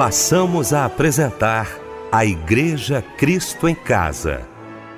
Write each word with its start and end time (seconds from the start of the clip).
passamos 0.00 0.72
a 0.72 0.86
apresentar 0.86 1.68
a 2.10 2.24
Igreja 2.24 3.04
Cristo 3.18 3.68
em 3.68 3.74
Casa. 3.74 4.48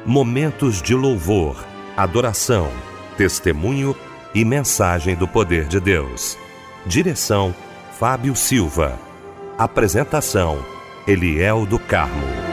Momentos 0.06 0.80
de 0.80 0.94
louvor, 0.94 1.56
adoração, 1.96 2.70
testemunho 3.16 3.96
e 4.32 4.44
mensagem 4.44 5.16
do 5.16 5.26
poder 5.26 5.64
de 5.64 5.80
Deus. 5.80 6.38
Direção: 6.86 7.52
Fábio 7.98 8.36
Silva. 8.36 8.96
Apresentação: 9.58 10.64
Eliel 11.04 11.66
do 11.66 11.80
Carmo. 11.80 12.52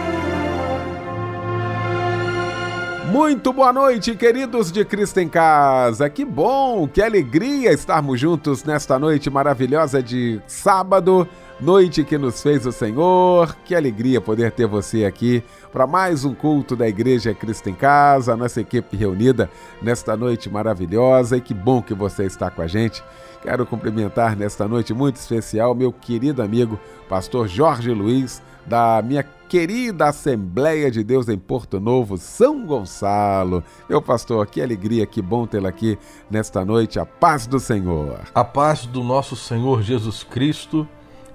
Muito 3.12 3.54
boa 3.54 3.72
noite, 3.72 4.16
queridos 4.16 4.72
de 4.72 4.84
Cristo 4.86 5.20
em 5.20 5.30
Casa. 5.30 6.10
Que 6.10 6.26
bom, 6.26 6.88
que 6.88 7.00
alegria 7.00 7.72
estarmos 7.72 8.20
juntos 8.20 8.64
nesta 8.64 8.98
noite 8.98 9.30
maravilhosa 9.30 10.02
de 10.02 10.42
sábado 10.48 11.28
noite 11.62 12.04
que 12.04 12.18
nos 12.18 12.42
fez 12.42 12.66
o 12.66 12.72
Senhor. 12.72 13.56
Que 13.66 13.76
alegria 13.76 14.22
poder 14.22 14.52
ter 14.52 14.66
você 14.66 15.06
aqui 15.06 15.44
para 15.72 15.86
mais 15.86 16.24
um 16.24 16.34
culto 16.34 16.76
da 16.76 16.88
Igreja 16.88 17.34
Cristo 17.34 17.70
em 17.70 17.74
Casa, 17.74 18.36
nossa 18.36 18.62
equipe 18.62 18.96
reunida 18.96 19.50
nesta 19.82 20.16
noite 20.16 20.50
maravilhosa 20.50 21.38
e 21.38 21.42
que 21.42 21.54
bom 21.54 21.82
que 21.82 21.94
você 21.94 22.26
está 22.26 22.50
com 22.50 22.62
a 22.62 22.68
gente. 22.68 23.04
Quero 23.42 23.66
cumprimentar 23.66 24.36
nesta 24.36 24.68
noite 24.68 24.94
muito 24.94 25.18
especial 25.18 25.76
meu 25.76 25.92
querido 25.92 26.42
amigo, 26.42 26.80
pastor 27.08 27.48
Jorge 27.48 27.92
Luiz, 27.92 28.42
da 28.66 29.02
minha 29.02 29.24
querida 29.24 30.10
Assembleia 30.10 30.92
de 30.92 31.04
Deus 31.04 31.28
em 31.28 31.38
Porto 31.38 31.80
Novo, 31.80 32.18
São 32.18 32.66
Gonçalo. 32.66 33.64
Meu 33.90 34.02
pastor, 34.02 34.46
que 34.48 34.62
alegria, 34.62 35.06
que 35.06 35.22
bom 35.22 35.48
tê-lo 35.48 35.68
aqui 35.68 35.98
nesta 36.30 36.64
noite. 36.64 37.00
A 37.00 37.06
paz 37.06 37.48
do 37.48 37.60
Senhor. 37.60 38.20
A 38.34 38.44
paz 38.44 38.86
do 38.86 39.04
nosso 39.04 39.36
Senhor 39.36 39.82
Jesus 39.82 40.24
Cristo 40.24 40.88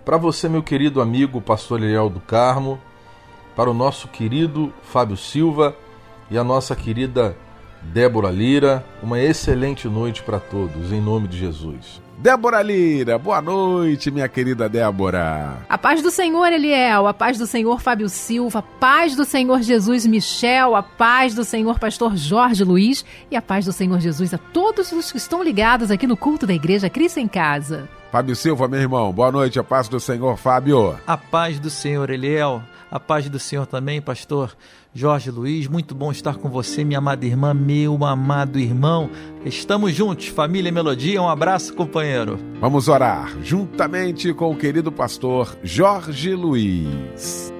para 0.04 0.16
você, 0.16 0.48
meu 0.48 0.62
querido 0.62 1.00
amigo 1.00 1.40
pastor 1.40 1.82
Eliel 1.82 2.10
do 2.10 2.20
Carmo, 2.20 2.78
para 3.56 3.70
o 3.70 3.74
nosso 3.74 4.08
querido 4.08 4.72
Fábio 4.82 5.16
Silva 5.16 5.74
e 6.30 6.36
a 6.36 6.44
nossa 6.44 6.76
querida 6.76 7.36
Débora 7.82 8.30
Lira, 8.30 8.84
uma 9.02 9.18
excelente 9.18 9.88
noite 9.88 10.22
para 10.22 10.38
todos, 10.38 10.92
em 10.92 11.00
nome 11.00 11.28
de 11.28 11.38
Jesus. 11.38 12.02
Débora 12.18 12.62
Lira, 12.62 13.18
boa 13.18 13.40
noite, 13.40 14.10
minha 14.10 14.28
querida 14.28 14.68
Débora. 14.68 15.58
A 15.68 15.78
paz 15.78 16.02
do 16.02 16.10
Senhor, 16.10 16.52
Eliel, 16.52 17.06
a 17.06 17.14
paz 17.14 17.38
do 17.38 17.46
Senhor, 17.46 17.80
Fábio 17.80 18.08
Silva, 18.08 18.60
a 18.60 18.62
paz 18.62 19.16
do 19.16 19.24
Senhor 19.24 19.62
Jesus 19.62 20.06
Michel, 20.06 20.76
a 20.76 20.82
paz 20.82 21.34
do 21.34 21.44
Senhor 21.44 21.78
Pastor 21.78 22.16
Jorge 22.16 22.62
Luiz 22.62 23.04
e 23.30 23.36
a 23.36 23.42
paz 23.42 23.64
do 23.64 23.72
Senhor 23.72 24.00
Jesus 24.00 24.32
a 24.32 24.38
todos 24.38 24.92
os 24.92 25.10
que 25.10 25.18
estão 25.18 25.42
ligados 25.42 25.90
aqui 25.90 26.06
no 26.06 26.16
culto 26.16 26.46
da 26.46 26.54
Igreja 26.54 26.88
Cristo 26.88 27.18
em 27.18 27.28
Casa. 27.28 27.88
Fábio 28.14 28.36
Silva, 28.36 28.68
meu 28.68 28.78
irmão, 28.78 29.12
boa 29.12 29.32
noite, 29.32 29.58
a 29.58 29.64
paz 29.64 29.88
do 29.88 29.98
Senhor, 29.98 30.36
Fábio. 30.36 30.96
A 31.04 31.16
paz 31.16 31.58
do 31.58 31.68
Senhor, 31.68 32.08
Eliel, 32.10 32.62
a 32.88 33.00
paz 33.00 33.28
do 33.28 33.40
Senhor 33.40 33.66
também, 33.66 34.00
pastor 34.00 34.56
Jorge 34.94 35.32
Luiz, 35.32 35.66
muito 35.66 35.96
bom 35.96 36.12
estar 36.12 36.36
com 36.36 36.48
você, 36.48 36.84
minha 36.84 36.98
amada 36.98 37.26
irmã, 37.26 37.52
meu 37.52 38.04
amado 38.04 38.56
irmão. 38.56 39.10
Estamos 39.44 39.92
juntos, 39.92 40.28
família 40.28 40.70
Melodia, 40.70 41.20
um 41.20 41.28
abraço, 41.28 41.74
companheiro. 41.74 42.38
Vamos 42.60 42.86
orar, 42.86 43.32
juntamente 43.42 44.32
com 44.32 44.52
o 44.52 44.56
querido 44.56 44.92
pastor 44.92 45.58
Jorge 45.64 46.36
Luiz. 46.36 47.52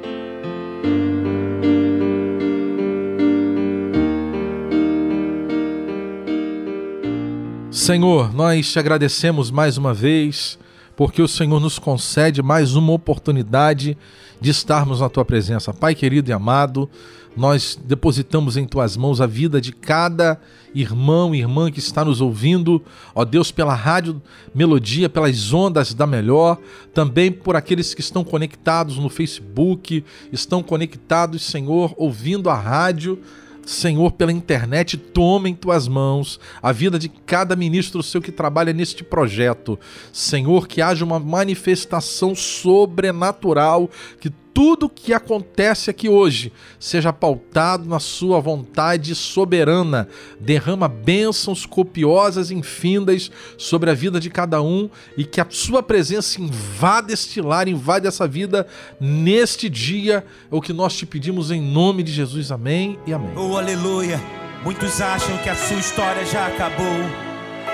Senhor, 7.75 8.33
nós 8.33 8.71
te 8.71 8.79
agradecemos 8.79 9.51
mais 9.51 9.77
uma 9.77 9.93
vez, 9.93 10.57
porque 10.95 11.21
o 11.21 11.27
Senhor 11.27 11.59
nos 11.59 11.77
concede 11.77 12.41
mais 12.41 12.77
uma 12.77 12.93
oportunidade 12.93 13.99
de 14.41 14.51
estarmos 14.51 15.01
na 15.01 15.09
tua 15.09 15.25
presença. 15.25 15.75
Pai 15.75 15.93
querido 15.93 16.31
e 16.31 16.33
amado, 16.33 16.89
nós 17.37 17.77
depositamos 17.85 18.57
em 18.57 18.65
tuas 18.65 18.97
mãos 18.97 19.21
a 19.21 19.27
vida 19.27 19.61
de 19.61 19.73
cada 19.73 20.41
irmão 20.73 21.35
e 21.35 21.41
irmã 21.41 21.69
que 21.69 21.81
está 21.81 22.05
nos 22.05 22.21
ouvindo, 22.21 22.81
ó 23.13 23.25
Deus, 23.25 23.51
pela 23.51 23.75
rádio 23.75 24.23
Melodia, 24.55 25.09
pelas 25.09 25.53
ondas 25.53 25.93
da 25.93 26.07
melhor, 26.07 26.59
também 26.95 27.33
por 27.33 27.57
aqueles 27.57 27.93
que 27.93 28.01
estão 28.01 28.23
conectados 28.23 28.99
no 28.99 29.09
Facebook, 29.09 30.05
estão 30.33 30.63
conectados, 30.63 31.43
Senhor, 31.43 31.93
ouvindo 31.97 32.49
a 32.49 32.55
rádio 32.55 33.19
Senhor, 33.67 34.13
pela 34.13 34.33
internet, 34.33 34.97
toma 34.97 35.49
em 35.49 35.55
tuas 35.55 35.89
mãos 35.89 36.39
a 36.63 36.73
vida 36.73 36.99
de 36.99 37.09
cada 37.09 37.57
ministro 37.57 38.03
seu 38.03 38.21
que 38.21 38.33
trabalha 38.33 38.73
neste 38.73 39.03
projeto. 39.03 39.79
Senhor, 40.13 40.69
que 40.69 40.83
haja 40.83 41.05
uma 41.05 41.19
manifestação 41.19 42.35
sobrenatural, 42.35 43.91
que 44.21 44.31
tudo 44.55 44.89
que 44.89 45.13
acontece 45.13 45.91
aqui 45.91 46.09
hoje 46.09 46.53
seja 46.79 47.13
pautado 47.13 47.85
na 47.87 47.99
sua 47.99 48.39
vontade 48.39 49.13
soberana. 49.13 50.09
Derrama 50.39 50.87
bênçãos 50.87 51.67
copiosas 51.67 52.53
e 52.53 52.55
infindas 52.55 53.33
sobre 53.59 53.91
a 53.91 53.95
vida 53.95 54.21
de 54.21 54.31
cada 54.31 54.63
um 54.63 54.89
e 55.19 55.25
que 55.25 55.41
a 55.41 55.47
sua 55.51 55.83
presença 55.83 56.41
invada 56.41 57.13
este 57.13 57.41
lar, 57.41 57.67
invade 57.67 58.07
essa 58.07 58.29
vida 58.29 58.65
neste 59.01 59.69
dia. 59.69 60.25
É 60.51 60.55
o 60.55 60.61
que 60.61 60.73
nós 60.73 60.95
te 60.97 61.05
pedimos 61.05 61.51
em 61.51 61.61
nome 61.61 62.05
de 62.05 62.13
Jesus. 62.13 62.53
Amém 62.53 62.97
e 63.05 63.13
amém. 63.13 63.37
Oh, 63.37 63.59
aleluia. 63.59 64.23
Muitos 64.63 65.01
acham 65.01 65.37
que 65.39 65.51
a 65.51 65.57
sua 65.57 65.79
história 65.79 66.25
já 66.25 66.47
acabou 66.47 66.87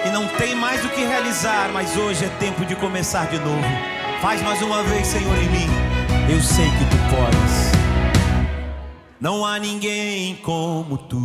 e 0.07 0.09
não 0.09 0.27
tem 0.39 0.55
mais 0.55 0.83
o 0.83 0.89
que 0.89 1.03
realizar, 1.03 1.71
mas 1.75 1.95
hoje 1.95 2.25
é 2.25 2.29
tempo 2.41 2.65
de 2.65 2.75
começar 2.75 3.29
de 3.29 3.39
novo. 3.39 3.69
Faz 4.23 4.43
mais 4.43 4.63
uma 4.63 4.83
vez, 4.83 5.07
Senhor, 5.07 5.37
em 5.37 5.49
mim 5.51 5.90
eu 6.31 6.41
sei 6.41 6.71
que 6.71 6.85
tu 6.85 6.97
podes. 7.11 7.73
Não 9.21 9.45
há 9.45 9.59
ninguém 9.59 10.37
como 10.37 10.97
tu. 10.97 11.21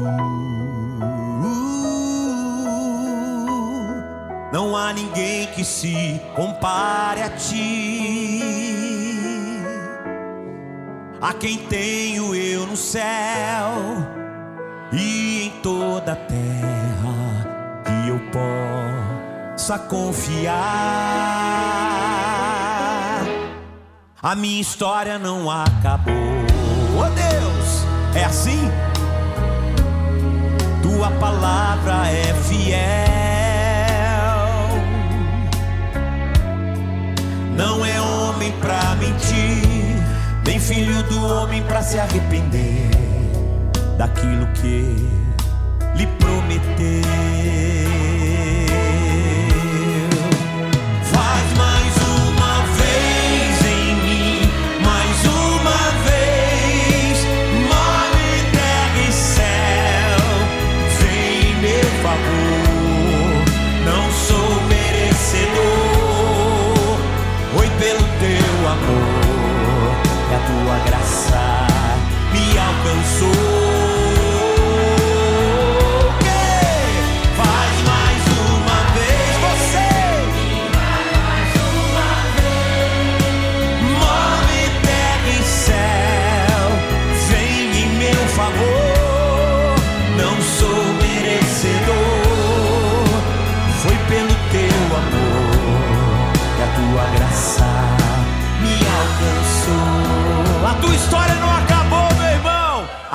Não 4.52 4.76
há 4.76 4.92
ninguém 4.94 5.48
que 5.48 5.64
se 5.64 6.20
compare 6.36 7.22
a 7.22 7.30
ti. 7.30 8.42
A 11.22 11.34
quem 11.34 11.58
tenho 11.58 12.34
eu 12.36 12.66
no 12.66 12.76
céu 12.76 13.04
e 14.92 15.46
em 15.48 15.52
toda 15.62 16.14
a 16.14 16.16
terra 16.16 17.84
que 17.86 18.10
eu 18.10 18.20
possa 18.32 19.80
confiar 19.80 20.66
a 24.26 24.34
minha 24.34 24.60
história 24.60 25.20
não 25.20 25.52
acabou. 25.52 26.16
Oh 26.98 27.04
Deus, 27.12 27.86
é 28.16 28.24
assim? 28.24 28.72
Tua 30.82 31.12
palavra 31.12 32.10
é 32.10 32.34
fiel. 32.34 32.80
Não 37.56 37.86
é 37.86 38.02
homem 38.02 38.52
pra 38.54 38.96
mentir, 38.96 39.96
nem 40.44 40.60
filho 40.60 41.04
do 41.04 41.24
homem 41.28 41.62
pra 41.62 41.84
se 41.84 42.00
arrepender 42.00 42.90
daquilo 43.96 44.48
que 44.54 45.08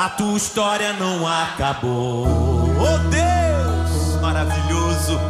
a 0.02 0.08
tua 0.08 0.34
história 0.34 0.94
não 0.94 1.28
acabou. 1.28 2.26
Oh 2.26 2.98
Deus 3.10 4.18
maravilhoso, 4.22 5.20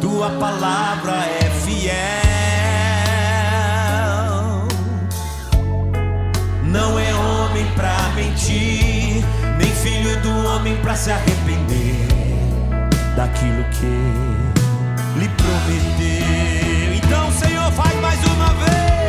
tua 0.00 0.30
palavra 0.30 1.10
é 1.10 1.50
fiel. 1.64 1.92
Não 6.62 6.96
é 6.96 7.12
homem 7.14 7.66
para 7.74 8.10
mentir, 8.14 9.24
nem 9.58 9.72
filho 9.72 10.20
do 10.20 10.46
homem 10.46 10.76
para 10.76 10.94
se 10.94 11.10
arrepender 11.10 12.06
daquilo 13.16 13.64
que 13.70 15.18
lhe 15.18 15.28
prometeu. 15.28 16.94
Então, 16.94 17.32
Senhor, 17.32 17.72
faz 17.72 18.00
mais 18.00 18.24
uma 18.24 18.54
vez. 18.64 19.01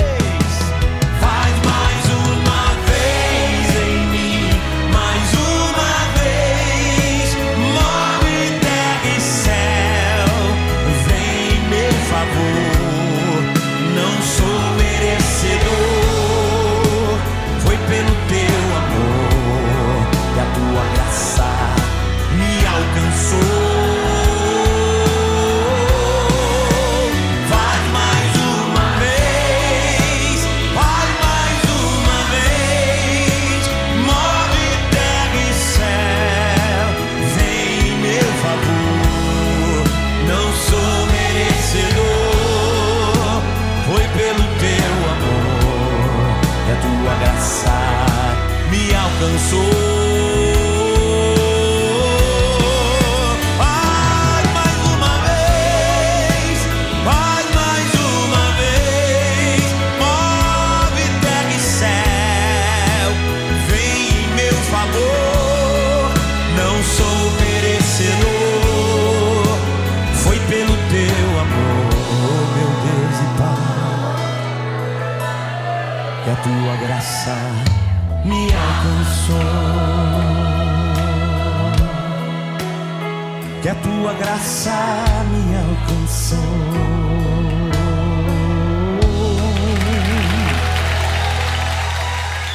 soul. 49.54 49.83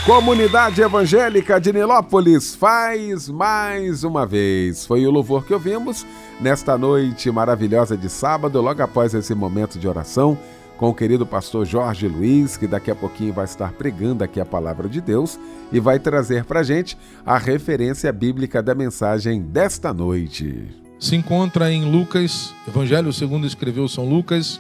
Comunidade 0.09 0.81
Evangélica 0.81 1.61
de 1.61 1.71
Nilópolis 1.71 2.55
faz 2.55 3.29
mais 3.29 4.05
uma 4.05 4.25
vez. 4.25 4.87
Foi 4.87 5.07
o 5.07 5.11
louvor 5.11 5.45
que 5.45 5.53
ouvimos 5.53 6.07
nesta 6.41 6.79
noite 6.79 7.31
maravilhosa 7.31 7.95
de 7.95 8.09
sábado, 8.09 8.59
logo 8.63 8.83
após 8.83 9.13
esse 9.13 9.35
momento 9.35 9.79
de 9.79 9.87
oração 9.87 10.39
com 10.79 10.89
o 10.89 10.95
querido 10.95 11.27
pastor 11.27 11.67
Jorge 11.67 12.09
Luiz, 12.09 12.57
que 12.57 12.67
daqui 12.67 12.91
a 12.91 12.95
pouquinho 12.95 13.35
vai 13.35 13.45
estar 13.45 13.71
pregando 13.73 14.25
aqui 14.25 14.41
a 14.41 14.47
palavra 14.47 14.89
de 14.89 15.03
Deus 15.03 15.39
e 15.71 15.79
vai 15.79 15.99
trazer 15.99 16.47
para 16.47 16.63
gente 16.63 16.97
a 17.27 17.37
referência 17.37 18.11
bíblica 18.11 18.63
da 18.63 18.75
mensagem 18.75 19.43
desta 19.43 19.93
noite. 19.93 20.69
Se 20.99 21.17
encontra 21.17 21.71
em 21.71 21.85
Lucas, 21.85 22.55
Evangelho 22.67 23.13
segundo 23.13 23.47
escreveu 23.47 23.87
São 23.87 24.09
Lucas, 24.09 24.59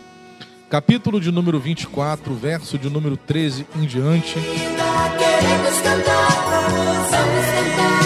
capítulo 0.69 1.19
de 1.20 1.32
número 1.32 1.59
24, 1.59 2.35
verso 2.35 2.79
de 2.79 2.91
número 2.91 3.17
13 3.17 3.67
em 3.76 3.87
diante. 3.87 4.35
Queremos 4.35 5.81
cantar, 5.81 6.29
vamos 7.11 7.47
cantar, 7.55 8.03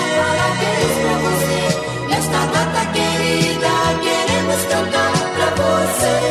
você. 1.23 1.61
Nesta 2.09 2.47
data 2.47 2.87
querida, 2.93 3.69
queremos 4.01 4.65
cantar 4.67 5.13
você. 5.57 6.23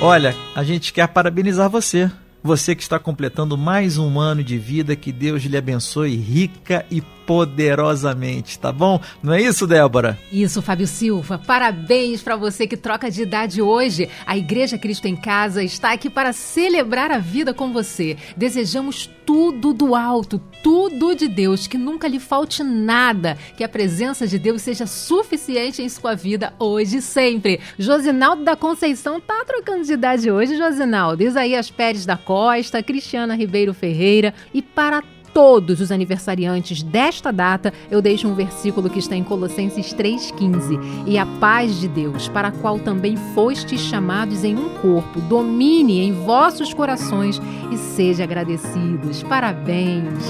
Olha, 0.00 0.34
a 0.54 0.64
gente 0.64 0.92
quer 0.92 1.08
parabenizar 1.08 1.68
você. 1.68 2.10
Você 2.44 2.74
que 2.74 2.82
está 2.82 2.98
completando 2.98 3.56
mais 3.56 3.98
um 3.98 4.18
ano 4.18 4.42
de 4.42 4.58
vida, 4.58 4.96
que 4.96 5.12
Deus 5.12 5.44
lhe 5.44 5.56
abençoe 5.56 6.16
rica 6.16 6.84
e 6.90 7.00
poderosamente, 7.32 8.58
tá 8.58 8.70
bom? 8.70 9.00
Não 9.22 9.32
é 9.32 9.40
isso, 9.40 9.66
Débora? 9.66 10.18
Isso, 10.30 10.60
Fábio 10.60 10.86
Silva. 10.86 11.38
Parabéns 11.38 12.20
para 12.22 12.36
você 12.36 12.66
que 12.66 12.76
troca 12.76 13.10
de 13.10 13.22
idade 13.22 13.62
hoje. 13.62 14.06
A 14.26 14.36
Igreja 14.36 14.76
Cristo 14.76 15.06
em 15.06 15.16
Casa 15.16 15.64
está 15.64 15.92
aqui 15.92 16.10
para 16.10 16.34
celebrar 16.34 17.10
a 17.10 17.16
vida 17.16 17.54
com 17.54 17.72
você. 17.72 18.18
Desejamos 18.36 19.08
tudo 19.24 19.72
do 19.72 19.94
alto, 19.94 20.38
tudo 20.62 21.14
de 21.14 21.26
Deus, 21.26 21.66
que 21.66 21.78
nunca 21.78 22.06
lhe 22.06 22.20
falte 22.20 22.62
nada, 22.62 23.38
que 23.56 23.64
a 23.64 23.68
presença 23.68 24.26
de 24.26 24.38
Deus 24.38 24.60
seja 24.60 24.86
suficiente 24.86 25.80
em 25.80 25.88
sua 25.88 26.14
vida 26.14 26.52
hoje 26.58 26.98
e 26.98 27.02
sempre. 27.02 27.60
Josinaldo 27.78 28.44
da 28.44 28.56
Conceição 28.56 29.18
tá 29.18 29.42
trocando 29.46 29.86
de 29.86 29.94
idade 29.94 30.30
hoje, 30.30 30.58
Josinaldo. 30.58 31.22
Isaías 31.22 31.70
Pérez 31.70 32.04
da 32.04 32.18
Costa, 32.18 32.82
Cristiana 32.82 33.34
Ribeiro 33.34 33.72
Ferreira 33.72 34.34
e 34.52 34.60
para 34.60 35.02
todos 35.32 35.80
os 35.80 35.90
aniversariantes 35.90 36.82
desta 36.82 37.32
data, 37.32 37.72
eu 37.90 38.02
deixo 38.02 38.28
um 38.28 38.34
versículo 38.34 38.88
que 38.90 38.98
está 38.98 39.16
em 39.16 39.24
Colossenses 39.24 39.94
3,15. 39.94 41.04
E 41.06 41.18
a 41.18 41.26
paz 41.26 41.80
de 41.80 41.88
Deus, 41.88 42.28
para 42.28 42.48
a 42.48 42.52
qual 42.52 42.78
também 42.78 43.16
fostes 43.34 43.80
chamados 43.80 44.44
em 44.44 44.56
um 44.56 44.68
corpo, 44.80 45.20
domine 45.22 46.00
em 46.00 46.12
vossos 46.12 46.72
corações 46.72 47.40
e 47.70 47.76
seja 47.76 48.24
agradecidos. 48.24 49.22
Parabéns! 49.22 50.24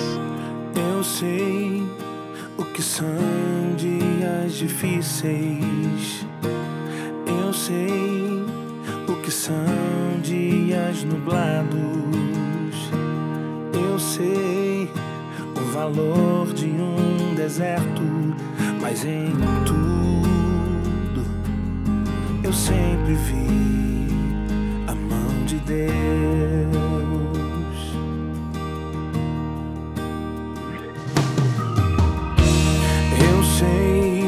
Eu 0.75 1.05
sei 1.05 1.82
o 2.56 2.65
que 2.65 2.82
são 2.82 3.06
dias 3.77 4.55
difíceis. 4.55 6.27
Eu 7.27 7.53
sei 7.53 8.43
o 9.09 9.17
que 9.23 9.31
são 9.31 9.55
dias 10.23 11.05
nublados. 11.05 12.31
Eu 13.72 13.98
sei 13.98 14.91
o 15.56 15.72
valor 15.72 16.52
de 16.52 16.67
um 16.67 17.34
deserto, 17.34 18.02
mas 18.81 19.05
em 19.05 19.32
tudo 19.64 20.12
eu 22.44 22.52
sempre 22.52 23.14
vi 23.14 24.08
a 24.86 24.94
mão 24.94 25.44
de 25.46 25.56
Deus. 25.60 25.93
Eu 33.19 33.43
sei 33.44 34.24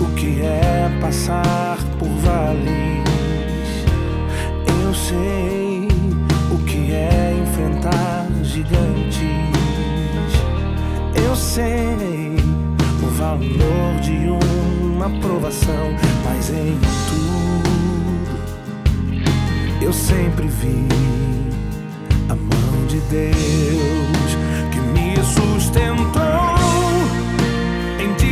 o 0.00 0.14
que 0.14 0.40
é 0.40 0.98
passar 1.00 1.76
por 1.98 2.08
vales. 2.08 3.02
Eu 4.66 4.94
sei 4.94 5.71
sei 11.54 12.34
o 13.02 13.08
valor 13.10 14.00
de 14.00 14.26
uma 14.26 15.10
provação, 15.20 15.94
mas 16.24 16.48
em 16.48 16.78
tudo 17.10 17.68
eu 19.82 19.92
sempre 19.92 20.46
vi 20.46 20.88
a 22.30 22.34
mão 22.34 22.86
de 22.86 23.00
Deus 23.00 24.38
que 24.70 24.80
me 24.80 25.14
sustentou 25.22 26.22
em 28.00 28.14
dias 28.14 28.31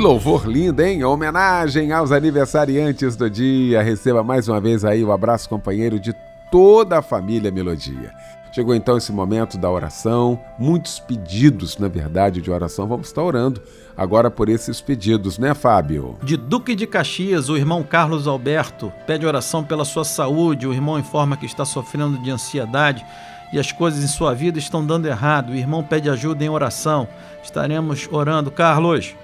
Que 0.00 0.06
louvor 0.06 0.46
lindo, 0.48 0.80
hein? 0.80 1.04
Homenagem 1.04 1.92
aos 1.92 2.10
aniversariantes 2.10 3.16
do 3.16 3.28
dia. 3.28 3.82
Receba 3.82 4.24
mais 4.24 4.48
uma 4.48 4.58
vez 4.58 4.82
aí 4.82 5.04
o 5.04 5.12
abraço 5.12 5.46
companheiro 5.46 6.00
de 6.00 6.14
toda 6.50 7.00
a 7.00 7.02
família 7.02 7.50
Melodia. 7.50 8.10
Chegou 8.50 8.74
então 8.74 8.96
esse 8.96 9.12
momento 9.12 9.58
da 9.58 9.70
oração, 9.70 10.40
muitos 10.58 10.98
pedidos, 10.98 11.76
na 11.76 11.86
verdade, 11.86 12.40
de 12.40 12.50
oração. 12.50 12.88
Vamos 12.88 13.08
estar 13.08 13.22
orando 13.22 13.60
agora 13.94 14.30
por 14.30 14.48
esses 14.48 14.80
pedidos, 14.80 15.38
né, 15.38 15.52
Fábio? 15.52 16.16
De 16.22 16.34
Duque 16.34 16.74
de 16.74 16.86
Caxias, 16.86 17.50
o 17.50 17.56
irmão 17.58 17.82
Carlos 17.82 18.26
Alberto 18.26 18.90
pede 19.06 19.26
oração 19.26 19.62
pela 19.62 19.84
sua 19.84 20.06
saúde. 20.06 20.66
O 20.66 20.72
irmão 20.72 20.98
informa 20.98 21.36
que 21.36 21.44
está 21.44 21.66
sofrendo 21.66 22.16
de 22.22 22.30
ansiedade 22.30 23.04
e 23.52 23.58
as 23.58 23.70
coisas 23.70 24.02
em 24.02 24.08
sua 24.08 24.32
vida 24.32 24.58
estão 24.58 24.82
dando 24.82 25.04
errado. 25.04 25.50
O 25.50 25.54
irmão 25.54 25.84
pede 25.84 26.08
ajuda 26.08 26.42
em 26.42 26.48
oração. 26.48 27.06
Estaremos 27.42 28.08
orando. 28.10 28.50
Carlos, 28.50 29.14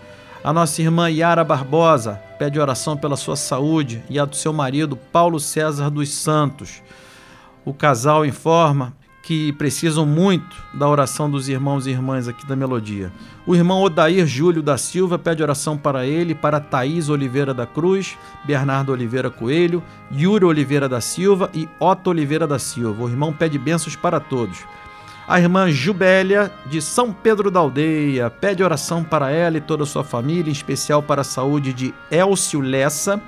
a 0.46 0.52
nossa 0.52 0.80
irmã 0.80 1.10
Yara 1.10 1.42
Barbosa 1.42 2.22
pede 2.38 2.60
oração 2.60 2.96
pela 2.96 3.16
sua 3.16 3.34
saúde 3.34 4.00
e 4.08 4.16
a 4.16 4.24
do 4.24 4.36
seu 4.36 4.52
marido 4.52 4.94
Paulo 4.94 5.40
César 5.40 5.90
dos 5.90 6.08
Santos. 6.10 6.84
O 7.64 7.74
casal 7.74 8.24
informa 8.24 8.94
que 9.24 9.52
precisam 9.54 10.06
muito 10.06 10.56
da 10.72 10.88
oração 10.88 11.28
dos 11.28 11.48
irmãos 11.48 11.84
e 11.84 11.90
irmãs 11.90 12.28
aqui 12.28 12.46
da 12.46 12.54
Melodia. 12.54 13.10
O 13.44 13.56
irmão 13.56 13.82
Odair 13.82 14.24
Júlio 14.24 14.62
da 14.62 14.78
Silva 14.78 15.18
pede 15.18 15.42
oração 15.42 15.76
para 15.76 16.06
ele, 16.06 16.32
para 16.32 16.60
Thaís 16.60 17.08
Oliveira 17.08 17.52
da 17.52 17.66
Cruz, 17.66 18.16
Bernardo 18.44 18.92
Oliveira 18.92 19.28
Coelho, 19.28 19.82
Yuri 20.12 20.44
Oliveira 20.44 20.88
da 20.88 21.00
Silva 21.00 21.50
e 21.52 21.68
Otto 21.80 22.10
Oliveira 22.10 22.46
da 22.46 22.60
Silva. 22.60 23.02
O 23.02 23.08
irmão 23.08 23.32
pede 23.32 23.58
bênçãos 23.58 23.96
para 23.96 24.20
todos. 24.20 24.64
A 25.28 25.40
irmã 25.40 25.68
Jubélia, 25.68 26.52
de 26.66 26.80
São 26.80 27.12
Pedro 27.12 27.50
da 27.50 27.58
Aldeia, 27.58 28.30
pede 28.30 28.62
oração 28.62 29.02
para 29.02 29.28
ela 29.28 29.56
e 29.56 29.60
toda 29.60 29.82
a 29.82 29.86
sua 29.86 30.04
família, 30.04 30.48
em 30.48 30.52
especial 30.52 31.02
para 31.02 31.22
a 31.22 31.24
saúde 31.24 31.72
de 31.72 31.92
Elcio 32.12 32.60
Lessa. 32.60 33.20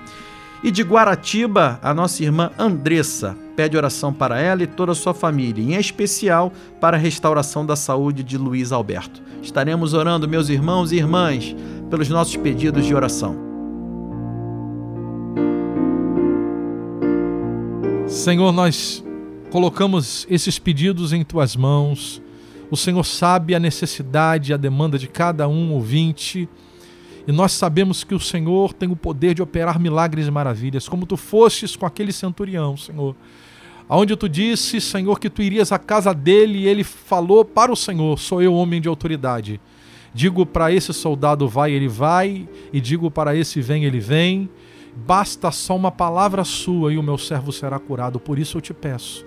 E 0.63 0.71
de 0.71 0.83
Guaratiba, 0.83 1.79
a 1.83 1.93
nossa 1.93 2.23
irmã 2.23 2.51
Andressa 2.59 3.37
pede 3.57 3.77
oração 3.77 4.13
para 4.13 4.41
ela 4.41 4.63
e 4.63 4.67
toda 4.67 4.93
a 4.93 4.95
sua 4.95 5.13
família, 5.13 5.63
em 5.63 5.79
especial 5.79 6.53
para 6.81 6.97
a 6.97 7.01
restauração 7.01 7.67
da 7.67 7.75
saúde 7.75 8.23
de 8.23 8.39
Luiz 8.39 8.71
Alberto. 8.71 9.21
Estaremos 9.43 9.93
orando, 9.93 10.29
meus 10.29 10.49
irmãos 10.49 10.93
e 10.93 10.97
irmãs, 10.97 11.55
pelos 11.91 12.09
nossos 12.09 12.37
pedidos 12.37 12.87
de 12.87 12.95
oração. 12.95 13.37
Senhor, 18.07 18.53
nós 18.53 19.05
colocamos 19.51 20.27
esses 20.31 20.59
pedidos 20.59 21.13
em 21.13 21.25
tuas 21.25 21.57
mãos. 21.57 22.23
O 22.71 22.77
Senhor 22.77 23.05
sabe 23.05 23.55
a 23.55 23.61
necessidade 23.61 24.51
e 24.51 24.55
a 24.55 24.59
demanda 24.59 24.99
de 24.99 25.09
cada 25.09 25.49
um 25.49 25.73
ouvinte. 25.73 26.49
E 27.27 27.33
nós 27.33 27.53
sabemos 27.53 28.05
que 28.05 28.15
o 28.15 28.21
Senhor 28.21 28.73
tem 28.73 28.91
o 28.91 28.97
poder 28.97 29.35
de 29.35 29.43
operar 29.43 29.79
milagres 29.79 30.27
e 30.27 30.31
maravilhas, 30.31 30.89
como 30.89 31.07
tu 31.07 31.17
fostes 31.17 31.77
com 31.77 31.87
aquele 31.87 32.13
centurião, 32.13 32.77
Senhor. 32.77 33.15
Aonde 33.89 34.17
tu 34.17 34.29
disse, 34.29 34.81
Senhor, 34.81 35.19
que 35.19 35.31
tu 35.31 35.41
irias 35.41 35.73
à 35.73 35.79
casa 35.79 36.13
dele 36.13 36.59
e 36.59 36.69
ele 36.69 36.85
falou 36.85 37.43
para 37.45 37.73
o 37.73 37.77
Senhor: 37.77 38.19
Sou 38.19 38.43
eu 38.43 38.55
homem 38.55 38.81
de 38.81 38.89
autoridade. 38.89 39.61
Digo 40.13 40.45
para 40.45 40.73
esse 40.73 40.93
soldado 40.93 41.49
vai, 41.49 41.73
ele 41.73 41.89
vai, 41.89 42.49
e 42.73 42.81
digo 42.81 43.11
para 43.11 43.35
esse 43.37 43.61
vem, 43.61 43.85
ele 43.85 44.01
vem. 44.01 44.49
Basta 45.07 45.51
só 45.51 45.77
uma 45.77 45.93
palavra 45.93 46.45
sua 46.45 46.93
e 46.93 46.99
o 46.99 47.03
meu 47.03 47.17
servo 47.17 47.53
será 47.53 47.79
curado. 47.79 48.19
Por 48.19 48.39
isso 48.39 48.59
eu 48.59 48.61
te 48.61 48.75
peço. 48.75 49.25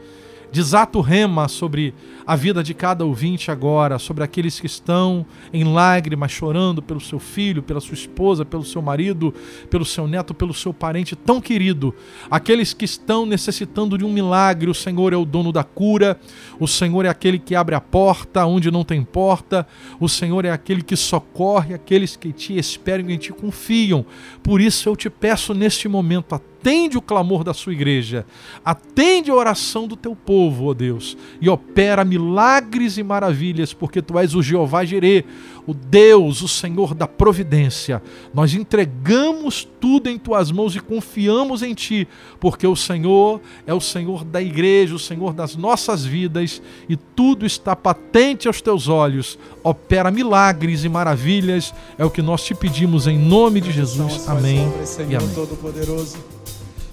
Desata 0.52 0.98
o 0.98 1.02
rema 1.02 1.48
sobre 1.48 1.94
a 2.28 2.36
vida 2.36 2.62
de 2.62 2.74
cada 2.74 3.06
ouvinte 3.06 3.50
agora, 3.50 3.98
sobre 3.98 4.24
aqueles 4.24 4.60
que 4.60 4.66
estão 4.66 5.26
em 5.54 5.64
lágrimas, 5.64 6.32
chorando 6.32 6.82
pelo 6.82 7.00
seu 7.00 7.20
filho, 7.20 7.64
pela 7.64 7.80
sua 7.80 7.94
esposa, 7.94 8.44
pelo 8.44 8.66
seu 8.66 8.82
marido, 8.82 9.34
pelo 9.70 9.86
seu 9.86 10.08
neto, 10.08 10.34
pelo 10.34 10.54
seu 10.54 10.74
parente 10.74 11.16
tão 11.16 11.40
querido. 11.40 11.96
Aqueles 12.30 12.74
que 12.74 12.84
estão 12.84 13.26
necessitando 13.26 13.98
de 13.98 14.04
um 14.04 14.12
milagre, 14.12 14.70
o 14.70 14.74
Senhor 14.74 15.14
é 15.14 15.16
o 15.16 15.26
dono 15.26 15.54
da 15.54 15.64
cura, 15.64 16.20
o 16.60 16.68
Senhor 16.68 17.06
é 17.06 17.10
aquele 17.10 17.40
que 17.40 17.56
abre 17.56 17.74
a 17.74 17.82
porta 17.82 18.46
onde 18.46 18.70
não 18.70 18.84
tem 18.84 19.04
porta, 19.04 19.66
o 20.00 20.10
Senhor 20.10 20.44
é 20.44 20.52
aquele 20.52 20.82
que 20.82 20.96
socorre 20.98 21.74
aqueles 21.74 22.16
que 22.16 22.34
te 22.34 22.58
esperam 22.58 23.10
e 23.10 23.18
te 23.18 23.32
confiam. 23.32 24.06
Por 24.44 24.60
isso 24.60 24.90
eu 24.90 24.96
te 24.96 25.10
peço 25.10 25.54
neste 25.54 25.88
momento, 25.88 26.36
atende 26.36 26.98
o 26.98 27.02
clamor 27.02 27.44
da 27.44 27.54
sua 27.54 27.74
igreja, 27.74 28.26
atende 28.64 29.32
a 29.32 29.36
oração 29.36 29.88
do 29.88 29.96
teu 29.96 30.16
povo, 30.16 30.41
ó 30.50 30.74
Deus, 30.74 31.18
e 31.40 31.50
opera 31.50 32.06
milagres 32.06 32.98
e 32.98 33.04
maravilhas, 33.04 33.74
porque 33.74 34.02
tu 34.02 34.18
és 34.18 34.34
o 34.34 34.42
Jeová 34.42 34.84
Jirê, 34.86 35.26
o 35.68 35.74
Deus, 35.74 36.42
o 36.42 36.48
Senhor 36.48 36.94
da 36.94 37.08
providência. 37.08 38.02
Nós 38.34 38.54
entregamos 38.54 39.68
tudo 39.80 40.10
em 40.10 40.18
tuas 40.18 40.52
mãos 40.52 40.76
e 40.76 40.80
confiamos 40.80 41.62
em 41.62 41.74
ti, 41.74 42.08
porque 42.40 42.66
o 42.66 42.76
Senhor 42.76 43.42
é 43.68 43.74
o 43.74 43.82
Senhor 43.82 44.24
da 44.24 44.42
igreja, 44.42 44.96
o 44.96 45.00
Senhor 45.00 45.34
das 45.34 45.56
nossas 45.56 46.06
vidas, 46.06 46.62
e 46.90 46.96
tudo 46.96 47.46
está 47.46 47.76
patente 47.76 48.48
aos 48.48 48.62
teus 48.62 48.88
olhos. 48.88 49.38
Opera 49.64 50.10
milagres 50.10 50.84
e 50.84 50.90
maravilhas, 50.90 51.74
é 51.98 52.06
o 52.06 52.10
que 52.10 52.22
nós 52.22 52.44
te 52.44 52.56
pedimos 52.56 53.06
em 53.08 53.18
nome 53.18 53.62
de 53.62 53.72
Jesus. 53.72 54.28
Amém 54.28 54.68
e 55.10 55.16
amém. 55.16 55.30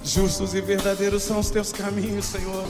Justos 0.04 0.54
e 0.54 0.60
verdadeiros 0.60 1.22
são 1.22 1.38
os 1.38 1.50
teus 1.50 1.70
caminhos, 1.70 2.24
Senhor. 2.24 2.64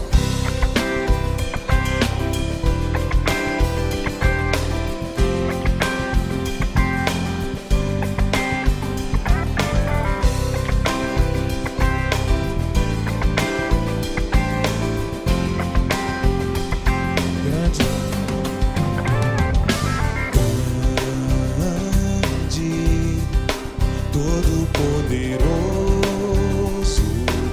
Todo-poderoso 24.48 27.02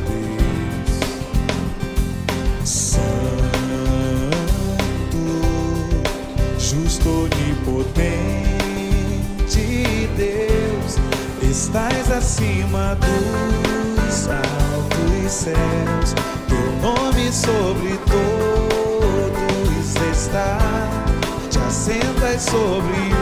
Deus, 0.07 0.95
Santo, 2.63 2.95
justo, 6.57 7.09
onipotente 7.25 8.15
Deus, 10.15 10.95
estás 11.41 12.09
acima 12.11 12.95
dos 12.95 14.29
altos 14.29 15.31
céus, 15.31 16.15
teu 16.47 16.71
nome 16.81 17.29
sobre 17.31 17.97
todos 18.05 19.95
está, 20.11 20.57
te 21.49 21.59
assentas 21.59 22.43
sobre 22.43 23.13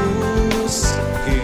os 0.63 0.93
querubins, 1.25 1.42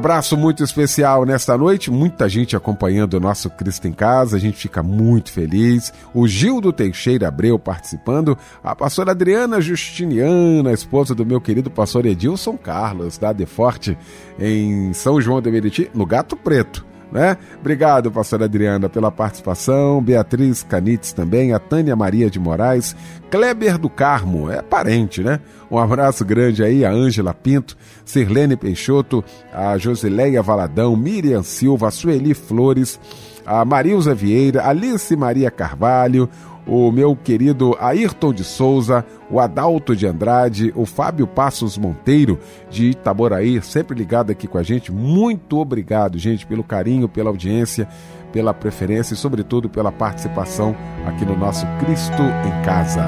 abraço 0.00 0.34
muito 0.34 0.64
especial 0.64 1.26
nesta 1.26 1.58
noite, 1.58 1.90
muita 1.90 2.26
gente 2.26 2.56
acompanhando 2.56 3.14
o 3.14 3.20
nosso 3.20 3.50
Cristo 3.50 3.86
em 3.86 3.92
Casa, 3.92 4.38
a 4.38 4.40
gente 4.40 4.56
fica 4.56 4.82
muito 4.82 5.30
feliz. 5.30 5.92
O 6.14 6.26
Gildo 6.26 6.72
Teixeira 6.72 7.28
Abreu 7.28 7.58
participando, 7.58 8.36
a 8.64 8.74
pastora 8.74 9.10
Adriana 9.10 9.60
Justiniana, 9.60 10.72
esposa 10.72 11.14
do 11.14 11.26
meu 11.26 11.38
querido 11.38 11.70
pastor 11.70 12.06
Edilson 12.06 12.56
Carlos, 12.56 13.18
da 13.18 13.30
Deforte, 13.30 13.96
em 14.38 14.90
São 14.94 15.20
João 15.20 15.42
de 15.42 15.50
Meriti, 15.50 15.90
no 15.92 16.06
Gato 16.06 16.34
Preto. 16.34 16.89
Né? 17.12 17.36
Obrigado, 17.58 18.10
pastora 18.10 18.44
Adriana, 18.44 18.88
pela 18.88 19.10
participação. 19.10 20.00
Beatriz 20.02 20.62
Canites 20.62 21.12
também, 21.12 21.52
a 21.52 21.58
Tânia 21.58 21.96
Maria 21.96 22.30
de 22.30 22.38
Moraes, 22.38 22.94
Kleber 23.30 23.78
do 23.78 23.90
Carmo, 23.90 24.50
é 24.50 24.62
parente, 24.62 25.22
né? 25.22 25.40
Um 25.70 25.78
abraço 25.78 26.24
grande 26.24 26.62
aí 26.62 26.84
a 26.84 26.90
Ângela 26.90 27.34
Pinto, 27.34 27.76
Sirlene 28.04 28.56
Peixoto, 28.56 29.24
a 29.52 29.76
Josileia 29.78 30.42
Valadão, 30.42 30.96
Miriam 30.96 31.42
Silva, 31.42 31.88
a 31.88 31.90
Sueli 31.90 32.34
Flores, 32.34 32.98
a 33.46 33.64
Marilza 33.64 34.14
Vieira, 34.14 34.66
Alice 34.66 35.14
Maria 35.16 35.50
Carvalho, 35.50 36.28
o 36.70 36.92
meu 36.92 37.16
querido 37.16 37.76
Ayrton 37.80 38.32
de 38.32 38.44
Souza, 38.44 39.04
o 39.28 39.40
Adalto 39.40 39.96
de 39.96 40.06
Andrade, 40.06 40.72
o 40.76 40.86
Fábio 40.86 41.26
Passos 41.26 41.76
Monteiro 41.76 42.38
de 42.70 42.90
Itaboraí, 42.90 43.60
sempre 43.60 43.98
ligado 43.98 44.30
aqui 44.30 44.46
com 44.46 44.56
a 44.56 44.62
gente. 44.62 44.92
Muito 44.92 45.58
obrigado, 45.58 46.16
gente, 46.16 46.46
pelo 46.46 46.62
carinho, 46.62 47.08
pela 47.08 47.28
audiência, 47.28 47.88
pela 48.32 48.54
preferência 48.54 49.14
e, 49.14 49.16
sobretudo, 49.16 49.68
pela 49.68 49.90
participação 49.90 50.76
aqui 51.04 51.24
no 51.24 51.36
nosso 51.36 51.66
Cristo 51.80 52.22
em 52.22 52.64
Casa. 52.64 53.04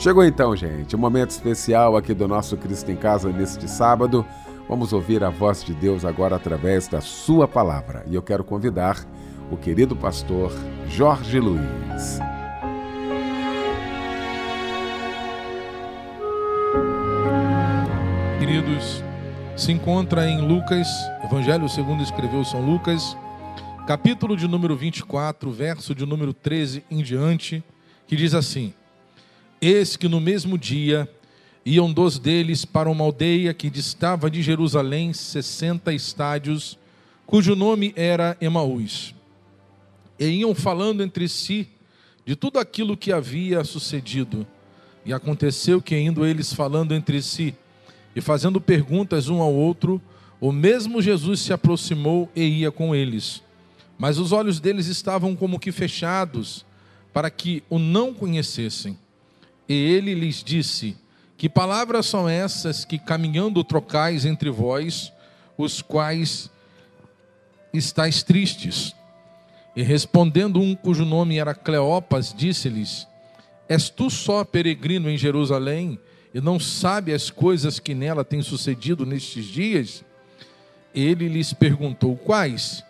Chegou 0.00 0.24
então, 0.24 0.56
gente, 0.56 0.96
um 0.96 0.98
momento 0.98 1.30
especial 1.30 1.96
aqui 1.96 2.12
do 2.12 2.26
nosso 2.26 2.56
Cristo 2.56 2.90
em 2.90 2.96
Casa 2.96 3.30
neste 3.30 3.70
sábado. 3.70 4.26
Vamos 4.70 4.92
ouvir 4.92 5.24
a 5.24 5.30
voz 5.30 5.64
de 5.64 5.74
Deus 5.74 6.04
agora 6.04 6.36
através 6.36 6.86
da 6.86 7.00
Sua 7.00 7.48
palavra. 7.48 8.06
E 8.08 8.14
eu 8.14 8.22
quero 8.22 8.44
convidar 8.44 9.04
o 9.50 9.56
querido 9.56 9.96
pastor 9.96 10.52
Jorge 10.86 11.40
Luiz. 11.40 12.20
Queridos, 18.38 19.02
se 19.56 19.72
encontra 19.72 20.28
em 20.28 20.40
Lucas, 20.40 20.86
Evangelho 21.24 21.68
segundo 21.68 22.04
escreveu 22.04 22.44
São 22.44 22.64
Lucas, 22.64 23.16
capítulo 23.88 24.36
de 24.36 24.46
número 24.46 24.76
24, 24.76 25.50
verso 25.50 25.96
de 25.96 26.06
número 26.06 26.32
13 26.32 26.84
em 26.88 27.02
diante, 27.02 27.64
que 28.06 28.14
diz 28.14 28.34
assim: 28.34 28.72
Eis 29.60 29.96
que 29.96 30.06
no 30.06 30.20
mesmo 30.20 30.56
dia 30.56 31.10
iam 31.64 31.92
dois 31.92 32.18
deles 32.18 32.64
para 32.64 32.90
uma 32.90 33.04
aldeia 33.04 33.52
que 33.52 33.68
distava 33.68 34.30
de 34.30 34.42
Jerusalém 34.42 35.12
sessenta 35.12 35.92
estádios, 35.92 36.78
cujo 37.26 37.54
nome 37.54 37.92
era 37.96 38.36
Emaús. 38.40 39.14
E 40.18 40.26
iam 40.26 40.54
falando 40.54 41.02
entre 41.02 41.28
si 41.28 41.68
de 42.24 42.34
tudo 42.36 42.58
aquilo 42.58 42.96
que 42.96 43.12
havia 43.12 43.64
sucedido. 43.64 44.46
E 45.04 45.12
aconteceu 45.12 45.80
que, 45.80 45.96
indo 45.96 46.26
eles 46.26 46.52
falando 46.52 46.94
entre 46.94 47.22
si 47.22 47.54
e 48.14 48.20
fazendo 48.20 48.60
perguntas 48.60 49.28
um 49.28 49.40
ao 49.40 49.52
outro, 49.52 50.00
o 50.40 50.52
mesmo 50.52 51.00
Jesus 51.00 51.40
se 51.40 51.52
aproximou 51.52 52.30
e 52.34 52.42
ia 52.42 52.70
com 52.70 52.94
eles. 52.94 53.42
Mas 53.98 54.18
os 54.18 54.32
olhos 54.32 54.60
deles 54.60 54.86
estavam 54.86 55.36
como 55.36 55.58
que 55.58 55.70
fechados, 55.70 56.64
para 57.12 57.30
que 57.30 57.62
o 57.68 57.78
não 57.78 58.14
conhecessem. 58.14 58.98
E 59.68 59.74
ele 59.74 60.14
lhes 60.14 60.42
disse: 60.42 60.96
Que 61.40 61.48
palavras 61.48 62.04
são 62.04 62.28
essas 62.28 62.84
que 62.84 62.98
caminhando 62.98 63.64
trocais 63.64 64.26
entre 64.26 64.50
vós, 64.50 65.10
os 65.56 65.80
quais 65.80 66.50
estáis 67.72 68.22
tristes? 68.22 68.94
E 69.74 69.82
respondendo 69.82 70.60
um 70.60 70.76
cujo 70.76 71.02
nome 71.06 71.38
era 71.38 71.54
Cleopas, 71.54 72.34
disse-lhes: 72.36 73.08
És 73.66 73.88
tu 73.88 74.10
só 74.10 74.44
peregrino 74.44 75.08
em 75.08 75.16
Jerusalém 75.16 75.98
e 76.34 76.42
não 76.42 76.60
sabe 76.60 77.10
as 77.10 77.30
coisas 77.30 77.78
que 77.78 77.94
nela 77.94 78.22
têm 78.22 78.42
sucedido 78.42 79.06
nestes 79.06 79.46
dias? 79.46 80.04
Ele 80.94 81.26
lhes 81.26 81.54
perguntou: 81.54 82.18
Quais? 82.18 82.84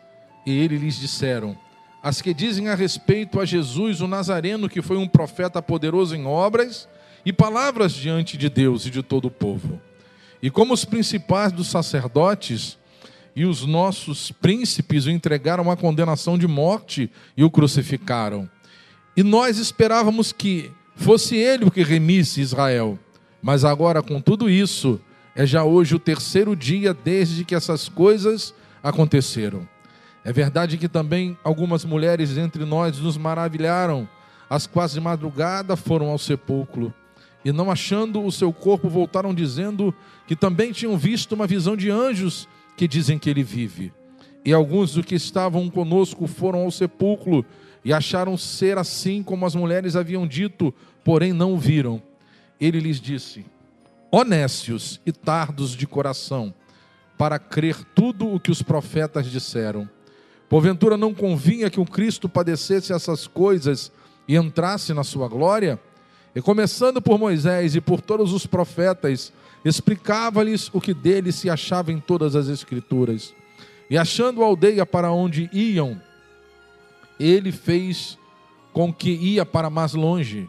E 0.44 0.50
ele 0.50 0.76
lhes 0.76 0.98
disseram: 0.98 1.56
As 2.02 2.20
que 2.20 2.34
dizem 2.34 2.68
a 2.68 2.74
respeito 2.74 3.38
a 3.38 3.44
Jesus, 3.44 4.00
o 4.00 4.08
Nazareno, 4.08 4.68
que 4.68 4.82
foi 4.82 4.96
um 4.96 5.06
profeta 5.06 5.62
poderoso 5.62 6.16
em 6.16 6.26
obras 6.26 6.88
e 7.24 7.32
palavras 7.32 7.92
diante 7.92 8.36
de 8.36 8.48
Deus 8.48 8.86
e 8.86 8.90
de 8.90 9.02
todo 9.02 9.26
o 9.26 9.30
povo. 9.30 9.80
E 10.42 10.50
como 10.50 10.72
os 10.72 10.84
principais 10.84 11.52
dos 11.52 11.68
sacerdotes 11.68 12.78
e 13.36 13.44
os 13.44 13.64
nossos 13.66 14.32
príncipes 14.32 15.06
o 15.06 15.10
entregaram 15.10 15.70
à 15.70 15.76
condenação 15.76 16.38
de 16.38 16.48
morte 16.48 17.10
e 17.36 17.44
o 17.44 17.50
crucificaram. 17.50 18.48
E 19.16 19.22
nós 19.22 19.58
esperávamos 19.58 20.32
que 20.32 20.70
fosse 20.96 21.36
ele 21.36 21.64
o 21.64 21.70
que 21.70 21.82
remisse 21.82 22.40
Israel. 22.40 22.98
Mas 23.42 23.64
agora, 23.64 24.02
com 24.02 24.20
tudo 24.20 24.48
isso, 24.48 25.00
é 25.34 25.46
já 25.46 25.62
hoje 25.64 25.94
o 25.94 25.98
terceiro 25.98 26.56
dia 26.56 26.92
desde 26.92 27.44
que 27.44 27.54
essas 27.54 27.88
coisas 27.88 28.54
aconteceram. 28.82 29.68
É 30.24 30.32
verdade 30.32 30.76
que 30.76 30.88
também 30.88 31.36
algumas 31.42 31.84
mulheres 31.84 32.36
entre 32.36 32.64
nós 32.64 32.98
nos 32.98 33.16
maravilharam, 33.16 34.08
as 34.48 34.66
quase 34.66 35.00
madrugada 35.00 35.76
foram 35.76 36.08
ao 36.08 36.18
sepulcro 36.18 36.92
e, 37.44 37.52
não 37.52 37.70
achando 37.70 38.22
o 38.22 38.30
seu 38.30 38.52
corpo, 38.52 38.88
voltaram 38.88 39.34
dizendo 39.34 39.94
que 40.26 40.36
também 40.36 40.72
tinham 40.72 40.96
visto 40.96 41.32
uma 41.32 41.46
visão 41.46 41.76
de 41.76 41.90
anjos 41.90 42.48
que 42.76 42.86
dizem 42.86 43.18
que 43.18 43.30
ele 43.30 43.42
vive. 43.42 43.92
E 44.44 44.52
alguns 44.52 44.94
dos 44.94 45.04
que 45.04 45.14
estavam 45.14 45.68
conosco 45.68 46.26
foram 46.26 46.60
ao 46.60 46.70
sepulcro 46.70 47.44
e 47.84 47.92
acharam 47.92 48.36
ser 48.36 48.78
assim 48.78 49.22
como 49.22 49.46
as 49.46 49.54
mulheres 49.54 49.96
haviam 49.96 50.26
dito, 50.26 50.72
porém 51.04 51.32
não 51.32 51.54
o 51.54 51.58
viram. 51.58 52.02
Ele 52.60 52.80
lhes 52.80 53.00
disse: 53.00 53.44
Honécios 54.10 55.00
e 55.04 55.12
tardos 55.12 55.70
de 55.76 55.86
coração, 55.86 56.54
para 57.16 57.38
crer 57.38 57.84
tudo 57.94 58.32
o 58.32 58.40
que 58.40 58.50
os 58.50 58.62
profetas 58.62 59.26
disseram. 59.30 59.88
Porventura 60.48 60.96
não 60.96 61.14
convinha 61.14 61.70
que 61.70 61.78
o 61.80 61.84
Cristo 61.84 62.28
padecesse 62.28 62.92
essas 62.92 63.26
coisas 63.26 63.92
e 64.26 64.36
entrasse 64.36 64.92
na 64.92 65.04
sua 65.04 65.28
glória? 65.28 65.78
E 66.34 66.40
começando 66.40 67.02
por 67.02 67.18
Moisés 67.18 67.74
e 67.74 67.80
por 67.80 68.00
todos 68.00 68.32
os 68.32 68.46
profetas, 68.46 69.32
explicava-lhes 69.64 70.70
o 70.72 70.80
que 70.80 70.94
dele 70.94 71.32
se 71.32 71.50
achava 71.50 71.92
em 71.92 71.98
todas 71.98 72.36
as 72.36 72.48
Escrituras. 72.48 73.34
E 73.88 73.98
achando 73.98 74.42
a 74.42 74.46
aldeia 74.46 74.86
para 74.86 75.10
onde 75.10 75.50
iam, 75.52 76.00
ele 77.18 77.50
fez 77.50 78.16
com 78.72 78.92
que 78.92 79.10
ia 79.10 79.44
para 79.44 79.68
mais 79.68 79.94
longe. 79.94 80.48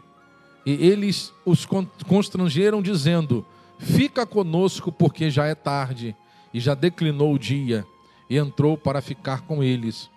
E 0.64 0.72
eles 0.72 1.32
os 1.44 1.66
constrangeram, 2.06 2.80
dizendo: 2.80 3.44
Fica 3.78 4.24
conosco, 4.24 4.92
porque 4.92 5.28
já 5.28 5.46
é 5.46 5.56
tarde, 5.56 6.14
e 6.54 6.60
já 6.60 6.74
declinou 6.74 7.34
o 7.34 7.38
dia 7.38 7.84
e 8.30 8.38
entrou 8.38 8.78
para 8.78 9.02
ficar 9.02 9.42
com 9.42 9.62
eles. 9.62 10.08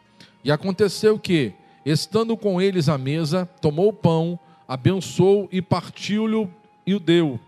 E 0.44 0.52
aconteceu 0.52 1.18
que, 1.18 1.54
estando 1.86 2.38
com 2.38 2.62
eles 2.62 2.88
à 2.88 2.98
mesa, 2.98 3.50
tomou 3.60 3.90
o 3.90 3.94
pão, 3.94 4.40
abençoou 4.68 5.48
e 5.52 5.62
partiu-lhe 5.62 6.48
e 6.86 6.94
o 6.94 7.00
deu. 7.00 7.40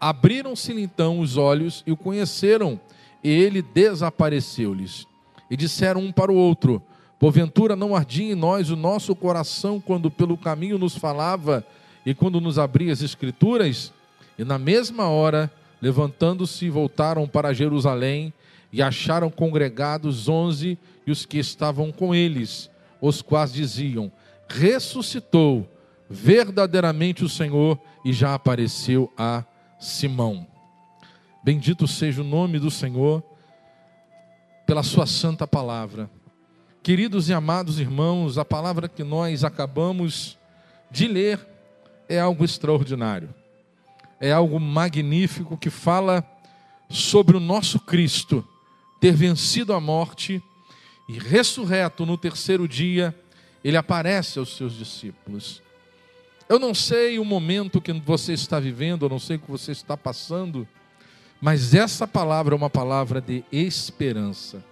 Abriram-se-lhe 0.00 0.82
então 0.82 1.20
os 1.20 1.36
olhos 1.36 1.82
e 1.86 1.92
o 1.92 1.96
conheceram, 1.96 2.80
e 3.22 3.30
ele 3.30 3.62
desapareceu-lhes. 3.62 5.06
E 5.50 5.56
disseram 5.56 6.00
um 6.00 6.12
para 6.12 6.32
o 6.32 6.36
outro: 6.36 6.82
Porventura 7.18 7.76
não 7.76 7.94
ardia 7.94 8.32
em 8.32 8.34
nós 8.34 8.70
o 8.70 8.76
nosso 8.76 9.14
coração 9.14 9.80
quando 9.80 10.10
pelo 10.10 10.36
caminho 10.36 10.76
nos 10.76 10.96
falava 10.96 11.64
e 12.04 12.14
quando 12.14 12.40
nos 12.40 12.58
abria 12.58 12.92
as 12.92 13.00
Escrituras? 13.00 13.92
E 14.36 14.44
na 14.44 14.58
mesma 14.58 15.08
hora, 15.08 15.48
levantando-se, 15.80 16.68
voltaram 16.68 17.28
para 17.28 17.52
Jerusalém 17.52 18.32
e 18.72 18.82
acharam 18.82 19.30
congregados 19.30 20.28
onze 20.28 20.76
e 21.06 21.12
os 21.12 21.24
que 21.24 21.38
estavam 21.38 21.92
com 21.92 22.12
eles, 22.12 22.68
os 23.00 23.22
quais 23.22 23.52
diziam: 23.52 24.10
Ressuscitou 24.48 25.68
verdadeiramente 26.08 27.24
o 27.24 27.28
Senhor 27.28 27.78
e 28.04 28.12
já 28.12 28.34
apareceu 28.34 29.12
a 29.16 29.44
Simão. 29.78 30.46
Bendito 31.42 31.88
seja 31.88 32.20
o 32.20 32.24
nome 32.24 32.58
do 32.58 32.70
Senhor 32.70 33.22
pela 34.66 34.82
Sua 34.82 35.06
santa 35.06 35.46
palavra. 35.46 36.10
Queridos 36.82 37.28
e 37.28 37.32
amados 37.32 37.78
irmãos, 37.78 38.38
a 38.38 38.44
palavra 38.44 38.88
que 38.88 39.04
nós 39.04 39.44
acabamos 39.44 40.38
de 40.90 41.06
ler 41.06 41.40
é 42.08 42.20
algo 42.20 42.44
extraordinário, 42.44 43.32
é 44.20 44.32
algo 44.32 44.58
magnífico 44.58 45.56
que 45.56 45.70
fala 45.70 46.24
sobre 46.88 47.36
o 47.36 47.40
nosso 47.40 47.80
Cristo 47.80 48.46
ter 49.00 49.14
vencido 49.14 49.72
a 49.72 49.80
morte 49.80 50.42
e 51.08 51.18
ressurreto 51.18 52.04
no 52.04 52.16
terceiro 52.18 52.68
dia, 52.68 53.14
ele 53.64 53.76
aparece 53.76 54.38
aos 54.38 54.56
seus 54.56 54.74
discípulos. 54.74 55.61
Eu 56.48 56.58
não 56.58 56.74
sei 56.74 57.18
o 57.18 57.24
momento 57.24 57.80
que 57.80 57.92
você 57.92 58.32
está 58.32 58.60
vivendo, 58.60 59.04
eu 59.04 59.08
não 59.08 59.18
sei 59.18 59.36
o 59.36 59.38
que 59.38 59.50
você 59.50 59.72
está 59.72 59.96
passando, 59.96 60.66
mas 61.40 61.74
essa 61.74 62.06
palavra 62.06 62.54
é 62.54 62.56
uma 62.56 62.70
palavra 62.70 63.20
de 63.20 63.44
esperança. 63.50 64.64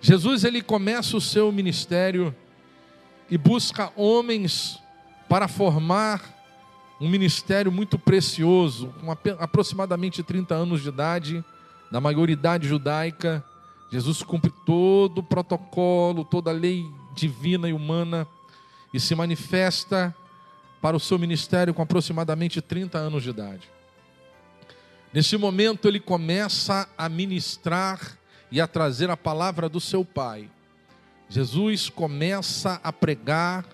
Jesus 0.00 0.44
ele 0.44 0.62
começa 0.62 1.16
o 1.16 1.20
seu 1.20 1.50
ministério 1.50 2.34
e 3.30 3.36
busca 3.36 3.92
homens 3.96 4.78
para 5.28 5.48
formar 5.48 6.36
um 7.00 7.08
ministério 7.08 7.70
muito 7.70 7.98
precioso, 7.98 8.92
com 9.00 9.10
aproximadamente 9.12 10.22
30 10.22 10.54
anos 10.54 10.82
de 10.82 10.88
idade 10.88 11.44
na 11.90 12.00
maioridade 12.00 12.68
judaica, 12.68 13.44
Jesus 13.90 14.22
cumpre 14.22 14.52
todo 14.66 15.18
o 15.18 15.22
protocolo, 15.22 16.24
toda 16.24 16.50
a 16.50 16.54
lei 16.54 16.86
divina 17.14 17.68
e 17.68 17.72
humana 17.72 18.26
e 18.92 19.00
se 19.00 19.14
manifesta 19.14 20.14
para 20.80 20.96
o 20.96 21.00
seu 21.00 21.18
ministério 21.18 21.74
com 21.74 21.82
aproximadamente 21.82 22.60
30 22.60 22.98
anos 22.98 23.22
de 23.22 23.30
idade. 23.30 23.68
Nesse 25.12 25.36
momento, 25.36 25.88
ele 25.88 26.00
começa 26.00 26.88
a 26.96 27.08
ministrar 27.08 28.18
e 28.50 28.60
a 28.60 28.66
trazer 28.66 29.10
a 29.10 29.16
palavra 29.16 29.68
do 29.68 29.80
seu 29.80 30.04
Pai. 30.04 30.50
Jesus 31.28 31.88
começa 31.88 32.80
a 32.82 32.92
pregar 32.92 33.64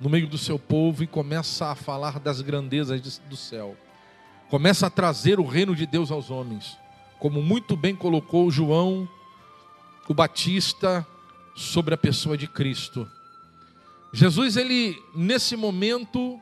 no 0.00 0.08
meio 0.08 0.26
do 0.26 0.38
seu 0.38 0.58
povo 0.58 1.02
e 1.02 1.06
começa 1.06 1.66
a 1.66 1.74
falar 1.74 2.18
das 2.18 2.40
grandezas 2.40 3.00
do 3.28 3.36
céu. 3.36 3.76
Começa 4.48 4.86
a 4.86 4.90
trazer 4.90 5.38
o 5.38 5.46
reino 5.46 5.76
de 5.76 5.86
Deus 5.86 6.10
aos 6.10 6.30
homens 6.30 6.78
como 7.20 7.42
muito 7.42 7.76
bem 7.76 7.94
colocou 7.94 8.50
João 8.50 9.06
o 10.08 10.14
Batista 10.14 11.06
sobre 11.54 11.94
a 11.94 11.98
pessoa 11.98 12.36
de 12.36 12.48
Cristo. 12.48 13.08
Jesus, 14.12 14.56
ele 14.56 15.00
nesse 15.14 15.56
momento 15.56 16.40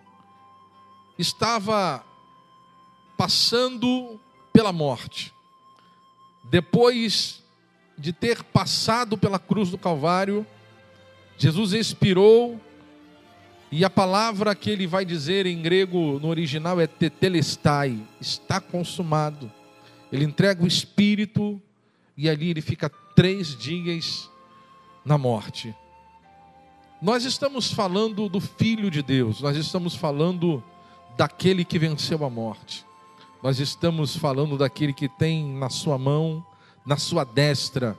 estava 1.18 2.04
passando 3.16 4.18
pela 4.52 4.72
morte. 4.72 5.34
Depois 6.44 7.42
de 7.96 8.12
ter 8.12 8.42
passado 8.42 9.18
pela 9.18 9.38
cruz 9.38 9.70
do 9.70 9.76
Calvário, 9.76 10.46
Jesus 11.36 11.72
expirou 11.72 12.60
e 13.70 13.84
a 13.84 13.90
palavra 13.90 14.54
que 14.54 14.70
ele 14.70 14.86
vai 14.86 15.04
dizer 15.04 15.44
em 15.44 15.60
grego 15.60 16.18
no 16.18 16.28
original 16.28 16.80
é 16.80 16.86
tetelestai, 16.86 18.00
está 18.18 18.60
consumado. 18.60 19.52
Ele 20.10 20.24
entrega 20.24 20.64
o 20.64 20.66
espírito 20.66 21.60
e 22.16 22.30
ali 22.30 22.48
ele 22.48 22.62
fica 22.62 22.88
três 23.14 23.54
dias 23.54 24.30
na 25.04 25.18
morte. 25.18 25.74
Nós 27.00 27.24
estamos 27.24 27.72
falando 27.72 28.28
do 28.28 28.40
Filho 28.40 28.90
de 28.90 29.02
Deus, 29.02 29.40
nós 29.40 29.56
estamos 29.56 29.94
falando 29.94 30.60
daquele 31.16 31.64
que 31.64 31.78
venceu 31.78 32.24
a 32.24 32.30
morte, 32.30 32.84
nós 33.40 33.60
estamos 33.60 34.16
falando 34.16 34.58
daquele 34.58 34.92
que 34.92 35.08
tem 35.08 35.46
na 35.46 35.70
sua 35.70 35.96
mão, 35.96 36.44
na 36.84 36.96
sua 36.96 37.22
destra, 37.22 37.96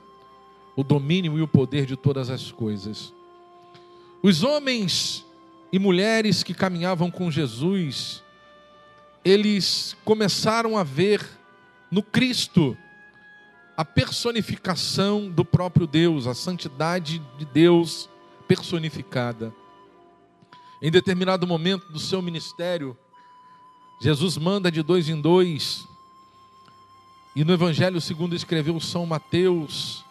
o 0.76 0.84
domínio 0.84 1.38
e 1.38 1.40
o 1.40 1.48
poder 1.48 1.86
de 1.86 1.96
todas 1.96 2.28
as 2.28 2.52
coisas. 2.52 3.14
Os 4.22 4.42
homens 4.42 5.24
e 5.72 5.78
mulheres 5.78 6.42
que 6.42 6.52
caminhavam 6.52 7.10
com 7.10 7.30
Jesus, 7.30 8.22
eles 9.24 9.96
começaram 10.04 10.76
a 10.76 10.84
ver 10.84 11.26
no 11.90 12.02
Cristo 12.02 12.76
a 13.78 13.84
personificação 13.84 15.30
do 15.30 15.42
próprio 15.42 15.86
Deus, 15.86 16.26
a 16.26 16.34
santidade 16.34 17.18
de 17.38 17.46
Deus 17.46 18.10
personificada. 18.50 19.54
Em 20.82 20.90
determinado 20.90 21.46
momento 21.46 21.92
do 21.92 22.00
seu 22.00 22.20
ministério, 22.20 22.98
Jesus 24.00 24.36
manda 24.36 24.72
de 24.72 24.82
dois 24.82 25.08
em 25.08 25.20
dois, 25.20 25.86
e 27.36 27.44
no 27.44 27.52
Evangelho 27.52 28.00
segundo 28.00 28.34
escreveu 28.34 28.80
São 28.80 29.06
Mateus, 29.06 30.04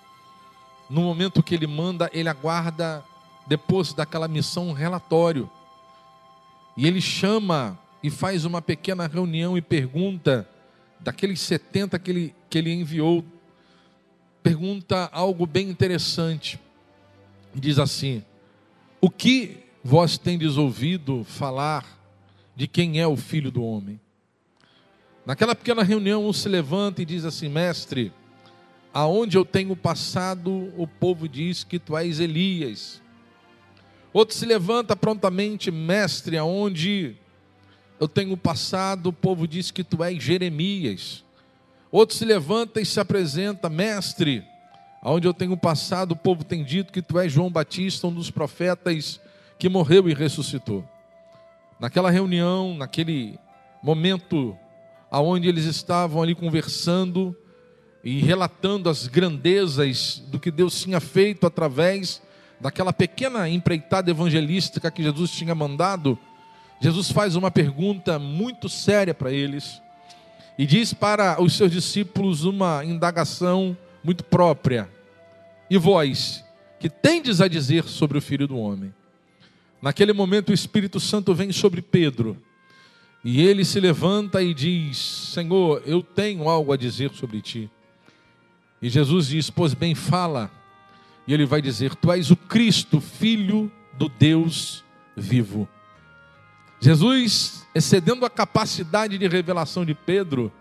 no 0.90 1.02
momento 1.02 1.44
que 1.44 1.54
ele 1.54 1.68
manda, 1.68 2.10
ele 2.14 2.30
aguarda, 2.30 3.04
depois 3.46 3.92
daquela 3.92 4.26
missão, 4.26 4.70
um 4.70 4.74
relatório. 4.74 5.50
E 6.78 6.88
ele 6.88 7.02
chama 7.02 7.78
e 8.02 8.10
faz 8.10 8.46
uma 8.46 8.62
pequena 8.62 9.06
reunião 9.06 9.58
e 9.58 9.62
pergunta 9.62 10.50
daqueles 10.98 11.42
70 11.42 12.00
que 12.00 12.10
ele, 12.10 12.36
que 12.50 12.58
ele 12.58 12.72
enviou, 12.72 13.22
pergunta 14.42 15.10
algo 15.12 15.46
bem 15.46 15.70
interessante. 15.70 16.58
Diz 17.54 17.80
assim: 17.80 18.24
O 19.02 19.10
que 19.10 19.58
vós 19.82 20.18
tendes 20.18 20.58
ouvido 20.58 21.24
falar 21.24 21.86
de 22.54 22.68
quem 22.68 23.00
é 23.00 23.08
o 23.08 23.16
filho 23.16 23.50
do 23.50 23.64
homem? 23.64 24.00
Naquela 25.26 25.56
pequena 25.56 25.84
reunião, 25.84 26.28
um 26.28 26.34
se 26.34 26.50
levanta 26.50 27.02
e 27.02 27.06
diz 27.06 27.24
assim: 27.24 27.48
Mestre, 27.48 28.12
aonde 28.94 29.38
eu 29.38 29.46
tenho 29.46 29.74
passado, 29.74 30.74
o 30.76 30.86
povo 30.86 31.30
diz 31.30 31.64
que 31.64 31.80
tu 31.80 31.96
és 31.96 32.20
Elias. 32.20 33.02
Outro 34.12 34.36
se 34.36 34.46
levanta 34.46 34.96
prontamente, 34.96 35.72
mestre, 35.72 36.38
aonde 36.38 37.16
eu 38.00 38.08
tenho 38.08 38.36
passado, 38.36 39.08
o 39.08 39.14
povo 39.14 39.48
diz 39.48 39.72
que 39.72 39.84
tu 39.84 40.04
és 40.04 40.22
Jeremias. 40.22 41.24
Outro 41.92 42.16
se 42.18 42.26
levanta 42.26 42.82
e 42.82 42.86
se 42.86 43.00
apresenta, 43.00 43.70
mestre. 43.70 44.44
Aonde 45.02 45.28
eu 45.28 45.34
tenho 45.34 45.56
passado, 45.56 46.12
o 46.12 46.16
povo 46.16 46.44
tem 46.44 46.64
dito 46.64 46.92
que 46.92 47.02
tu 47.02 47.18
és 47.20 47.32
João 47.32 47.50
Batista, 47.50 48.08
um 48.08 48.14
dos 48.14 48.30
profetas 48.30 49.20
que 49.58 49.70
morreu 49.70 50.10
e 50.10 50.14
ressuscitou. 50.14 50.84
Naquela 51.80 52.12
reunião, 52.12 52.76
naquele 52.76 53.40
momento 53.82 54.58
aonde 55.10 55.48
eles 55.48 55.66
estavam 55.66 56.22
ali 56.22 56.36
conversando 56.36 57.36
e 58.04 58.20
relatando 58.20 58.90
as 58.90 59.08
grandezas 59.08 60.22
do 60.28 60.40
que 60.40 60.52
Deus 60.52 60.82
tinha 60.82 61.00
feito 61.00 61.48
através 61.48 62.22
daquela 62.60 62.94
pequena 62.94 63.50
empreitada 63.50 64.12
evangelística 64.12 64.92
que 64.92 65.04
Jesus 65.04 65.32
tinha 65.32 65.56
mandado, 65.56 66.18
Jesus 66.80 67.12
faz 67.12 67.36
uma 67.36 67.50
pergunta 67.50 68.20
muito 68.20 68.70
séria 68.70 69.14
para 69.14 69.32
eles 69.32 69.82
e 70.58 70.66
diz 70.66 70.94
para 70.94 71.42
os 71.42 71.56
seus 71.56 71.72
discípulos 71.72 72.44
uma 72.44 72.84
indagação 72.84 73.78
muito 74.04 74.24
própria. 74.24 74.90
E 75.70 75.78
vós, 75.78 76.44
que 76.80 76.90
tendes 76.90 77.42
a 77.42 77.48
dizer 77.48 77.84
sobre 77.84 78.18
o 78.18 78.22
Filho 78.22 78.48
do 78.48 78.58
Homem? 78.58 78.94
Naquele 79.82 80.14
momento 80.14 80.50
o 80.50 80.54
Espírito 80.54 81.00
Santo 81.00 81.34
vem 81.34 81.52
sobre 81.52 81.82
Pedro 81.82 82.38
e 83.24 83.42
ele 83.42 83.66
se 83.66 83.80
levanta 83.80 84.42
e 84.42 84.54
diz: 84.54 84.98
Senhor, 84.98 85.82
eu 85.86 86.02
tenho 86.02 86.48
algo 86.48 86.72
a 86.72 86.78
dizer 86.78 87.12
sobre 87.12 87.42
ti. 87.42 87.70
E 88.82 88.90
Jesus 88.90 89.28
diz: 89.28 89.50
Pois 89.50 89.74
bem, 89.74 89.94
fala. 89.94 90.52
E 91.28 91.34
ele 91.34 91.46
vai 91.46 91.62
dizer: 91.62 91.96
Tu 91.96 92.12
és 92.12 92.32
o 92.32 92.36
Cristo, 92.36 93.02
filho 93.02 93.72
do 93.98 94.08
Deus 94.08 94.84
vivo. 95.16 95.68
Jesus, 96.80 97.68
excedendo 97.76 98.26
a 98.26 98.30
capacidade 98.30 99.18
de 99.18 99.28
revelação 99.28 99.84
de 99.84 99.94
Pedro, 99.94 100.52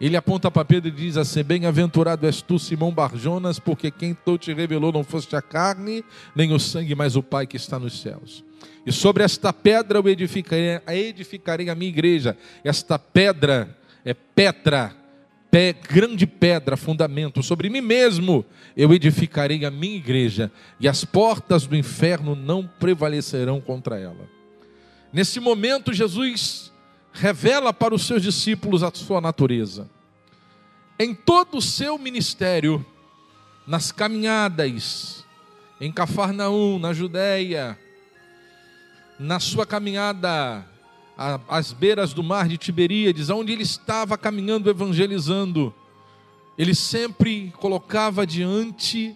ele 0.00 0.16
aponta 0.16 0.50
para 0.50 0.64
Pedro 0.64 0.88
e 0.88 0.92
diz 0.92 1.16
assim: 1.16 1.42
Bem-aventurado 1.42 2.26
és 2.26 2.40
tu, 2.40 2.58
Simão 2.58 2.92
Barjonas, 2.92 3.58
porque 3.58 3.90
quem 3.90 4.14
tu 4.14 4.38
te 4.38 4.52
revelou 4.52 4.92
não 4.92 5.02
foste 5.02 5.34
a 5.34 5.42
carne, 5.42 6.04
nem 6.34 6.52
o 6.52 6.58
sangue, 6.58 6.94
mas 6.94 7.16
o 7.16 7.22
Pai 7.22 7.46
que 7.46 7.56
está 7.56 7.78
nos 7.78 8.00
céus. 8.00 8.44
E 8.86 8.92
sobre 8.92 9.22
esta 9.22 9.52
pedra 9.52 9.98
eu 9.98 10.08
edificarei, 10.08 10.80
edificarei 10.88 11.68
a 11.68 11.74
minha 11.74 11.90
igreja. 11.90 12.36
Esta 12.64 12.98
pedra 12.98 13.76
é 14.04 14.14
Petra, 14.14 14.94
pé, 15.50 15.72
grande 15.72 16.26
pedra, 16.26 16.76
fundamento. 16.76 17.42
Sobre 17.42 17.68
mim 17.68 17.80
mesmo 17.80 18.44
eu 18.76 18.92
edificarei 18.92 19.64
a 19.64 19.70
minha 19.70 19.96
igreja, 19.96 20.52
e 20.78 20.86
as 20.86 21.04
portas 21.04 21.66
do 21.66 21.76
inferno 21.76 22.36
não 22.36 22.66
prevalecerão 22.66 23.60
contra 23.60 23.98
ela. 23.98 24.28
Nesse 25.12 25.40
momento, 25.40 25.92
Jesus 25.92 26.72
revela 27.18 27.72
para 27.72 27.94
os 27.94 28.06
seus 28.06 28.22
discípulos 28.22 28.82
a 28.82 28.92
sua 28.94 29.20
natureza. 29.20 29.90
Em 30.98 31.14
todo 31.14 31.58
o 31.58 31.62
seu 31.62 31.98
ministério, 31.98 32.84
nas 33.66 33.90
caminhadas, 33.90 35.24
em 35.80 35.92
Cafarnaum, 35.92 36.78
na 36.78 36.92
Judéia, 36.92 37.78
na 39.18 39.40
sua 39.40 39.66
caminhada 39.66 40.64
às 41.48 41.72
beiras 41.72 42.12
do 42.14 42.22
mar 42.22 42.48
de 42.48 42.56
Tiberíades, 42.56 43.30
onde 43.30 43.52
ele 43.52 43.64
estava 43.64 44.16
caminhando 44.16 44.70
evangelizando, 44.70 45.74
ele 46.56 46.74
sempre 46.74 47.52
colocava 47.58 48.24
diante 48.24 49.14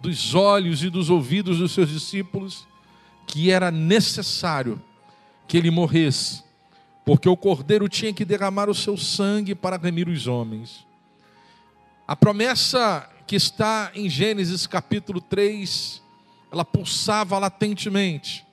dos 0.00 0.34
olhos 0.34 0.84
e 0.84 0.90
dos 0.90 1.10
ouvidos 1.10 1.58
dos 1.58 1.72
seus 1.72 1.88
discípulos 1.88 2.66
que 3.26 3.50
era 3.50 3.70
necessário 3.70 4.80
que 5.46 5.56
ele 5.56 5.70
morresse 5.70 6.49
porque 7.04 7.28
o 7.28 7.36
cordeiro 7.36 7.88
tinha 7.88 8.12
que 8.12 8.24
derramar 8.24 8.68
o 8.68 8.74
seu 8.74 8.96
sangue 8.96 9.54
para 9.54 9.76
remir 9.76 10.08
os 10.08 10.26
homens. 10.26 10.86
A 12.06 12.16
promessa 12.16 13.08
que 13.26 13.36
está 13.36 13.92
em 13.94 14.08
Gênesis 14.08 14.66
capítulo 14.66 15.20
3, 15.20 16.02
ela 16.50 16.64
pulsava 16.64 17.38
latentemente, 17.38 18.44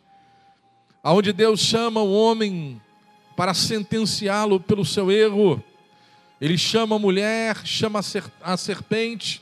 aonde 1.04 1.34
Deus 1.34 1.60
chama 1.60 2.02
o 2.02 2.14
homem 2.14 2.80
para 3.36 3.54
sentenciá-lo 3.54 4.60
pelo 4.60 4.86
seu 4.86 5.12
erro. 5.12 5.64
Ele 6.40 6.58
chama 6.58 6.96
a 6.96 7.00
mulher, 7.00 7.66
chama 7.66 8.02
a 8.42 8.58
serpente, 8.58 9.42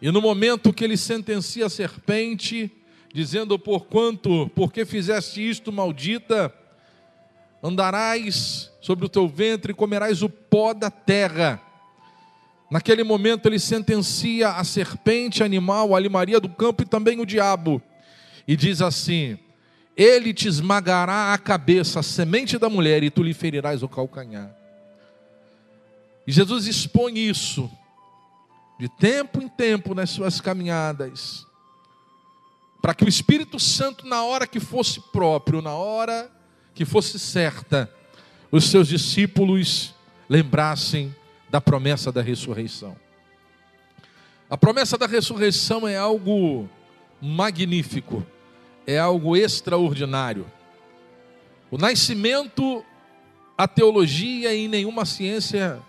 e 0.00 0.10
no 0.10 0.22
momento 0.22 0.72
que 0.72 0.84
ele 0.84 0.96
sentencia 0.96 1.66
a 1.66 1.70
serpente, 1.70 2.70
dizendo: 3.12 3.58
Por 3.58 3.86
quanto, 3.86 4.48
porque 4.54 4.84
fizeste 4.84 5.48
isto, 5.48 5.72
maldita, 5.72 6.54
andarás 7.62 8.70
sobre 8.80 9.06
o 9.06 9.08
teu 9.08 9.28
ventre 9.28 9.72
e 9.72 9.74
comerás 9.74 10.22
o 10.22 10.28
pó 10.28 10.74
da 10.74 10.90
terra. 10.90 11.62
Naquele 12.70 13.04
momento 13.04 13.46
ele 13.46 13.58
sentencia 13.58 14.50
a 14.50 14.64
serpente 14.64 15.44
animal, 15.44 15.94
a 15.94 16.00
limaria 16.00 16.40
do 16.40 16.48
campo 16.48 16.82
e 16.82 16.86
também 16.86 17.20
o 17.20 17.26
diabo. 17.26 17.80
E 18.48 18.56
diz 18.56 18.82
assim: 18.82 19.38
Ele 19.96 20.34
te 20.34 20.48
esmagará 20.48 21.32
a 21.32 21.38
cabeça, 21.38 22.00
a 22.00 22.02
semente 22.02 22.58
da 22.58 22.68
mulher, 22.68 23.02
e 23.04 23.10
tu 23.10 23.22
lhe 23.22 23.34
ferirás 23.34 23.82
o 23.82 23.88
calcanhar. 23.88 24.50
E 26.26 26.32
Jesus 26.32 26.66
expõe 26.66 27.18
isso 27.18 27.70
de 28.78 28.88
tempo 28.88 29.40
em 29.40 29.48
tempo 29.48 29.94
nas 29.94 30.10
suas 30.10 30.40
caminhadas, 30.40 31.46
para 32.80 32.94
que 32.94 33.04
o 33.04 33.08
Espírito 33.08 33.60
Santo, 33.60 34.06
na 34.06 34.24
hora 34.24 34.46
que 34.46 34.58
fosse 34.58 34.98
próprio, 35.12 35.62
na 35.62 35.74
hora 35.74 36.28
que 36.74 36.84
fosse 36.84 37.18
certa, 37.18 37.90
os 38.50 38.64
seus 38.64 38.88
discípulos 38.88 39.94
lembrassem 40.28 41.14
da 41.50 41.60
promessa 41.60 42.10
da 42.10 42.22
ressurreição. 42.22 42.96
A 44.48 44.56
promessa 44.56 44.98
da 44.98 45.06
ressurreição 45.06 45.86
é 45.88 45.96
algo 45.96 46.68
magnífico, 47.20 48.24
é 48.86 48.98
algo 48.98 49.36
extraordinário. 49.36 50.46
O 51.70 51.78
nascimento, 51.78 52.84
a 53.56 53.66
teologia 53.66 54.54
e 54.54 54.68
nenhuma 54.68 55.04
ciência 55.04 55.80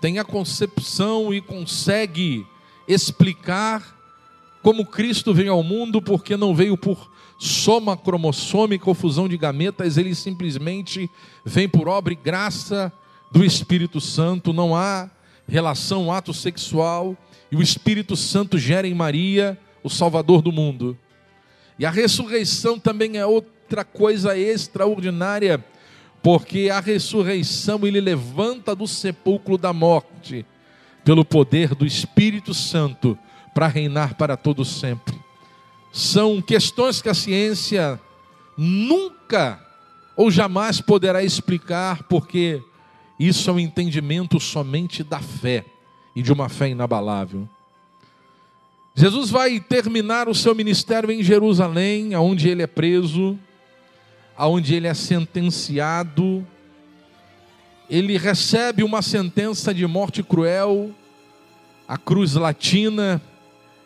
tem 0.00 0.18
a 0.18 0.24
concepção 0.24 1.32
e 1.32 1.40
consegue 1.40 2.46
explicar 2.86 3.94
como 4.62 4.86
Cristo 4.86 5.34
veio 5.34 5.52
ao 5.52 5.62
mundo, 5.62 6.00
porque 6.00 6.36
não 6.36 6.54
veio 6.54 6.76
por 6.76 7.10
soma 7.38 7.96
cromossômica 7.96 8.88
ou 8.88 8.94
fusão 8.94 9.28
de 9.28 9.36
gametas, 9.36 9.96
ele 9.96 10.14
simplesmente 10.14 11.10
vem 11.44 11.68
por 11.68 11.88
obra 11.88 12.12
e 12.12 12.16
graça 12.16 12.92
do 13.30 13.44
Espírito 13.44 14.00
Santo, 14.00 14.52
não 14.52 14.74
há 14.76 15.10
relação, 15.46 16.12
ato 16.12 16.32
sexual, 16.32 17.16
e 17.50 17.56
o 17.56 17.62
Espírito 17.62 18.16
Santo 18.16 18.58
gera 18.58 18.86
em 18.86 18.94
Maria 18.94 19.58
o 19.82 19.90
Salvador 19.90 20.40
do 20.40 20.52
mundo. 20.52 20.96
E 21.78 21.84
a 21.84 21.90
ressurreição 21.90 22.78
também 22.78 23.16
é 23.16 23.26
outra 23.26 23.84
coisa 23.84 24.38
extraordinária, 24.38 25.62
porque 26.22 26.70
a 26.72 26.80
ressurreição 26.80 27.80
ele 27.84 28.00
levanta 28.00 28.74
do 28.74 28.86
sepulcro 28.86 29.58
da 29.58 29.72
morte, 29.72 30.46
pelo 31.04 31.24
poder 31.24 31.74
do 31.74 31.84
Espírito 31.84 32.54
Santo, 32.54 33.18
para 33.52 33.66
reinar 33.66 34.14
para 34.14 34.36
todo 34.36 34.64
sempre 34.64 35.23
são 35.94 36.42
questões 36.42 37.00
que 37.00 37.08
a 37.08 37.14
ciência 37.14 38.00
nunca 38.58 39.64
ou 40.16 40.28
jamais 40.28 40.80
poderá 40.80 41.22
explicar, 41.22 42.02
porque 42.08 42.60
isso 43.18 43.48
é 43.48 43.52
um 43.52 43.60
entendimento 43.60 44.40
somente 44.40 45.04
da 45.04 45.20
fé 45.20 45.64
e 46.14 46.20
de 46.20 46.32
uma 46.32 46.48
fé 46.48 46.68
inabalável. 46.68 47.48
Jesus 48.92 49.30
vai 49.30 49.60
terminar 49.60 50.28
o 50.28 50.34
seu 50.34 50.52
ministério 50.52 51.12
em 51.12 51.22
Jerusalém, 51.22 52.12
aonde 52.12 52.48
ele 52.48 52.62
é 52.62 52.66
preso, 52.66 53.38
aonde 54.36 54.74
ele 54.74 54.88
é 54.88 54.94
sentenciado. 54.94 56.44
Ele 57.88 58.18
recebe 58.18 58.82
uma 58.82 59.00
sentença 59.00 59.72
de 59.72 59.86
morte 59.86 60.24
cruel, 60.24 60.92
a 61.86 61.96
cruz 61.96 62.34
latina, 62.34 63.22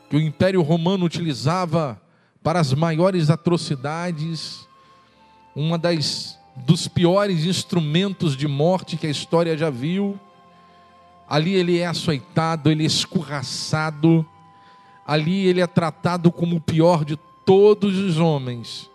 que 0.09 0.17
o 0.17 0.21
Império 0.21 0.63
Romano 0.63 1.05
utilizava 1.05 2.01
para 2.43 2.61
as 2.61 2.73
maiores 2.73 3.31
atrocidades, 3.31 4.67
uma 5.55 5.79
das 5.79 6.39
dos 6.67 6.89
piores 6.89 7.45
instrumentos 7.45 8.37
de 8.37 8.49
morte 8.49 8.97
que 8.97 9.07
a 9.07 9.11
história 9.11 9.57
já 9.57 9.71
viu. 9.71 10.19
Ali 11.29 11.55
ele 11.55 11.79
é 11.79 11.87
açoitado, 11.87 12.71
ele 12.71 12.83
é 12.83 12.87
escorraçado, 12.87 14.27
ali 15.07 15.47
ele 15.47 15.61
é 15.61 15.67
tratado 15.67 16.33
como 16.33 16.57
o 16.57 16.61
pior 16.61 17.05
de 17.05 17.17
todos 17.45 17.97
os 17.99 18.19
homens. 18.19 18.91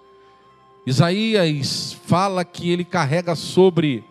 Isaías 0.86 1.93
fala 2.06 2.43
que 2.43 2.69
ele 2.69 2.84
carrega 2.84 3.36
sobre 3.36 4.04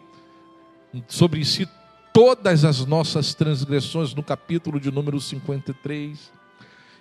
sobre 1.08 1.44
si 1.44 1.66
todas 2.12 2.64
as 2.64 2.84
nossas 2.84 3.34
transgressões 3.34 4.14
no 4.14 4.22
capítulo 4.22 4.78
de 4.78 4.90
número 4.90 5.20
53. 5.20 6.41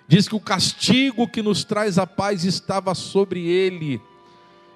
Diz 0.06 0.28
que 0.28 0.34
o 0.34 0.40
castigo 0.40 1.28
que 1.28 1.42
nos 1.42 1.64
traz 1.64 1.98
a 1.98 2.06
paz 2.06 2.44
estava 2.44 2.94
sobre 2.94 3.46
ele. 3.46 4.00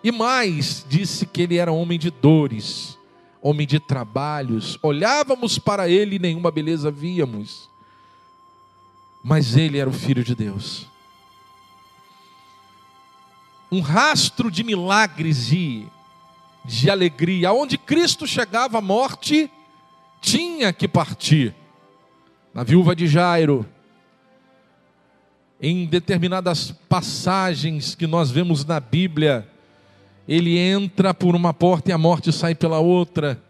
E 0.02 0.12
mais, 0.12 0.86
disse 0.88 1.26
que 1.26 1.42
ele 1.42 1.56
era 1.56 1.72
homem 1.72 1.98
de 1.98 2.10
dores, 2.10 2.98
homem 3.42 3.66
de 3.66 3.80
trabalhos. 3.80 4.78
Olhávamos 4.82 5.58
para 5.58 5.88
ele 5.88 6.16
e 6.16 6.18
nenhuma 6.18 6.50
beleza 6.50 6.90
víamos. 6.90 7.68
Mas 9.22 9.56
ele 9.56 9.78
era 9.78 9.90
o 9.90 9.92
filho 9.92 10.22
de 10.22 10.34
Deus. 10.34 10.86
Um 13.70 13.80
rastro 13.80 14.50
de 14.50 14.62
milagres 14.62 15.50
e 15.50 15.88
de 16.64 16.88
alegria. 16.88 17.52
Onde 17.52 17.76
Cristo 17.76 18.26
chegava, 18.26 18.78
a 18.78 18.82
morte 18.82 19.50
tinha 20.20 20.72
que 20.72 20.86
partir. 20.86 21.54
Na 22.54 22.62
viúva 22.62 22.94
de 22.94 23.06
Jairo, 23.06 23.66
em 25.60 25.86
determinadas 25.86 26.72
passagens 26.88 27.94
que 27.94 28.06
nós 28.06 28.30
vemos 28.30 28.64
na 28.64 28.78
Bíblia, 28.78 29.48
ele 30.28 30.58
entra 30.58 31.14
por 31.14 31.34
uma 31.34 31.54
porta 31.54 31.90
e 31.90 31.92
a 31.92 31.98
morte 31.98 32.32
sai 32.32 32.54
pela 32.54 32.78
outra. 32.78 33.40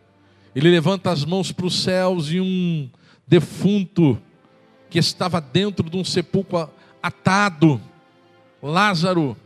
Ele 0.54 0.70
levanta 0.70 1.10
as 1.10 1.24
mãos 1.24 1.52
para 1.52 1.66
os 1.66 1.82
céus 1.82 2.30
e 2.30 2.40
um 2.40 2.88
defunto 3.26 4.18
que 4.88 4.98
estava 4.98 5.40
dentro 5.40 5.88
de 5.90 5.96
um 5.96 6.04
sepulcro 6.04 6.70
atado, 7.02 7.80
Lázaro, 8.62 9.36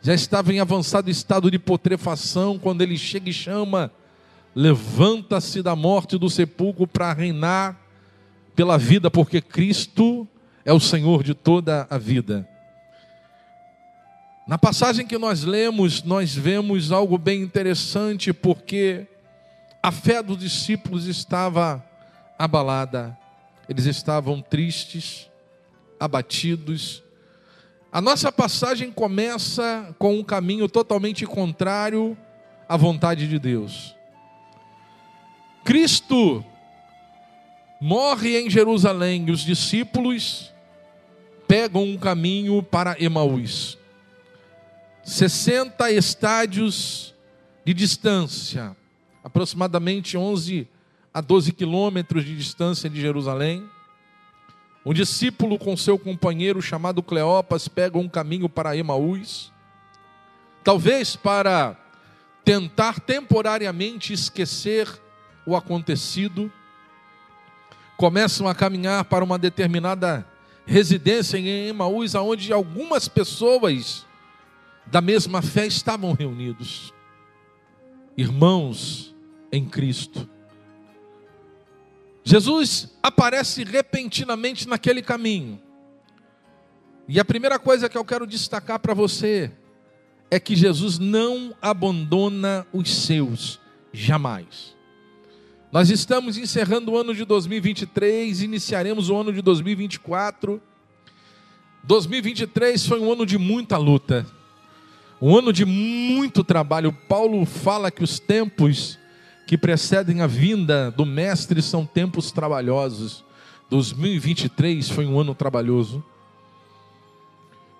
já 0.00 0.14
estava 0.14 0.52
em 0.52 0.60
avançado 0.60 1.10
estado 1.10 1.50
de 1.50 1.58
putrefação 1.58 2.58
quando 2.58 2.82
ele 2.82 2.96
chega 2.96 3.28
e 3.28 3.32
chama: 3.32 3.92
levanta-se 4.54 5.62
da 5.62 5.76
morte 5.76 6.16
do 6.16 6.30
sepulcro 6.30 6.86
para 6.86 7.12
reinar 7.12 7.76
pela 8.54 8.78
vida, 8.78 9.10
porque 9.10 9.40
Cristo 9.40 10.26
é 10.68 10.72
o 10.74 10.78
Senhor 10.78 11.22
de 11.22 11.32
toda 11.32 11.86
a 11.88 11.96
vida. 11.96 12.46
Na 14.46 14.58
passagem 14.58 15.06
que 15.06 15.16
nós 15.16 15.42
lemos, 15.42 16.02
nós 16.02 16.34
vemos 16.34 16.92
algo 16.92 17.16
bem 17.16 17.40
interessante, 17.40 18.34
porque 18.34 19.06
a 19.82 19.90
fé 19.90 20.22
dos 20.22 20.36
discípulos 20.36 21.06
estava 21.06 21.82
abalada, 22.38 23.16
eles 23.66 23.86
estavam 23.86 24.42
tristes, 24.42 25.30
abatidos. 25.98 27.02
A 27.90 28.02
nossa 28.02 28.30
passagem 28.30 28.92
começa 28.92 29.96
com 29.98 30.18
um 30.18 30.22
caminho 30.22 30.68
totalmente 30.68 31.24
contrário 31.24 32.14
à 32.68 32.76
vontade 32.76 33.26
de 33.26 33.38
Deus. 33.38 33.96
Cristo 35.64 36.44
morre 37.80 38.38
em 38.38 38.50
Jerusalém 38.50 39.24
e 39.28 39.30
os 39.30 39.40
discípulos 39.40 40.52
pegam 41.48 41.82
um 41.82 41.96
caminho 41.96 42.62
para 42.62 43.02
Emaús. 43.02 43.78
60 45.02 45.90
estádios 45.90 47.14
de 47.64 47.72
distância, 47.72 48.76
aproximadamente 49.24 50.18
11 50.18 50.68
a 51.12 51.22
12 51.22 51.52
quilômetros 51.52 52.22
de 52.22 52.36
distância 52.36 52.90
de 52.90 53.00
Jerusalém. 53.00 53.66
Um 54.84 54.92
discípulo 54.92 55.58
com 55.58 55.74
seu 55.74 55.98
companheiro 55.98 56.60
chamado 56.60 57.02
Cleopas 57.02 57.66
pega 57.66 57.98
um 57.98 58.08
caminho 58.08 58.48
para 58.48 58.76
Emaús, 58.76 59.50
talvez 60.62 61.16
para 61.16 61.76
tentar 62.44 63.00
temporariamente 63.00 64.12
esquecer 64.12 64.86
o 65.46 65.56
acontecido. 65.56 66.52
Começam 67.96 68.46
a 68.46 68.54
caminhar 68.54 69.04
para 69.06 69.24
uma 69.24 69.38
determinada 69.38 70.26
residência 70.68 71.38
em 71.38 71.68
Emaús, 71.68 72.14
onde 72.14 72.52
algumas 72.52 73.08
pessoas 73.08 74.06
da 74.86 75.00
mesma 75.00 75.40
fé 75.40 75.66
estavam 75.66 76.12
reunidos. 76.12 76.92
Irmãos 78.14 79.16
em 79.50 79.66
Cristo. 79.66 80.28
Jesus 82.22 82.94
aparece 83.02 83.64
repentinamente 83.64 84.68
naquele 84.68 85.00
caminho. 85.00 85.58
E 87.08 87.18
a 87.18 87.24
primeira 87.24 87.58
coisa 87.58 87.88
que 87.88 87.96
eu 87.96 88.04
quero 88.04 88.26
destacar 88.26 88.78
para 88.78 88.92
você 88.92 89.50
é 90.30 90.38
que 90.38 90.54
Jesus 90.54 90.98
não 90.98 91.56
abandona 91.62 92.66
os 92.74 92.94
seus, 92.94 93.58
jamais. 93.90 94.76
Nós 95.70 95.90
estamos 95.90 96.38
encerrando 96.38 96.92
o 96.92 96.96
ano 96.96 97.14
de 97.14 97.26
2023, 97.26 98.40
iniciaremos 98.40 99.10
o 99.10 99.16
ano 99.16 99.30
de 99.30 99.42
2024. 99.42 100.58
2023 101.84 102.86
foi 102.86 102.98
um 102.98 103.12
ano 103.12 103.26
de 103.26 103.36
muita 103.36 103.76
luta, 103.76 104.26
um 105.20 105.36
ano 105.36 105.52
de 105.52 105.66
muito 105.66 106.42
trabalho. 106.42 106.90
Paulo 106.90 107.44
fala 107.44 107.90
que 107.90 108.02
os 108.02 108.18
tempos 108.18 108.98
que 109.46 109.58
precedem 109.58 110.22
a 110.22 110.26
vinda 110.26 110.90
do 110.90 111.04
Mestre 111.04 111.60
são 111.60 111.84
tempos 111.84 112.32
trabalhosos. 112.32 113.22
2023 113.68 114.88
foi 114.88 115.04
um 115.04 115.20
ano 115.20 115.34
trabalhoso. 115.34 116.02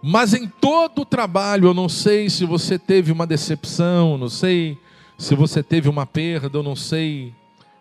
Mas 0.02 0.34
em 0.34 0.46
todo 0.46 1.00
o 1.00 1.06
trabalho, 1.06 1.68
eu 1.68 1.74
não 1.74 1.88
sei 1.88 2.28
se 2.28 2.44
você 2.44 2.78
teve 2.78 3.10
uma 3.10 3.26
decepção, 3.26 4.18
não 4.18 4.28
sei 4.28 4.76
se 5.16 5.34
você 5.34 5.62
teve 5.62 5.88
uma 5.88 6.04
perda, 6.04 6.58
eu 6.58 6.62
não 6.62 6.76
sei 6.76 7.34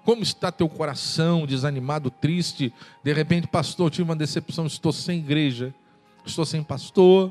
como 0.08 0.24
está 0.24 0.54
teu 0.54 0.70
coração, 0.70 1.46
desanimado, 1.46 2.10
triste. 2.10 2.74
De 3.04 3.12
repente, 3.12 3.46
pastor, 3.46 3.92
tive 3.92 4.04
uma 4.04 4.16
decepção, 4.16 4.66
estou 4.66 4.94
sem 4.94 5.20
igreja, 5.20 5.76
estou 6.26 6.46
sem 6.46 6.64
pastor. 6.64 7.30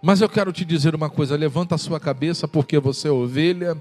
Mas 0.00 0.20
eu 0.20 0.28
quero 0.28 0.52
te 0.52 0.64
dizer 0.64 0.94
uma 0.94 1.10
coisa: 1.10 1.36
levanta 1.36 1.74
a 1.74 1.78
sua 1.78 1.98
cabeça, 1.98 2.46
porque 2.46 2.78
você 2.78 3.08
é 3.08 3.10
ovelha, 3.10 3.76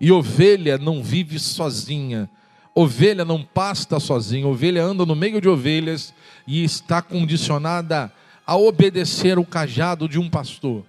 e 0.00 0.12
ovelha 0.12 0.78
não 0.78 1.02
vive 1.02 1.36
sozinha. 1.40 2.30
Ovelha 2.76 3.24
não 3.24 3.42
pasta 3.42 3.98
sozinha, 3.98 4.46
ovelha 4.46 4.84
anda 4.84 5.04
no 5.04 5.16
meio 5.16 5.40
de 5.40 5.48
ovelhas 5.48 6.14
e 6.46 6.62
está 6.62 7.02
condicionada 7.02 8.12
a 8.46 8.56
obedecer 8.56 9.36
o 9.36 9.44
cajado 9.44 10.08
de 10.08 10.16
um 10.16 10.30
pastor. 10.30 10.84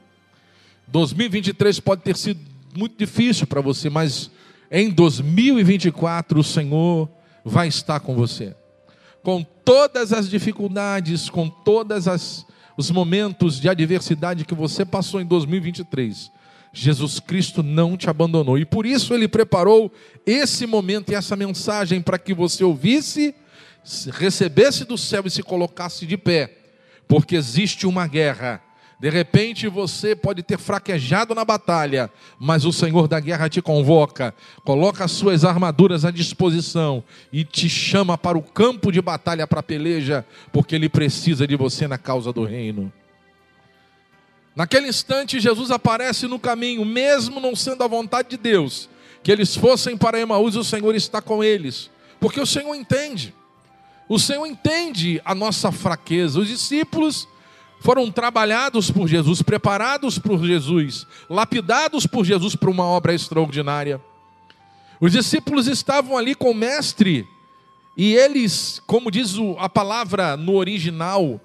2023 0.85 1.79
pode 1.79 2.03
ter 2.03 2.15
sido 2.15 2.41
muito 2.77 2.95
difícil 2.95 3.47
para 3.47 3.59
você, 3.59 3.89
mas 3.89 4.29
em 4.73 4.89
2024 4.89 6.39
o 6.39 6.43
Senhor 6.43 7.07
vai 7.45 7.67
estar 7.67 7.99
com 7.99 8.15
você. 8.15 8.55
Com 9.21 9.43
todas 9.43 10.11
as 10.11 10.27
dificuldades, 10.27 11.29
com 11.29 11.47
todas 11.47 12.07
as 12.07 12.45
os 12.75 12.89
momentos 12.89 13.59
de 13.59 13.69
adversidade 13.69 14.45
que 14.45 14.55
você 14.55 14.83
passou 14.83 15.21
em 15.21 15.25
2023, 15.25 16.31
Jesus 16.73 17.19
Cristo 17.19 17.61
não 17.61 17.95
te 17.95 18.09
abandonou. 18.09 18.57
E 18.57 18.65
por 18.65 18.85
isso 18.85 19.13
ele 19.13 19.27
preparou 19.27 19.91
esse 20.25 20.65
momento 20.65 21.11
e 21.11 21.15
essa 21.15 21.35
mensagem 21.35 22.01
para 22.01 22.17
que 22.17 22.33
você 22.33 22.63
ouvisse, 22.63 23.35
recebesse 24.11 24.85
do 24.85 24.97
céu 24.97 25.23
e 25.25 25.29
se 25.29 25.43
colocasse 25.43 26.05
de 26.05 26.17
pé. 26.17 26.57
Porque 27.07 27.35
existe 27.35 27.85
uma 27.85 28.07
guerra. 28.07 28.59
De 29.03 29.09
repente 29.09 29.67
você 29.67 30.15
pode 30.15 30.41
ter 30.41 30.57
fraquejado 30.57 31.35
na 31.35 31.43
batalha, 31.43 32.09
mas 32.39 32.63
o 32.63 32.71
Senhor 32.71 33.05
da 33.05 33.19
guerra 33.19 33.49
te 33.49 33.61
convoca, 33.61 34.33
coloca 34.63 35.03
as 35.03 35.11
suas 35.11 35.43
armaduras 35.43 36.05
à 36.05 36.09
disposição 36.09 37.03
e 37.29 37.43
te 37.43 37.67
chama 37.67 38.17
para 38.17 38.37
o 38.37 38.41
campo 38.41 38.93
de 38.93 39.01
batalha 39.01 39.45
para 39.45 39.61
peleja, 39.61 40.25
porque 40.53 40.73
ele 40.73 40.87
precisa 40.87 41.45
de 41.45 41.57
você 41.57 41.85
na 41.85 41.97
causa 41.97 42.31
do 42.31 42.45
reino. 42.45 42.93
Naquele 44.55 44.87
instante, 44.87 45.37
Jesus 45.37 45.69
aparece 45.69 46.25
no 46.25 46.39
caminho, 46.39 46.85
mesmo 46.85 47.41
não 47.41 47.57
sendo 47.57 47.83
a 47.83 47.87
vontade 47.89 48.29
de 48.29 48.37
Deus, 48.37 48.89
que 49.21 49.33
eles 49.33 49.53
fossem 49.53 49.97
para 49.97 50.17
Emaús, 50.17 50.55
o 50.55 50.63
Senhor 50.63 50.95
está 50.95 51.21
com 51.21 51.43
eles, 51.43 51.91
porque 52.21 52.39
o 52.39 52.45
Senhor 52.45 52.73
entende, 52.73 53.35
o 54.07 54.17
Senhor 54.17 54.45
entende 54.45 55.21
a 55.25 55.35
nossa 55.35 55.73
fraqueza. 55.73 56.39
Os 56.39 56.47
discípulos 56.47 57.27
foram 57.83 58.09
trabalhados 58.09 58.89
por 58.89 59.09
Jesus, 59.09 59.41
preparados 59.41 60.17
por 60.17 60.41
Jesus, 60.41 61.05
lapidados 61.29 62.07
por 62.07 62.23
Jesus 62.23 62.55
para 62.55 62.69
uma 62.69 62.85
obra 62.85 63.13
extraordinária. 63.13 63.99
Os 65.01 65.11
discípulos 65.11 65.67
estavam 65.67 66.17
ali 66.17 66.33
com 66.33 66.51
o 66.51 66.55
Mestre, 66.55 67.27
e 67.97 68.15
eles, 68.15 68.81
como 68.87 69.11
diz 69.11 69.35
a 69.59 69.67
palavra 69.67 70.37
no 70.37 70.55
original, 70.55 71.41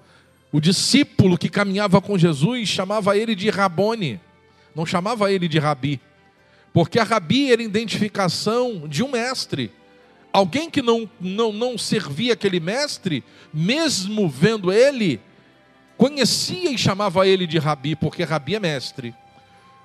o 0.49 0.61
discípulo 0.61 1.37
que 1.37 1.49
caminhava 1.49 1.99
com 1.99 2.17
Jesus 2.17 2.69
chamava 2.69 3.17
ele 3.17 3.35
de 3.35 3.49
Rabone, 3.49 4.17
não 4.73 4.85
chamava 4.85 5.29
ele 5.29 5.45
de 5.45 5.59
Rabi, 5.59 5.99
porque 6.71 6.99
a 6.99 7.03
Rabi 7.03 7.51
era 7.51 7.61
identificação 7.61 8.87
de 8.87 9.03
um 9.03 9.11
mestre. 9.11 9.73
Alguém 10.31 10.69
que 10.69 10.81
não, 10.81 11.09
não, 11.19 11.51
não 11.51 11.77
servia 11.77 12.31
aquele 12.31 12.61
mestre, 12.61 13.25
mesmo 13.53 14.29
vendo 14.29 14.71
ele, 14.71 15.19
conhecia 15.99 16.71
e 16.71 16.77
chamava 16.77 17.27
ele 17.27 17.45
de 17.45 17.59
Rabi, 17.59 17.93
porque 17.93 18.23
Rabi 18.23 18.55
é 18.55 18.59
mestre. 18.59 19.13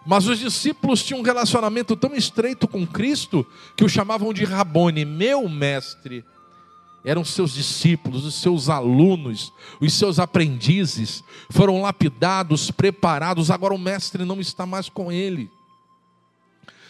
Mas 0.07 0.29
os 0.29 0.39
discípulos 0.39 1.03
tinham 1.03 1.19
um 1.19 1.25
relacionamento 1.25 1.97
tão 1.97 2.15
estreito 2.15 2.69
com 2.69 2.87
Cristo 2.87 3.45
que 3.77 3.85
o 3.85 3.89
chamavam 3.89 4.33
de 4.33 4.45
Rabone, 4.45 5.05
meu 5.05 5.49
mestre 5.49 6.25
eram 7.05 7.25
seus 7.25 7.53
discípulos, 7.53 8.25
os 8.25 8.37
seus 8.37 8.69
alunos, 8.71 9.53
os 9.81 9.93
seus 9.93 10.19
aprendizes, 10.21 11.23
foram 11.51 11.83
lapidados, 11.83 12.71
preparados. 12.71 13.51
Agora 13.51 13.75
o 13.75 13.79
mestre 13.79 14.25
não 14.25 14.41
está 14.41 14.65
mais 14.65 14.89
com 14.89 15.11
ele, 15.11 15.51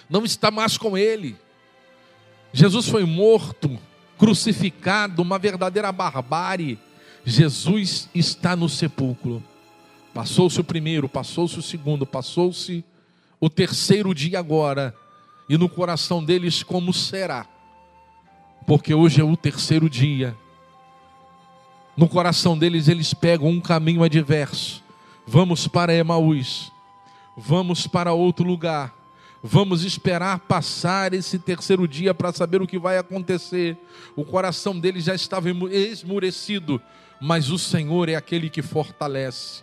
não 0.08 0.22
está 0.22 0.50
mais 0.50 0.76
com 0.76 0.98
ele. 0.98 1.34
Jesus 2.52 2.88
foi 2.88 3.04
morto, 3.04 3.76
crucificado, 4.18 5.22
uma 5.22 5.38
verdadeira 5.38 5.90
barbárie. 5.90 6.78
Jesus 7.24 8.08
está 8.14 8.54
no 8.54 8.68
sepulcro. 8.68 9.42
Passou-se 10.12 10.60
o 10.60 10.64
primeiro, 10.64 11.08
passou-se 11.08 11.58
o 11.58 11.62
segundo, 11.62 12.06
passou-se 12.06 12.84
o 13.40 13.50
terceiro 13.50 14.14
dia 14.14 14.38
agora. 14.38 14.94
E 15.48 15.58
no 15.58 15.68
coração 15.68 16.24
deles, 16.24 16.62
como 16.62 16.92
será? 16.92 17.46
Porque 18.66 18.94
hoje 18.94 19.20
é 19.20 19.24
o 19.24 19.36
terceiro 19.36 19.90
dia. 19.90 20.36
No 21.96 22.08
coração 22.08 22.56
deles, 22.56 22.88
eles 22.88 23.14
pegam 23.14 23.48
um 23.48 23.60
caminho 23.60 24.02
adverso. 24.02 24.82
Vamos 25.26 25.66
para 25.66 25.94
Emaús. 25.94 26.72
Vamos 27.36 27.86
para 27.86 28.12
outro 28.12 28.46
lugar. 28.46 28.94
Vamos 29.42 29.84
esperar 29.84 30.38
passar 30.40 31.12
esse 31.12 31.38
terceiro 31.38 31.86
dia 31.86 32.14
para 32.14 32.32
saber 32.32 32.62
o 32.62 32.66
que 32.66 32.78
vai 32.78 32.96
acontecer. 32.96 33.76
O 34.16 34.24
coração 34.24 34.78
deles 34.78 35.04
já 35.04 35.14
estava 35.14 35.50
esmurecido, 35.70 36.80
mas 37.24 37.50
o 37.50 37.58
Senhor 37.58 38.10
é 38.10 38.16
aquele 38.16 38.50
que 38.50 38.60
fortalece. 38.60 39.62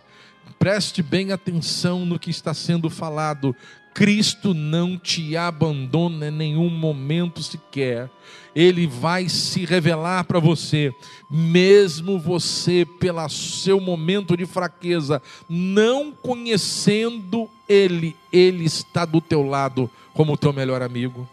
Preste 0.58 1.00
bem 1.00 1.30
atenção 1.30 2.04
no 2.04 2.18
que 2.18 2.28
está 2.28 2.52
sendo 2.52 2.90
falado. 2.90 3.54
Cristo 3.94 4.52
não 4.52 4.98
te 4.98 5.36
abandona 5.36 6.26
em 6.26 6.32
nenhum 6.32 6.68
momento 6.68 7.40
sequer. 7.40 8.10
Ele 8.52 8.88
vai 8.88 9.28
se 9.28 9.64
revelar 9.64 10.24
para 10.24 10.40
você, 10.40 10.92
mesmo 11.30 12.18
você, 12.18 12.84
pelo 12.98 13.28
seu 13.28 13.80
momento 13.80 14.36
de 14.36 14.44
fraqueza, 14.44 15.22
não 15.48 16.10
conhecendo 16.10 17.48
Ele, 17.68 18.16
Ele 18.32 18.64
está 18.64 19.04
do 19.04 19.20
teu 19.20 19.44
lado 19.44 19.88
como 20.12 20.36
teu 20.36 20.52
melhor 20.52 20.82
amigo. 20.82 21.28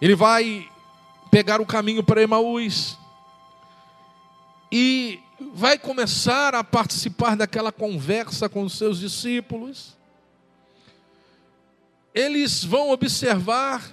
Ele 0.00 0.14
vai 0.14 0.68
pegar 1.28 1.60
o 1.60 1.66
caminho 1.66 2.04
para 2.04 2.22
Emaús 2.22 2.96
e 4.70 5.20
vai 5.54 5.78
começar 5.78 6.54
a 6.54 6.64
participar 6.64 7.36
daquela 7.36 7.70
conversa 7.70 8.48
com 8.48 8.62
os 8.62 8.76
seus 8.76 8.98
discípulos 8.98 9.96
eles 12.16 12.64
vão 12.64 12.90
observar 12.92 13.92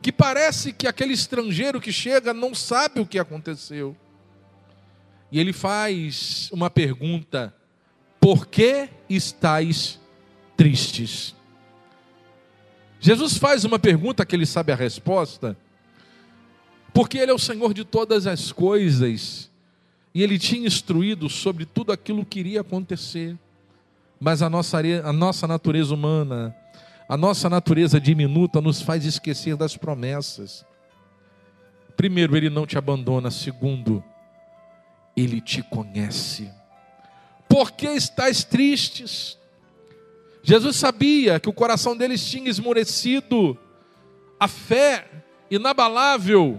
que 0.00 0.12
parece 0.12 0.72
que 0.72 0.86
aquele 0.86 1.12
estrangeiro 1.12 1.80
que 1.80 1.90
chega 1.90 2.32
não 2.32 2.54
sabe 2.54 3.00
o 3.00 3.06
que 3.06 3.18
aconteceu. 3.18 3.96
E 5.32 5.40
ele 5.40 5.52
faz 5.52 6.48
uma 6.52 6.70
pergunta: 6.70 7.52
Por 8.20 8.46
que 8.46 8.88
estáis 9.10 9.98
tristes? 10.56 11.34
Jesus 13.00 13.36
faz 13.36 13.64
uma 13.64 13.80
pergunta 13.80 14.24
que 14.24 14.36
ele 14.36 14.46
sabe 14.46 14.70
a 14.70 14.76
resposta, 14.76 15.56
porque 16.94 17.18
ele 17.18 17.32
é 17.32 17.34
o 17.34 17.38
Senhor 17.38 17.74
de 17.74 17.84
todas 17.84 18.28
as 18.28 18.52
coisas 18.52 19.50
e 20.16 20.22
ele 20.22 20.38
tinha 20.38 20.66
instruído 20.66 21.28
sobre 21.28 21.66
tudo 21.66 21.92
aquilo 21.92 22.24
que 22.24 22.40
iria 22.40 22.62
acontecer. 22.62 23.36
Mas 24.18 24.40
a 24.40 24.48
nossa, 24.48 24.78
a 25.04 25.12
nossa 25.12 25.46
natureza 25.46 25.92
humana, 25.92 26.56
a 27.06 27.18
nossa 27.18 27.50
natureza 27.50 28.00
diminuta 28.00 28.62
nos 28.62 28.80
faz 28.80 29.04
esquecer 29.04 29.58
das 29.58 29.76
promessas. 29.76 30.64
Primeiro, 31.98 32.34
Ele 32.34 32.48
não 32.48 32.66
te 32.66 32.78
abandona. 32.78 33.30
Segundo, 33.30 34.02
Ele 35.14 35.38
te 35.38 35.62
conhece. 35.62 36.50
Por 37.46 37.72
que 37.72 37.88
estás 37.88 38.42
tristes? 38.42 39.36
Jesus 40.42 40.76
sabia 40.76 41.38
que 41.38 41.50
o 41.50 41.52
coração 41.52 41.94
deles 41.94 42.26
tinha 42.26 42.48
esmorecido, 42.48 43.54
a 44.40 44.48
fé 44.48 45.06
inabalável 45.50 46.58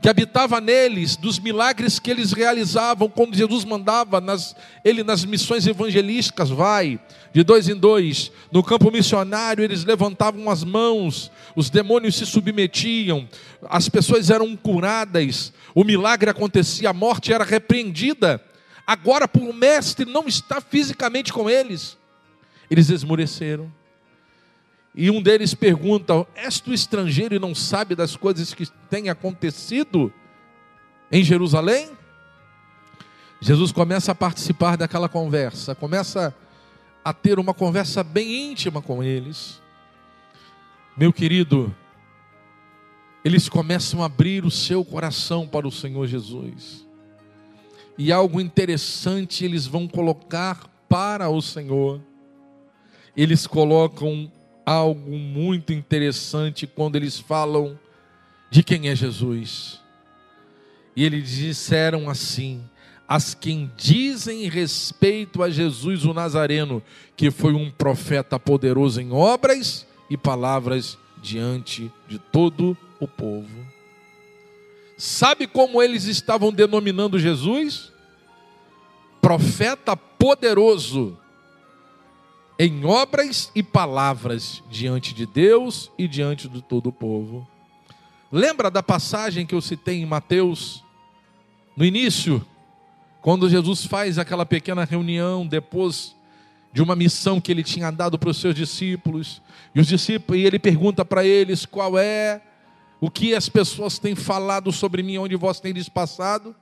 que 0.00 0.08
habitava 0.08 0.60
neles, 0.60 1.16
dos 1.16 1.38
milagres 1.38 1.98
que 1.98 2.10
eles 2.10 2.32
realizavam 2.32 3.08
quando 3.08 3.34
Jesus 3.34 3.64
mandava 3.64 4.20
nas, 4.20 4.54
ele 4.84 5.02
nas 5.02 5.24
missões 5.24 5.66
evangelísticas, 5.66 6.50
vai, 6.50 7.00
de 7.32 7.42
dois 7.42 7.68
em 7.68 7.74
dois, 7.74 8.30
no 8.52 8.62
campo 8.62 8.90
missionário 8.90 9.64
eles 9.64 9.84
levantavam 9.84 10.48
as 10.50 10.62
mãos, 10.62 11.30
os 11.54 11.70
demônios 11.70 12.16
se 12.16 12.26
submetiam, 12.26 13.28
as 13.68 13.88
pessoas 13.88 14.30
eram 14.30 14.54
curadas, 14.54 15.52
o 15.74 15.82
milagre 15.82 16.30
acontecia, 16.30 16.90
a 16.90 16.94
morte 16.94 17.32
era 17.32 17.44
repreendida. 17.44 18.42
Agora, 18.86 19.26
por 19.26 19.42
o 19.42 19.52
mestre 19.52 20.04
não 20.04 20.28
está 20.28 20.60
fisicamente 20.60 21.32
com 21.32 21.50
eles, 21.50 21.96
eles 22.70 22.90
esmoreceram. 22.90 23.72
E 24.96 25.10
um 25.10 25.20
deles 25.20 25.52
pergunta: 25.52 26.26
És 26.34 26.58
tu 26.58 26.72
estrangeiro 26.72 27.34
e 27.34 27.38
não 27.38 27.54
sabe 27.54 27.94
das 27.94 28.16
coisas 28.16 28.54
que 28.54 28.66
têm 28.88 29.10
acontecido 29.10 30.10
em 31.12 31.22
Jerusalém? 31.22 31.90
Jesus 33.40 33.70
começa 33.70 34.12
a 34.12 34.14
participar 34.14 34.76
daquela 34.76 35.08
conversa, 35.08 35.74
começa 35.74 36.34
a 37.04 37.12
ter 37.12 37.38
uma 37.38 37.52
conversa 37.52 38.02
bem 38.02 38.50
íntima 38.50 38.80
com 38.80 39.02
eles. 39.02 39.60
Meu 40.96 41.12
querido, 41.12 41.74
eles 43.22 43.50
começam 43.50 44.02
a 44.02 44.06
abrir 44.06 44.46
o 44.46 44.50
seu 44.50 44.82
coração 44.82 45.46
para 45.46 45.68
o 45.68 45.70
Senhor 45.70 46.06
Jesus. 46.06 46.86
E 47.98 48.10
algo 48.10 48.40
interessante 48.40 49.44
eles 49.44 49.66
vão 49.66 49.86
colocar 49.86 50.66
para 50.88 51.28
o 51.28 51.42
Senhor. 51.42 52.00
Eles 53.14 53.46
colocam 53.46 54.30
algo 54.66 55.16
muito 55.16 55.72
interessante 55.72 56.66
quando 56.66 56.96
eles 56.96 57.20
falam 57.20 57.78
de 58.50 58.64
quem 58.64 58.88
é 58.88 58.96
Jesus. 58.96 59.80
E 60.96 61.04
eles 61.04 61.30
disseram 61.30 62.10
assim: 62.10 62.68
as 63.06 63.32
quem 63.32 63.70
dizem 63.76 64.48
respeito 64.48 65.42
a 65.42 65.48
Jesus 65.48 66.04
o 66.04 66.12
Nazareno, 66.12 66.82
que 67.16 67.30
foi 67.30 67.52
um 67.52 67.70
profeta 67.70 68.38
poderoso 68.40 69.00
em 69.00 69.12
obras 69.12 69.86
e 70.10 70.16
palavras 70.16 70.98
diante 71.22 71.92
de 72.08 72.18
todo 72.18 72.76
o 72.98 73.06
povo. 73.06 73.66
Sabe 74.98 75.46
como 75.46 75.82
eles 75.82 76.04
estavam 76.04 76.52
denominando 76.52 77.18
Jesus? 77.18 77.92
Profeta 79.20 79.96
poderoso 79.96 81.18
em 82.58 82.84
obras 82.84 83.50
e 83.54 83.62
palavras 83.62 84.62
diante 84.70 85.14
de 85.14 85.26
Deus 85.26 85.90
e 85.98 86.08
diante 86.08 86.48
de 86.48 86.62
todo 86.62 86.88
o 86.88 86.92
povo. 86.92 87.46
Lembra 88.32 88.70
da 88.70 88.82
passagem 88.82 89.46
que 89.46 89.54
eu 89.54 89.60
citei 89.60 90.00
em 90.00 90.06
Mateus, 90.06 90.82
no 91.76 91.84
início, 91.84 92.44
quando 93.20 93.50
Jesus 93.50 93.84
faz 93.84 94.18
aquela 94.18 94.46
pequena 94.46 94.84
reunião 94.84 95.46
depois 95.46 96.16
de 96.72 96.82
uma 96.82 96.96
missão 96.96 97.40
que 97.40 97.52
ele 97.52 97.62
tinha 97.62 97.90
dado 97.90 98.18
para 98.18 98.30
os 98.30 98.38
seus 98.38 98.54
discípulos, 98.54 99.42
e 99.74 99.80
os 99.80 99.86
discípulos, 99.86 100.40
e 100.40 100.44
ele 100.44 100.58
pergunta 100.58 101.04
para 101.04 101.24
eles 101.24 101.66
qual 101.66 101.98
é 101.98 102.40
o 103.00 103.10
que 103.10 103.34
as 103.34 103.48
pessoas 103.48 103.98
têm 103.98 104.14
falado 104.14 104.72
sobre 104.72 105.02
mim, 105.02 105.18
onde 105.18 105.36
vós 105.36 105.60
tendes 105.60 105.88
passado. 105.88 106.56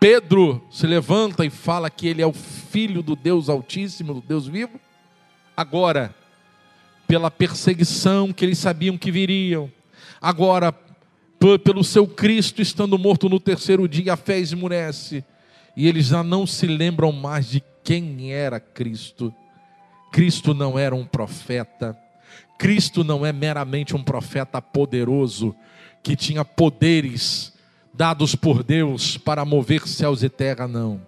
Pedro 0.00 0.64
se 0.70 0.86
levanta 0.86 1.44
e 1.44 1.50
fala 1.50 1.90
que 1.90 2.06
ele 2.08 2.22
é 2.22 2.26
o 2.26 2.32
filho 2.32 3.02
do 3.02 3.14
Deus 3.14 3.48
Altíssimo, 3.48 4.14
do 4.14 4.20
Deus 4.20 4.46
vivo 4.46 4.80
agora, 5.58 6.14
pela 7.04 7.32
perseguição 7.32 8.32
que 8.32 8.44
eles 8.44 8.58
sabiam 8.58 8.96
que 8.96 9.10
viriam, 9.10 9.68
agora, 10.20 10.72
pelo 11.64 11.82
seu 11.82 12.06
Cristo 12.06 12.62
estando 12.62 12.96
morto 12.96 13.28
no 13.28 13.40
terceiro 13.40 13.88
dia, 13.88 14.12
a 14.12 14.16
fé 14.16 14.38
esmurece, 14.38 15.24
e 15.76 15.88
eles 15.88 16.06
já 16.06 16.22
não 16.22 16.46
se 16.46 16.64
lembram 16.64 17.10
mais 17.10 17.50
de 17.50 17.60
quem 17.82 18.32
era 18.32 18.60
Cristo. 18.60 19.34
Cristo 20.12 20.54
não 20.54 20.78
era 20.78 20.94
um 20.94 21.04
profeta, 21.04 21.98
Cristo 22.56 23.02
não 23.02 23.26
é 23.26 23.32
meramente 23.32 23.96
um 23.96 24.02
profeta 24.04 24.62
poderoso, 24.62 25.56
que 26.04 26.14
tinha 26.14 26.44
poderes 26.44 27.52
dados 27.92 28.36
por 28.36 28.62
Deus 28.62 29.16
para 29.16 29.44
mover 29.44 29.88
céus 29.88 30.22
e 30.22 30.28
terra, 30.28 30.68
não. 30.68 31.00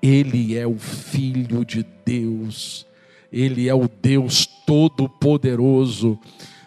Ele 0.00 0.56
é 0.56 0.68
o 0.68 0.78
Filho 0.78 1.64
de 1.64 1.84
Deus, 2.04 2.86
ele 3.32 3.68
é 3.68 3.74
o 3.74 3.88
Deus 3.88 4.46
Todo-Poderoso. 4.66 6.18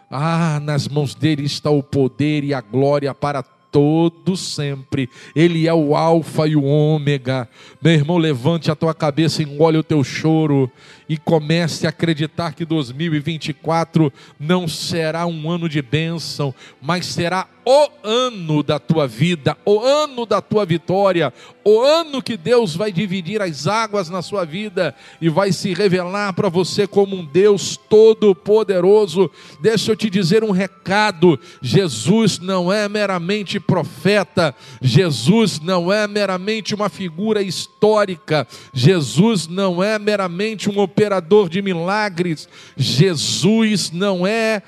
Ah, 0.10 0.60
nas 0.62 0.88
mãos 0.88 1.16
dele 1.16 1.44
está 1.44 1.70
o 1.70 1.82
poder 1.82 2.44
e 2.44 2.54
a 2.54 2.62
glória 2.62 3.14
para 3.14 3.42
todo 3.72 4.36
sempre. 4.36 5.10
Ele 5.36 5.68
é 5.68 5.74
o 5.74 5.96
alfa 5.96 6.48
e 6.48 6.56
o 6.56 6.64
ômega. 6.64 7.48
Meu 7.82 7.94
irmão, 7.94 8.18
levante 8.18 8.70
a 8.70 8.76
tua 8.76 8.94
cabeça, 8.94 9.42
engole 9.42 9.78
o 9.78 9.84
teu 9.84 10.04
choro 10.04 10.70
e 11.12 11.18
comece 11.18 11.86
a 11.86 11.90
acreditar 11.90 12.54
que 12.54 12.64
2024 12.64 14.14
não 14.40 14.66
será 14.66 15.26
um 15.26 15.52
ano 15.52 15.68
de 15.68 15.82
bênção, 15.82 16.56
mas 16.82 17.06
será 17.06 17.50
o 17.66 17.90
ano 18.02 18.64
da 18.64 18.80
tua 18.80 19.08
vida, 19.08 19.58
o 19.66 19.82
ano 19.82 20.26
da 20.26 20.42
tua 20.42 20.66
vitória, 20.66 21.34
o 21.66 21.82
ano 21.82 22.24
que 22.24 22.38
Deus 22.38 22.76
vai 22.76 22.94
dividir 22.94 23.42
as 23.42 23.68
águas 23.68 24.10
na 24.10 24.22
sua 24.22 24.46
vida 24.46 24.96
e 25.20 25.28
vai 25.28 25.52
se 25.52 25.74
revelar 25.74 26.32
para 26.34 26.48
você 26.48 26.88
como 26.88 27.16
um 27.16 27.26
Deus 27.26 27.78
todo-poderoso. 27.90 29.30
Deixa 29.60 29.92
eu 29.92 29.96
te 29.98 30.10
dizer 30.10 30.46
um 30.46 30.52
recado: 30.52 31.38
Jesus 31.62 32.40
não 32.40 32.72
é 32.72 32.88
meramente 32.88 33.60
profeta, 33.60 34.56
Jesus 34.82 35.60
não 35.60 35.92
é 35.92 36.08
meramente 36.08 36.74
uma 36.74 36.90
figura 36.90 37.44
histórica, 37.44 38.48
Jesus 38.74 39.46
não 39.46 39.84
é 39.84 40.00
meramente 40.00 40.70
um 40.70 40.80
operador 40.80 41.01
de 41.50 41.62
milagres, 41.62 42.48
Jesus 42.78 43.92
não 43.92 44.26
é 44.26 44.62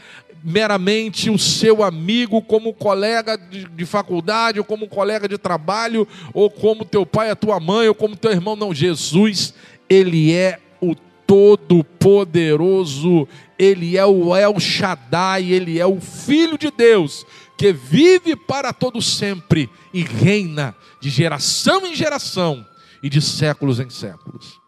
meramente 0.43 1.29
o 1.29 1.39
seu 1.39 1.83
amigo 1.83 2.41
como 2.41 2.73
colega 2.73 3.37
de, 3.37 3.65
de, 3.65 3.85
faculdade, 3.85 4.59
ou 4.59 4.65
como 4.65 4.89
colega 4.89 5.27
de 5.27 5.37
trabalho, 5.37 6.05
ou 6.33 6.49
como 6.49 6.83
teu 6.83 7.05
pai, 7.05 7.29
a 7.29 7.35
tua 7.35 7.59
mãe, 7.59 7.87
ou 7.87 7.95
como 7.95 8.17
teu 8.17 8.31
irmão. 8.31 8.55
Não, 8.55 8.73
Jesus, 8.73 9.53
ele 9.89 10.33
é 10.33 10.59
o 10.81 10.95
Todo-Poderoso, 11.25 13.27
ele 13.57 13.97
é 13.97 14.05
o 14.05 14.35
El 14.35 14.59
Shaddai, 14.59 15.51
ele 15.51 15.79
é 15.79 15.85
o 15.85 16.01
Filho 16.01 16.57
de 16.57 16.69
Deus, 16.69 17.25
que 17.57 17.71
vive 17.71 18.35
para 18.35 18.73
todo 18.73 19.01
sempre 19.01 19.69
e 19.93 20.01
reina 20.01 20.75
de 20.99 21.09
geração 21.09 21.85
em 21.85 21.95
geração 21.95 22.65
e 23.01 23.09
de 23.09 23.21
séculos 23.21 23.79
em 23.79 23.89
séculos. 23.89 24.62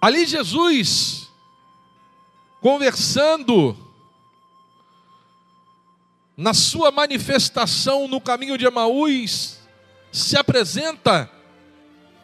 Ali 0.00 0.26
Jesus 0.26 1.30
conversando 2.60 3.76
na 6.36 6.54
sua 6.54 6.90
manifestação 6.90 8.08
no 8.08 8.20
caminho 8.20 8.56
de 8.56 8.64
Emaús, 8.64 9.58
se 10.10 10.36
apresenta 10.36 11.30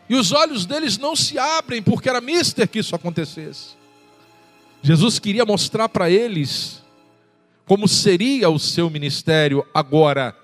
e 0.08 0.14
os 0.14 0.32
olhos 0.32 0.64
deles 0.64 0.96
não 0.98 1.16
se 1.16 1.38
abrem, 1.38 1.82
porque 1.82 2.08
era 2.08 2.20
mister 2.20 2.68
que 2.68 2.78
isso 2.78 2.94
acontecesse. 2.94 3.76
Jesus 4.82 5.18
queria 5.18 5.44
mostrar 5.44 5.88
para 5.88 6.08
eles 6.08 6.82
como 7.66 7.88
seria 7.88 8.48
o 8.48 8.58
seu 8.58 8.88
ministério 8.88 9.66
agora, 9.74 10.36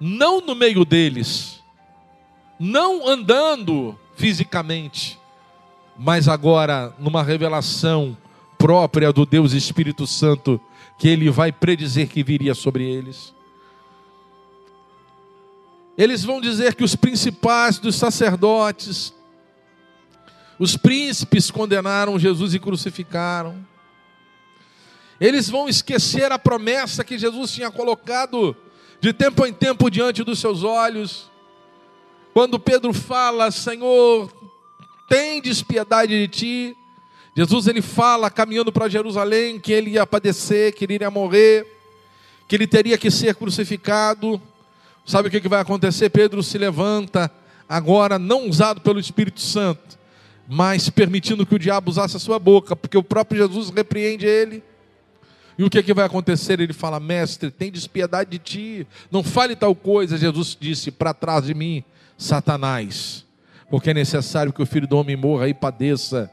não 0.00 0.40
no 0.40 0.54
meio 0.54 0.84
deles, 0.84 1.60
não 2.58 3.08
andando 3.08 3.98
fisicamente, 4.16 5.18
mas 5.96 6.28
agora 6.28 6.94
numa 6.98 7.22
revelação 7.22 8.16
própria 8.58 9.12
do 9.12 9.26
Deus 9.26 9.52
Espírito 9.52 10.06
Santo 10.06 10.60
que 10.98 11.08
ele 11.08 11.30
vai 11.30 11.52
predizer 11.52 12.08
que 12.08 12.22
viria 12.22 12.54
sobre 12.54 12.84
eles. 12.84 13.34
Eles 15.96 16.24
vão 16.24 16.40
dizer 16.40 16.74
que 16.74 16.82
os 16.82 16.96
principais 16.96 17.78
dos 17.78 17.94
sacerdotes, 17.94 19.14
os 20.58 20.76
príncipes 20.76 21.50
condenaram 21.50 22.18
Jesus 22.18 22.54
e 22.54 22.58
crucificaram. 22.58 23.64
Eles 25.20 25.48
vão 25.48 25.68
esquecer 25.68 26.32
a 26.32 26.38
promessa 26.38 27.04
que 27.04 27.16
Jesus 27.16 27.52
tinha 27.52 27.70
colocado 27.70 28.56
de 29.00 29.12
tempo 29.12 29.46
em 29.46 29.52
tempo 29.52 29.90
diante 29.90 30.24
dos 30.24 30.38
seus 30.38 30.64
olhos. 30.64 31.30
Quando 32.32 32.58
Pedro 32.58 32.92
fala: 32.92 33.50
Senhor, 33.50 34.32
tem 35.14 35.40
piedade 35.62 36.12
de 36.12 36.26
ti. 36.26 36.76
Jesus 37.36 37.68
ele 37.68 37.80
fala 37.80 38.28
caminhando 38.28 38.72
para 38.72 38.88
Jerusalém 38.88 39.60
que 39.60 39.72
ele 39.72 39.90
ia 39.90 40.04
padecer, 40.04 40.74
que 40.74 40.84
ele 40.84 40.94
iria 40.94 41.10
morrer, 41.10 41.64
que 42.48 42.56
ele 42.56 42.66
teria 42.66 42.98
que 42.98 43.12
ser 43.12 43.36
crucificado. 43.36 44.42
Sabe 45.06 45.28
o 45.28 45.30
que, 45.30 45.40
que 45.40 45.48
vai 45.48 45.60
acontecer? 45.60 46.10
Pedro 46.10 46.42
se 46.42 46.58
levanta, 46.58 47.30
agora 47.68 48.18
não 48.18 48.48
usado 48.48 48.80
pelo 48.80 48.98
Espírito 48.98 49.40
Santo, 49.40 49.96
mas 50.48 50.90
permitindo 50.90 51.46
que 51.46 51.54
o 51.54 51.58
diabo 51.60 51.92
usasse 51.92 52.16
a 52.16 52.20
sua 52.20 52.40
boca, 52.40 52.74
porque 52.74 52.98
o 52.98 53.02
próprio 53.02 53.40
Jesus 53.40 53.70
repreende 53.70 54.26
ele. 54.26 54.64
E 55.56 55.62
o 55.62 55.70
que, 55.70 55.80
que 55.80 55.94
vai 55.94 56.06
acontecer? 56.06 56.58
Ele 56.58 56.72
fala: 56.72 56.98
Mestre, 56.98 57.52
tem 57.52 57.70
despiedade 57.70 58.30
de 58.30 58.38
ti, 58.38 58.86
não 59.12 59.22
fale 59.22 59.54
tal 59.54 59.76
coisa. 59.76 60.18
Jesus 60.18 60.56
disse: 60.58 60.90
Para 60.90 61.14
trás 61.14 61.44
de 61.44 61.54
mim, 61.54 61.84
Satanás, 62.18 63.23
porque 63.74 63.90
é 63.90 63.94
necessário 63.94 64.52
que 64.52 64.62
o 64.62 64.66
filho 64.66 64.86
do 64.86 64.96
homem 64.96 65.16
morra 65.16 65.48
e 65.48 65.52
padeça 65.52 66.30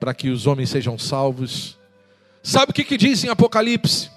para 0.00 0.12
que 0.12 0.28
os 0.28 0.44
homens 0.44 0.70
sejam 0.70 0.98
salvos. 0.98 1.78
Sabe 2.42 2.72
o 2.72 2.74
que, 2.74 2.82
que 2.82 2.96
diz 2.96 3.22
em 3.22 3.28
Apocalipse? 3.28 4.10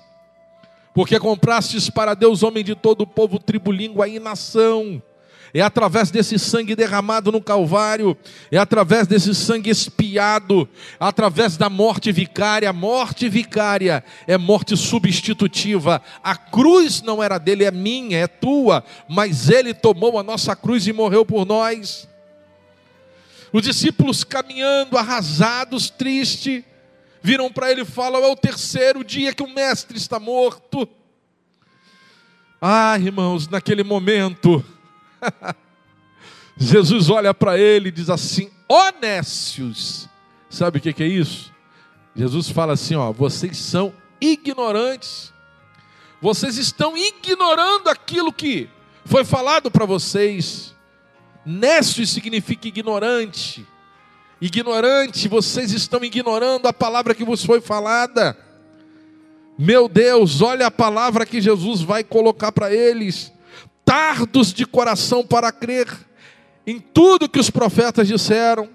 Porque 0.91 1.19
comprastes 1.19 1.87
para 1.91 2.15
Deus 2.15 2.41
homem 2.41 2.63
de 2.63 2.73
todo 2.73 3.01
o 3.01 3.05
povo, 3.05 3.37
tribo, 3.37 3.71
língua 3.71 4.07
e 4.07 4.19
nação. 4.19 4.99
É 5.53 5.61
através 5.61 6.09
desse 6.09 6.39
sangue 6.39 6.75
derramado 6.75 7.31
no 7.31 7.39
Calvário, 7.39 8.17
é 8.51 8.57
através 8.57 9.05
desse 9.05 9.35
sangue 9.35 9.69
espiado, 9.69 10.67
através 10.99 11.57
da 11.57 11.69
morte 11.69 12.11
vicária. 12.11 12.73
Morte 12.73 13.29
vicária 13.29 14.03
é 14.25 14.35
morte 14.35 14.75
substitutiva. 14.75 16.01
A 16.23 16.35
cruz 16.35 17.03
não 17.03 17.21
era 17.21 17.37
dele, 17.37 17.65
é 17.65 17.71
minha, 17.71 18.17
é 18.17 18.25
tua, 18.25 18.83
mas 19.07 19.47
ele 19.47 19.75
tomou 19.75 20.17
a 20.17 20.23
nossa 20.23 20.55
cruz 20.55 20.87
e 20.87 20.91
morreu 20.91 21.23
por 21.23 21.45
nós. 21.45 22.09
Os 23.53 23.63
discípulos 23.63 24.23
caminhando, 24.23 24.97
arrasados, 24.97 25.89
tristes, 25.89 26.63
viram 27.21 27.51
para 27.51 27.71
ele 27.71 27.81
e 27.81 27.85
falam: 27.85 28.23
é 28.23 28.27
o 28.27 28.35
terceiro 28.35 29.03
dia 29.03 29.33
que 29.33 29.43
o 29.43 29.53
mestre 29.53 29.97
está 29.97 30.19
morto. 30.19 30.87
Ah, 32.61 32.97
irmãos, 32.97 33.47
naquele 33.47 33.83
momento, 33.83 34.63
Jesus 36.57 37.09
olha 37.09 37.33
para 37.33 37.57
ele 37.57 37.89
e 37.89 37.91
diz 37.91 38.09
assim: 38.09 38.49
honestos. 38.67 40.07
Sabe 40.49 40.79
o 40.79 40.81
que 40.81 41.03
é 41.03 41.07
isso? 41.07 41.51
Jesus 42.15 42.49
fala 42.49 42.73
assim: 42.73 42.95
ó, 42.95 43.11
vocês 43.11 43.57
são 43.57 43.93
ignorantes, 44.19 45.33
vocês 46.21 46.57
estão 46.57 46.95
ignorando 46.97 47.89
aquilo 47.89 48.31
que 48.31 48.69
foi 49.05 49.25
falado 49.25 49.71
para 49.71 49.85
vocês. 49.85 50.75
Nécio 51.45 52.05
significa 52.05 52.67
ignorante. 52.67 53.65
Ignorante, 54.39 55.27
vocês 55.27 55.71
estão 55.71 56.03
ignorando 56.03 56.67
a 56.67 56.73
palavra 56.73 57.13
que 57.13 57.23
vos 57.23 57.43
foi 57.43 57.61
falada. 57.61 58.37
Meu 59.57 59.87
Deus, 59.87 60.41
olha 60.41 60.67
a 60.67 60.71
palavra 60.71 61.25
que 61.25 61.39
Jesus 61.39 61.81
vai 61.81 62.03
colocar 62.03 62.51
para 62.51 62.73
eles. 62.73 63.31
Tardos 63.85 64.53
de 64.53 64.65
coração 64.65 65.25
para 65.25 65.51
crer 65.51 65.87
em 66.65 66.79
tudo 66.79 67.29
que 67.29 67.39
os 67.39 67.49
profetas 67.49 68.07
disseram. 68.07 68.69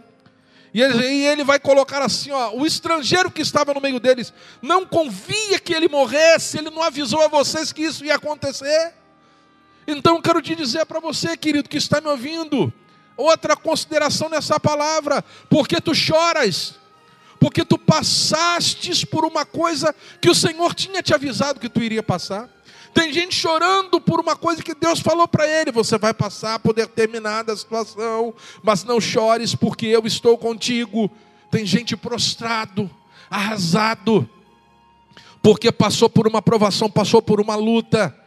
E 0.74 0.82
ele, 0.82 1.06
e 1.06 1.26
ele, 1.26 1.42
vai 1.42 1.58
colocar 1.58 2.02
assim: 2.02 2.30
ó, 2.30 2.54
o 2.54 2.66
estrangeiro 2.66 3.30
que 3.30 3.42
estava 3.42 3.72
no 3.72 3.80
meio 3.80 3.98
deles 3.98 4.32
não 4.60 4.84
convia 4.84 5.58
que 5.58 5.72
ele 5.72 5.88
morresse, 5.88 6.58
ele 6.58 6.70
não 6.70 6.82
avisou 6.82 7.22
a 7.22 7.28
vocês 7.28 7.72
que 7.72 7.82
isso 7.82 8.04
ia 8.04 8.16
acontecer. 8.16 8.92
Então 9.86 10.20
quero 10.20 10.42
te 10.42 10.54
dizer 10.54 10.84
para 10.86 10.98
você, 10.98 11.36
querido, 11.36 11.68
que 11.68 11.76
está 11.76 12.00
me 12.00 12.08
ouvindo, 12.08 12.72
outra 13.16 13.56
consideração 13.56 14.28
nessa 14.28 14.58
palavra, 14.58 15.24
porque 15.48 15.80
tu 15.80 15.94
choras, 15.94 16.74
porque 17.38 17.64
tu 17.64 17.78
passastes 17.78 19.04
por 19.04 19.24
uma 19.24 19.44
coisa 19.44 19.94
que 20.20 20.28
o 20.28 20.34
Senhor 20.34 20.74
tinha 20.74 21.02
te 21.02 21.14
avisado 21.14 21.60
que 21.60 21.68
tu 21.68 21.82
iria 21.82 22.02
passar. 22.02 22.50
Tem 22.92 23.12
gente 23.12 23.34
chorando 23.34 24.00
por 24.00 24.20
uma 24.20 24.34
coisa 24.34 24.62
que 24.62 24.74
Deus 24.74 25.00
falou 25.00 25.28
para 25.28 25.46
ele: 25.46 25.70
você 25.70 25.98
vai 25.98 26.14
passar 26.14 26.58
por 26.58 26.74
determinada 26.74 27.54
situação, 27.54 28.34
mas 28.62 28.84
não 28.84 29.00
chores, 29.00 29.54
porque 29.54 29.86
eu 29.86 30.06
estou 30.06 30.36
contigo. 30.38 31.10
Tem 31.50 31.64
gente 31.64 31.96
prostrado, 31.96 32.90
arrasado, 33.30 34.28
porque 35.42 35.70
passou 35.70 36.08
por 36.08 36.26
uma 36.26 36.42
provação, 36.42 36.90
passou 36.90 37.22
por 37.22 37.40
uma 37.40 37.54
luta 37.54 38.25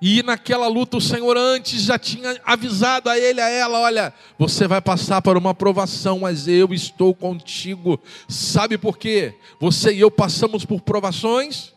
e 0.00 0.22
naquela 0.22 0.68
luta 0.68 0.98
o 0.98 1.00
Senhor 1.00 1.36
antes 1.36 1.82
já 1.82 1.98
tinha 1.98 2.38
avisado 2.44 3.08
a 3.08 3.18
ele, 3.18 3.40
a 3.40 3.48
ela, 3.48 3.80
olha, 3.80 4.12
você 4.38 4.68
vai 4.68 4.80
passar 4.80 5.22
por 5.22 5.36
uma 5.36 5.54
provação, 5.54 6.20
mas 6.20 6.46
eu 6.46 6.72
estou 6.74 7.14
contigo. 7.14 7.98
Sabe 8.28 8.76
por 8.76 8.98
quê? 8.98 9.34
Você 9.58 9.94
e 9.94 10.00
eu 10.00 10.10
passamos 10.10 10.64
por 10.64 10.80
provações, 10.82 11.72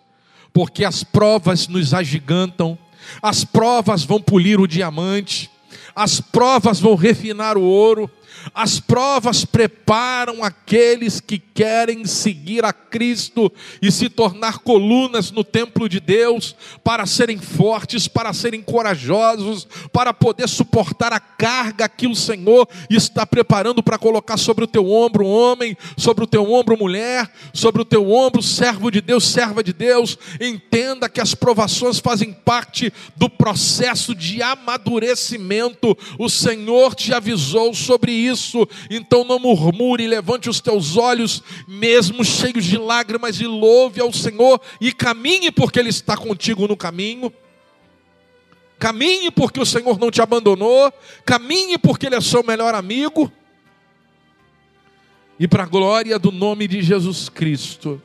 porque 0.54 0.84
as 0.84 1.04
provas 1.04 1.68
nos 1.68 1.94
agigantam, 1.94 2.78
as 3.22 3.46
provas 3.46 4.04
vão 4.04 4.22
polir 4.22 4.60
o 4.60 4.68
diamante, 4.68 5.50
as 5.96 6.20
provas 6.20 6.80
vão 6.80 6.96
refinar 6.96 7.58
o 7.58 7.64
ouro, 7.64 8.12
As 8.54 8.80
provas 8.80 9.46
preparam 9.46 10.44
aqueles 10.44 11.20
que 11.20 11.40
querem 11.40 12.06
seguir 12.06 12.64
a 12.64 12.72
Cristo 12.72 13.52
e 13.82 13.92
se 13.92 14.10
tornar 14.10 14.60
colunas 14.60 15.32
no 15.32 15.44
templo 15.44 15.90
de 15.90 16.00
Deus, 16.00 16.56
para 16.84 17.06
serem 17.06 17.38
fortes, 17.38 18.08
para 18.08 18.34
serem 18.34 18.62
corajosos, 18.62 19.68
para 19.92 20.14
poder 20.14 20.48
suportar 20.48 21.12
a 21.14 21.20
carga 21.20 21.90
que 21.90 22.08
o 22.08 22.16
Senhor 22.16 22.68
está 22.90 23.26
preparando 23.26 23.84
para 23.84 23.98
colocar 23.98 24.38
sobre 24.38 24.64
o 24.64 24.68
teu 24.68 24.90
ombro, 24.90 25.26
homem, 25.26 25.78
sobre 25.98 26.24
o 26.24 26.28
teu 26.28 26.52
ombro, 26.52 26.78
mulher, 26.78 27.30
sobre 27.54 27.82
o 27.82 27.86
teu 27.86 28.12
ombro, 28.12 28.42
servo 28.42 28.90
de 28.90 29.02
Deus, 29.02 29.28
serva 29.28 29.64
de 29.64 29.74
Deus. 29.74 30.18
Entenda 30.40 31.10
que 31.10 31.22
as 31.22 31.36
provações 31.36 32.00
fazem 32.00 32.32
parte 32.32 32.94
do 33.16 33.30
processo 33.30 34.16
de 34.16 34.42
amadurecimento. 34.42 35.98
O 36.18 36.30
Senhor 36.30 36.96
te 36.96 37.14
avisou 37.14 37.74
sobre 37.74 38.12
isso. 38.12 38.29
Então 38.90 39.24
não 39.24 39.40
murmure, 39.40 40.08
levante 40.08 40.50
os 40.50 40.60
teus 40.60 40.98
olhos, 40.98 41.44
mesmo 41.68 42.24
cheios 42.24 42.66
de 42.66 42.78
lágrimas, 42.78 43.40
e 43.40 43.46
louve 43.46 44.02
ao 44.02 44.12
Senhor 44.12 44.60
e 44.80 44.92
caminhe, 44.92 45.52
porque 45.52 45.80
Ele 45.80 45.90
está 45.90 46.18
contigo 46.18 46.68
no 46.68 46.78
caminho. 46.78 47.32
Caminhe 48.80 49.30
porque 49.30 49.60
o 49.60 49.66
Senhor 49.66 50.00
não 50.00 50.10
te 50.10 50.22
abandonou. 50.22 50.92
Caminhe 51.26 51.78
porque 51.78 52.06
Ele 52.06 52.16
é 52.16 52.22
seu 52.22 52.42
melhor 52.42 52.74
amigo. 52.74 53.32
E 55.38 55.48
para 55.48 55.64
a 55.64 55.68
glória 55.68 56.18
do 56.18 56.32
nome 56.32 56.68
de 56.68 56.82
Jesus 56.82 57.30
Cristo, 57.30 58.02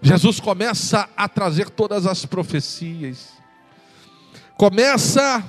Jesus 0.00 0.40
começa 0.40 1.08
a 1.16 1.28
trazer 1.28 1.70
todas 1.70 2.06
as 2.06 2.24
profecias. 2.24 3.32
Começa 4.56 5.44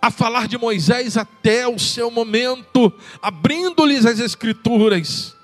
a 0.00 0.10
falar 0.10 0.46
de 0.48 0.56
Moisés 0.56 1.16
até 1.16 1.66
o 1.66 1.78
seu 1.78 2.10
momento, 2.10 2.92
abrindo-lhes 3.20 4.06
as 4.06 4.18
escrituras. 4.18 5.36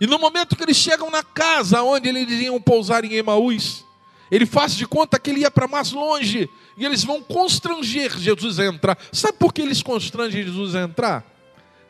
E 0.00 0.06
no 0.06 0.18
momento 0.18 0.56
que 0.56 0.62
eles 0.62 0.76
chegam 0.76 1.10
na 1.10 1.22
casa 1.22 1.82
onde 1.82 2.08
eles 2.08 2.30
iam 2.40 2.60
pousar 2.60 3.04
em 3.04 3.14
Emaús, 3.14 3.84
ele 4.30 4.46
faz 4.46 4.74
de 4.74 4.86
conta 4.86 5.18
que 5.18 5.30
ele 5.30 5.40
ia 5.40 5.50
para 5.50 5.68
mais 5.68 5.92
longe, 5.92 6.48
e 6.76 6.84
eles 6.84 7.04
vão 7.04 7.22
constranger 7.22 8.18
Jesus 8.18 8.58
a 8.58 8.66
entrar. 8.66 8.98
Sabe 9.12 9.38
por 9.38 9.52
que 9.52 9.62
eles 9.62 9.82
constrangem 9.82 10.42
Jesus 10.42 10.74
a 10.74 10.82
entrar? 10.82 11.24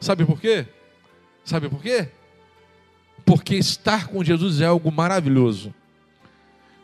Sabe 0.00 0.24
por 0.24 0.40
quê? 0.40 0.66
Sabe 1.44 1.68
por 1.68 1.80
quê? 1.80 2.08
Porque 3.24 3.56
estar 3.56 4.08
com 4.08 4.22
Jesus 4.22 4.60
é 4.60 4.66
algo 4.66 4.92
maravilhoso. 4.92 5.74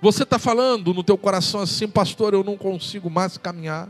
Você 0.01 0.25
está 0.25 0.39
falando 0.39 0.93
no 0.93 1.05
teu 1.05 1.17
coração 1.17 1.61
assim, 1.61 1.87
pastor, 1.87 2.35
eu 2.35 2.43
não 2.43 2.57
consigo 2.57 3.09
mais 3.09 3.37
caminhar. 3.39 3.89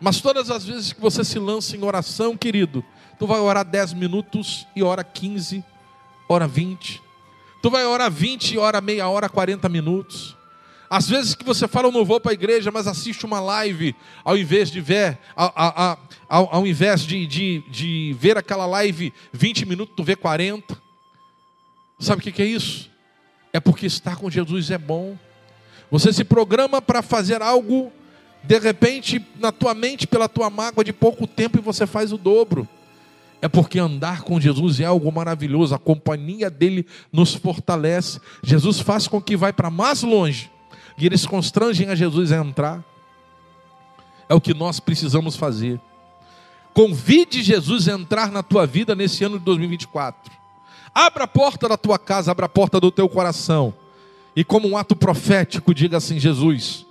Mas 0.00 0.20
todas 0.20 0.50
as 0.50 0.64
vezes 0.64 0.92
que 0.92 1.00
você 1.00 1.24
se 1.24 1.38
lança 1.38 1.76
em 1.76 1.84
oração, 1.84 2.36
querido, 2.36 2.84
tu 3.18 3.26
vai 3.26 3.40
orar 3.40 3.64
10 3.64 3.94
minutos 3.94 4.66
e 4.74 4.82
ora 4.82 5.02
15, 5.02 5.64
ora 6.28 6.46
20. 6.46 7.02
Tu 7.62 7.70
vai 7.70 7.84
orar 7.86 8.10
20 8.10 8.52
e 8.52 8.58
ora 8.58 8.80
meia 8.80 9.08
hora, 9.08 9.28
40 9.28 9.68
minutos. 9.68 10.36
Às 10.90 11.08
vezes 11.08 11.34
que 11.34 11.44
você 11.44 11.66
fala, 11.66 11.88
eu 11.88 11.92
não 11.92 12.04
vou 12.04 12.20
para 12.20 12.32
a 12.32 12.34
igreja, 12.34 12.70
mas 12.70 12.86
assiste 12.86 13.24
uma 13.24 13.40
live, 13.40 13.96
ao 14.22 14.36
invés 14.36 14.70
de 14.70 14.80
ver, 14.80 15.18
ao, 15.34 15.52
ao, 15.56 15.98
ao, 16.52 16.66
invés 16.66 17.02
de, 17.02 17.26
de, 17.26 17.64
de 17.68 18.16
ver 18.18 18.36
aquela 18.36 18.66
live 18.66 19.12
20 19.32 19.66
minutos, 19.66 19.94
tu 19.96 20.04
vê 20.04 20.14
40. 20.14 20.80
Sabe 21.98 22.20
o 22.20 22.32
que 22.32 22.42
é 22.42 22.46
isso? 22.46 22.90
É 23.52 23.58
porque 23.58 23.86
estar 23.86 24.16
com 24.16 24.30
Jesus 24.30 24.70
é 24.70 24.78
bom. 24.78 25.18
Você 25.90 26.12
se 26.12 26.24
programa 26.24 26.82
para 26.82 27.02
fazer 27.02 27.40
algo, 27.40 27.92
de 28.46 28.58
repente, 28.58 29.24
na 29.38 29.50
tua 29.50 29.74
mente, 29.74 30.06
pela 30.06 30.28
tua 30.28 30.50
mágoa 30.50 30.84
de 30.84 30.92
pouco 30.92 31.26
tempo, 31.26 31.58
e 31.58 31.62
você 31.62 31.86
faz 31.86 32.12
o 32.12 32.18
dobro. 32.18 32.68
É 33.40 33.48
porque 33.48 33.78
andar 33.78 34.22
com 34.22 34.40
Jesus 34.40 34.80
é 34.80 34.84
algo 34.84 35.10
maravilhoso, 35.10 35.74
a 35.74 35.78
companhia 35.78 36.50
dele 36.50 36.86
nos 37.12 37.34
fortalece. 37.34 38.20
Jesus 38.42 38.80
faz 38.80 39.08
com 39.08 39.20
que 39.20 39.36
vai 39.36 39.52
para 39.52 39.70
mais 39.70 40.02
longe, 40.02 40.50
e 40.96 41.06
eles 41.06 41.26
constrangem 41.26 41.88
a 41.88 41.94
Jesus 41.94 42.32
a 42.32 42.36
entrar. 42.36 42.84
É 44.28 44.34
o 44.34 44.40
que 44.40 44.54
nós 44.54 44.80
precisamos 44.80 45.36
fazer. 45.36 45.80
Convide 46.72 47.42
Jesus 47.42 47.88
a 47.88 47.92
entrar 47.92 48.32
na 48.32 48.42
tua 48.42 48.66
vida 48.66 48.94
nesse 48.94 49.24
ano 49.24 49.38
de 49.38 49.44
2024. 49.44 50.32
Abra 50.94 51.24
a 51.24 51.28
porta 51.28 51.68
da 51.68 51.76
tua 51.76 51.98
casa, 51.98 52.30
abra 52.30 52.46
a 52.46 52.48
porta 52.48 52.80
do 52.80 52.90
teu 52.90 53.08
coração. 53.08 53.74
E 54.36 54.42
como 54.42 54.68
um 54.68 54.76
ato 54.76 54.96
profético, 54.96 55.74
diga 55.74 55.98
assim: 55.98 56.18
Jesus, 56.18 56.83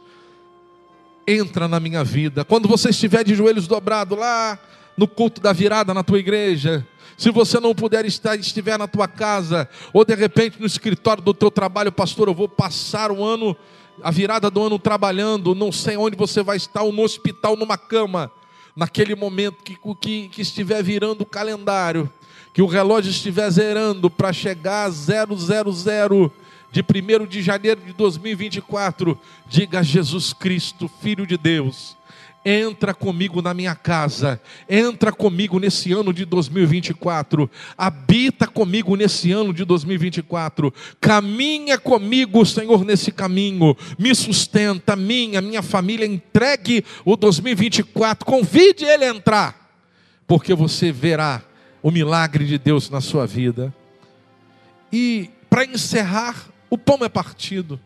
entra 1.28 1.68
na 1.68 1.80
minha 1.80 2.04
vida. 2.04 2.44
Quando 2.44 2.68
você 2.68 2.90
estiver 2.90 3.24
de 3.24 3.36
joelhos 3.36 3.68
dobrados 3.68 4.18
lá 4.18 4.60
no 4.98 5.08
culto 5.08 5.42
da 5.42 5.54
virada 5.54 5.94
na 5.94 6.04
tua 6.04 6.20
igreja, 6.20 6.86
se 7.18 7.32
você 7.32 7.60
não 7.60 7.74
puder 7.74 8.06
estar, 8.06 8.36
estiver 8.36 8.78
na 8.78 8.88
tua 8.88 9.08
casa, 9.08 9.68
ou 9.92 10.04
de 10.04 10.16
repente 10.16 10.60
no 10.60 10.66
escritório 10.66 11.24
do 11.24 11.34
teu 11.34 11.50
trabalho, 11.50 11.92
pastor, 11.92 12.28
eu 12.28 12.34
vou 12.34 12.50
passar 12.50 13.12
o 13.12 13.24
ano, 13.24 13.56
a 14.02 14.12
virada 14.12 14.50
do 14.50 14.62
ano 14.62 14.80
trabalhando, 14.80 15.56
não 15.56 15.72
sei 15.72 15.98
onde 15.98 16.18
você 16.18 16.42
vai 16.44 16.58
estar, 16.58 16.82
ou 16.82 16.92
no 16.92 17.04
hospital, 17.04 17.56
numa 17.56 17.78
cama, 17.78 18.32
naquele 18.76 19.16
momento 19.16 19.64
que, 19.64 19.78
que, 20.02 20.30
que 20.30 20.42
estiver 20.42 20.84
virando 20.84 21.22
o 21.22 21.26
calendário, 21.26 22.10
que 22.54 22.62
o 22.62 22.68
relógio 22.68 23.12
estiver 23.12 23.50
zerando 23.50 24.10
para 24.10 24.34
chegar 24.34 24.86
a 24.86 24.90
000 24.90 26.32
de 26.74 26.82
1 26.82 27.28
de 27.28 27.44
janeiro 27.44 27.80
de 27.86 27.94
2024, 27.94 29.16
diga 29.48 29.82
a 29.82 29.84
Jesus 29.84 30.34
Cristo, 30.34 30.90
Filho 31.04 31.28
de 31.28 31.38
Deus, 31.38 31.96
entra 32.44 32.96
comigo 32.96 33.44
na 33.44 33.54
minha 33.54 33.76
casa, 33.76 34.42
entra 34.68 35.12
comigo 35.12 35.60
nesse 35.60 35.94
ano 35.94 36.12
de 36.12 36.26
2024, 36.26 37.48
habita 37.78 38.48
comigo 38.48 38.96
nesse 38.96 39.32
ano 39.32 39.54
de 39.54 39.64
2024, 39.64 40.74
caminha 41.00 41.78
comigo, 41.78 42.44
Senhor, 42.44 42.84
nesse 42.84 43.12
caminho, 43.12 43.78
me 44.00 44.16
sustenta, 44.16 44.96
minha, 44.96 45.42
minha 45.42 45.62
família, 45.62 46.08
entregue 46.08 46.84
o 47.06 47.16
2024, 47.16 48.26
convide 48.26 48.84
Ele 48.84 49.06
a 49.06 49.10
entrar, 49.10 49.70
porque 50.26 50.56
você 50.56 50.92
verá 50.92 51.44
o 51.84 51.92
milagre 51.92 52.48
de 52.48 52.58
Deus 52.58 52.90
na 52.90 53.00
sua 53.00 53.28
vida. 53.28 53.72
E 54.92 55.30
para 55.52 55.66
encerrar, 55.66 56.52
o 56.74 56.78
pão 56.78 56.98
é 57.04 57.10
partido. 57.10 57.80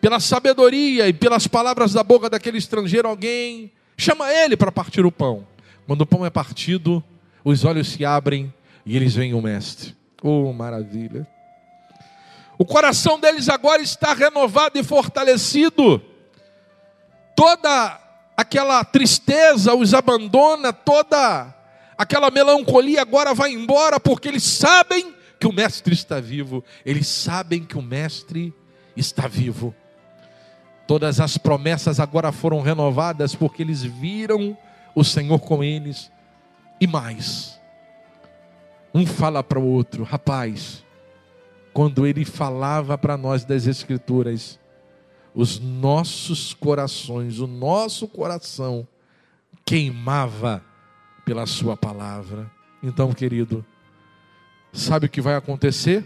Pela 0.00 0.18
sabedoria 0.18 1.08
e 1.08 1.12
pelas 1.12 1.46
palavras 1.46 1.92
da 1.92 2.02
boca 2.02 2.30
daquele 2.30 2.56
estrangeiro, 2.56 3.06
alguém 3.06 3.70
chama 3.98 4.32
ele 4.32 4.56
para 4.56 4.72
partir 4.72 5.04
o 5.04 5.12
pão. 5.12 5.46
Quando 5.86 6.00
o 6.00 6.06
pão 6.06 6.24
é 6.24 6.30
partido, 6.30 7.04
os 7.44 7.66
olhos 7.66 7.88
se 7.88 8.02
abrem 8.02 8.50
e 8.86 8.96
eles 8.96 9.14
veem 9.14 9.34
o 9.34 9.42
mestre. 9.42 9.94
Oh, 10.22 10.54
maravilha! 10.54 11.28
O 12.56 12.64
coração 12.64 13.20
deles 13.20 13.46
agora 13.50 13.82
está 13.82 14.14
renovado 14.14 14.78
e 14.78 14.82
fortalecido. 14.82 16.00
Toda 17.36 18.00
aquela 18.34 18.82
tristeza 18.84 19.74
os 19.74 19.92
abandona, 19.92 20.72
toda 20.72 21.54
aquela 21.98 22.30
melancolia 22.30 23.02
agora 23.02 23.34
vai 23.34 23.52
embora, 23.52 24.00
porque 24.00 24.28
eles 24.28 24.44
sabem 24.44 25.14
que 25.38 25.46
o 25.46 25.52
Mestre 25.52 25.94
está 25.94 26.20
vivo, 26.20 26.64
eles 26.84 27.06
sabem 27.06 27.64
que 27.64 27.76
o 27.76 27.82
Mestre 27.82 28.54
está 28.96 29.28
vivo. 29.28 29.74
Todas 30.86 31.20
as 31.20 31.36
promessas 31.36 31.98
agora 31.98 32.32
foram 32.32 32.60
renovadas 32.60 33.34
porque 33.34 33.62
eles 33.62 33.82
viram 33.82 34.56
o 34.94 35.02
Senhor 35.02 35.40
com 35.40 35.62
eles. 35.62 36.10
E 36.80 36.86
mais, 36.86 37.60
um 38.94 39.04
fala 39.04 39.42
para 39.42 39.58
o 39.58 39.66
outro, 39.66 40.04
rapaz, 40.04 40.84
quando 41.72 42.06
ele 42.06 42.24
falava 42.24 42.96
para 42.96 43.16
nós 43.16 43.44
das 43.44 43.66
Escrituras, 43.66 44.58
os 45.34 45.58
nossos 45.60 46.54
corações, 46.54 47.38
o 47.40 47.46
nosso 47.46 48.08
coração 48.08 48.88
queimava 49.64 50.64
pela 51.26 51.44
Sua 51.44 51.76
palavra. 51.76 52.50
Então, 52.82 53.12
querido, 53.12 53.64
Sabe 54.76 55.06
o 55.06 55.08
que 55.08 55.22
vai 55.22 55.34
acontecer? 55.34 56.04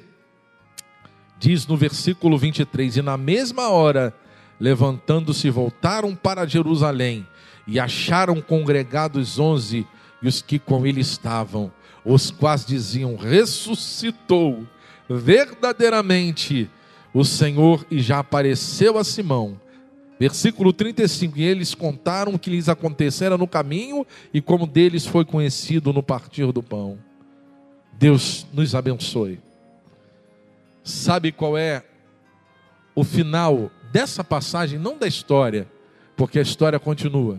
Diz 1.41 1.67
no 1.67 1.77
versículo 1.77 2.39
23: 2.39 2.99
E 2.99 3.03
na 3.03 3.17
mesma 3.17 3.69
hora, 3.69 4.15
levantando-se, 4.61 5.51
voltaram 5.51 6.15
para 6.15 6.47
Jerusalém 6.47 7.27
e 7.67 7.81
acharam 7.81 8.41
congregados 8.41 9.41
onze 9.41 9.85
e 10.23 10.29
os 10.29 10.41
que 10.41 10.57
com 10.57 10.87
ele 10.87 11.01
estavam, 11.01 11.73
os 12.05 12.31
quais 12.31 12.65
diziam: 12.65 13.17
Ressuscitou 13.17 14.65
verdadeiramente 15.09 16.71
o 17.13 17.25
Senhor 17.25 17.85
e 17.91 17.99
já 17.99 18.21
apareceu 18.21 18.99
a 18.99 19.03
Simão. 19.03 19.61
Versículo 20.17 20.73
35: 20.73 21.37
E 21.41 21.43
eles 21.43 21.75
contaram 21.75 22.35
o 22.35 22.39
que 22.39 22.51
lhes 22.51 22.69
acontecera 22.69 23.37
no 23.37 23.49
caminho 23.49 24.07
e 24.33 24.41
como 24.41 24.65
deles 24.65 25.05
foi 25.05 25.25
conhecido 25.25 25.93
no 25.93 26.05
partir 26.05 26.53
do 26.53 26.63
pão. 26.63 27.10
Deus 28.01 28.47
nos 28.51 28.75
abençoe. 28.75 29.39
Sabe 30.83 31.31
qual 31.31 31.59
é 31.59 31.85
o 32.95 33.05
final 33.05 33.71
dessa 33.93 34.25
passagem, 34.25 34.79
não 34.79 34.97
da 34.97 35.07
história, 35.07 35.69
porque 36.17 36.39
a 36.39 36.43
história 36.43 36.79
continua. 36.79 37.39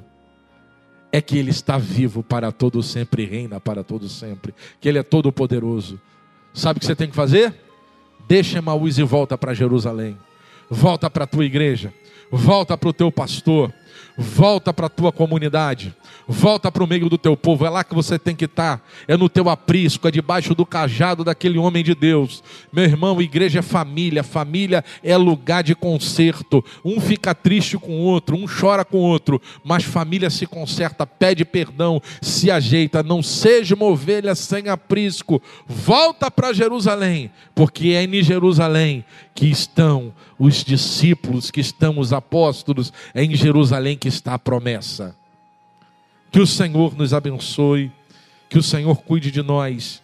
é 1.11 1.19
que 1.19 1.35
Ele 1.35 1.49
está 1.49 1.79
vivo 1.79 2.21
para 2.21 2.51
todo 2.51 2.81
sempre 2.83 3.25
reina 3.25 3.59
para 3.59 3.83
todo 3.83 4.07
sempre, 4.07 4.53
que 4.79 4.87
Ele 4.87 4.99
é 4.99 5.03
todo 5.03 5.31
poderoso. 5.31 5.99
Sabe 6.53 6.77
o 6.77 6.79
que 6.79 6.85
você 6.85 6.95
tem 6.95 7.09
que 7.09 7.15
fazer? 7.15 7.53
Deixa 8.27 8.59
Emaús 8.59 8.99
e 8.99 9.03
volta 9.03 9.35
para 9.37 9.55
Jerusalém. 9.55 10.15
Volta 10.69 11.09
para 11.09 11.23
a 11.23 11.27
tua 11.27 11.43
igreja. 11.43 11.91
Volta 12.31 12.77
para 12.77 12.87
o 12.87 12.93
teu 12.93 13.11
pastor. 13.11 13.73
Volta 14.17 14.73
para 14.73 14.87
a 14.87 14.89
tua 14.89 15.11
comunidade. 15.11 15.95
Volta 16.27 16.71
para 16.71 16.83
o 16.83 16.87
meio 16.87 17.09
do 17.09 17.17
teu 17.17 17.35
povo. 17.35 17.65
É 17.65 17.69
lá 17.69 17.83
que 17.83 17.95
você 17.95 18.19
tem 18.19 18.35
que 18.35 18.45
estar. 18.45 18.81
É 19.07 19.17
no 19.17 19.27
teu 19.27 19.49
aprisco, 19.49 20.07
é 20.07 20.11
debaixo 20.11 20.53
do 20.53 20.65
cajado 20.65 21.23
daquele 21.23 21.57
homem 21.57 21.83
de 21.83 21.95
Deus. 21.95 22.43
Meu 22.71 22.83
irmão, 22.83 23.21
igreja 23.21 23.59
é 23.59 23.61
família. 23.61 24.23
Família 24.23 24.83
é 25.03 25.15
lugar 25.17 25.63
de 25.63 25.75
conserto. 25.75 26.63
Um 26.83 26.99
fica 26.99 27.33
triste 27.33 27.77
com 27.77 27.91
o 27.91 28.03
outro, 28.03 28.35
um 28.35 28.45
chora 28.47 28.85
com 28.85 28.97
o 28.97 29.01
outro. 29.01 29.41
Mas 29.63 29.83
família 29.83 30.29
se 30.29 30.45
conserta, 30.45 31.05
pede 31.05 31.43
perdão, 31.43 32.01
se 32.21 32.51
ajeita. 32.51 33.03
Não 33.03 33.23
seja 33.23 33.75
uma 33.75 33.85
ovelha 33.85 34.35
sem 34.35 34.69
aprisco. 34.69 35.41
Volta 35.67 36.29
para 36.29 36.53
Jerusalém, 36.53 37.31
porque 37.55 37.89
é 37.89 38.03
em 38.03 38.23
Jerusalém 38.23 39.03
que 39.33 39.47
estão 39.47 40.13
os 40.43 40.63
discípulos, 40.63 41.51
que 41.51 41.61
estão 41.61 41.99
os 41.99 42.11
apóstolos. 42.11 42.91
É 43.13 43.23
em 43.23 43.35
Jerusalém 43.35 43.95
que 43.95 44.07
está 44.07 44.33
a 44.33 44.39
promessa. 44.39 45.15
Que 46.31 46.39
o 46.39 46.47
Senhor 46.47 46.97
nos 46.97 47.13
abençoe, 47.13 47.91
que 48.49 48.57
o 48.57 48.63
Senhor 48.63 49.03
cuide 49.03 49.29
de 49.29 49.43
nós. 49.43 50.01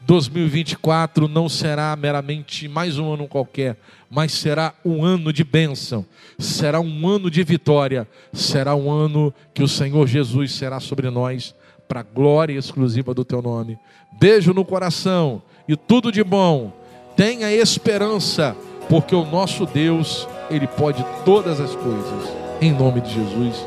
2024 0.00 1.28
não 1.28 1.48
será 1.48 1.94
meramente 1.94 2.66
mais 2.66 2.98
um 2.98 3.12
ano 3.12 3.28
qualquer, 3.28 3.76
mas 4.10 4.32
será 4.32 4.74
um 4.84 5.04
ano 5.04 5.32
de 5.32 5.44
bênção, 5.44 6.04
será 6.38 6.80
um 6.80 7.06
ano 7.06 7.30
de 7.30 7.44
vitória, 7.44 8.08
será 8.32 8.74
um 8.74 8.90
ano 8.90 9.32
que 9.54 9.62
o 9.62 9.68
Senhor 9.68 10.08
Jesus 10.08 10.52
será 10.52 10.80
sobre 10.80 11.08
nós, 11.08 11.54
para 11.86 12.00
a 12.00 12.04
glória 12.04 12.58
exclusiva 12.58 13.14
do 13.14 13.24
teu 13.24 13.40
nome. 13.40 13.78
Beijo 14.18 14.52
no 14.52 14.64
coração 14.64 15.40
e 15.68 15.76
tudo 15.76 16.10
de 16.10 16.24
bom. 16.24 16.72
Tenha 17.16 17.52
esperança, 17.52 18.56
porque 18.88 19.14
o 19.14 19.24
nosso 19.24 19.66
Deus, 19.66 20.26
Ele 20.50 20.66
pode 20.66 21.04
todas 21.24 21.60
as 21.60 21.74
coisas. 21.74 22.32
Em 22.60 22.72
nome 22.72 23.00
de 23.00 23.14
Jesus. 23.14 23.66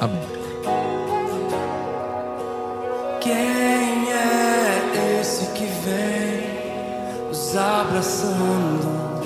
Amém. 0.00 0.18
Quem 3.20 4.10
é 4.10 5.20
esse 5.20 5.46
que 5.52 5.64
vem 5.64 7.28
nos 7.28 7.56
abraçando? 7.56 9.22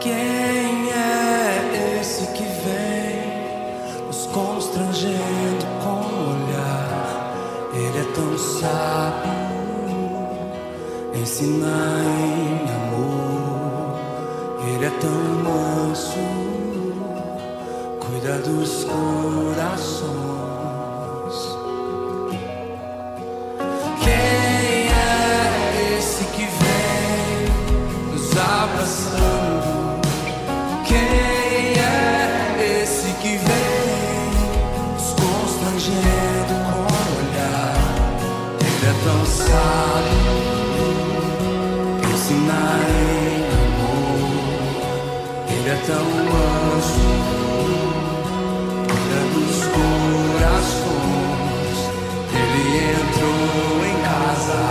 Quem 0.00 0.12
é 0.92 1.98
esse 2.00 2.26
que 2.32 2.42
vem 2.42 4.06
nos 4.06 4.26
constrangendo 4.26 5.66
com 5.82 5.88
o 5.90 6.30
olhar? 6.34 7.32
Ele 7.72 7.98
é 7.98 8.12
tão 8.14 8.38
sábio, 8.38 9.32
ensina 11.14 12.45
tão 15.00 15.10
manso, 15.44 16.18
cuida 18.00 18.38
dos 18.38 18.84
corações. 18.84 20.25
Ele 52.34 52.64
entrou 52.90 53.86
em 53.86 53.96
casa, 54.02 54.62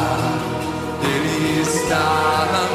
ele 1.02 1.62
está 1.62 2.48
na 2.52 2.75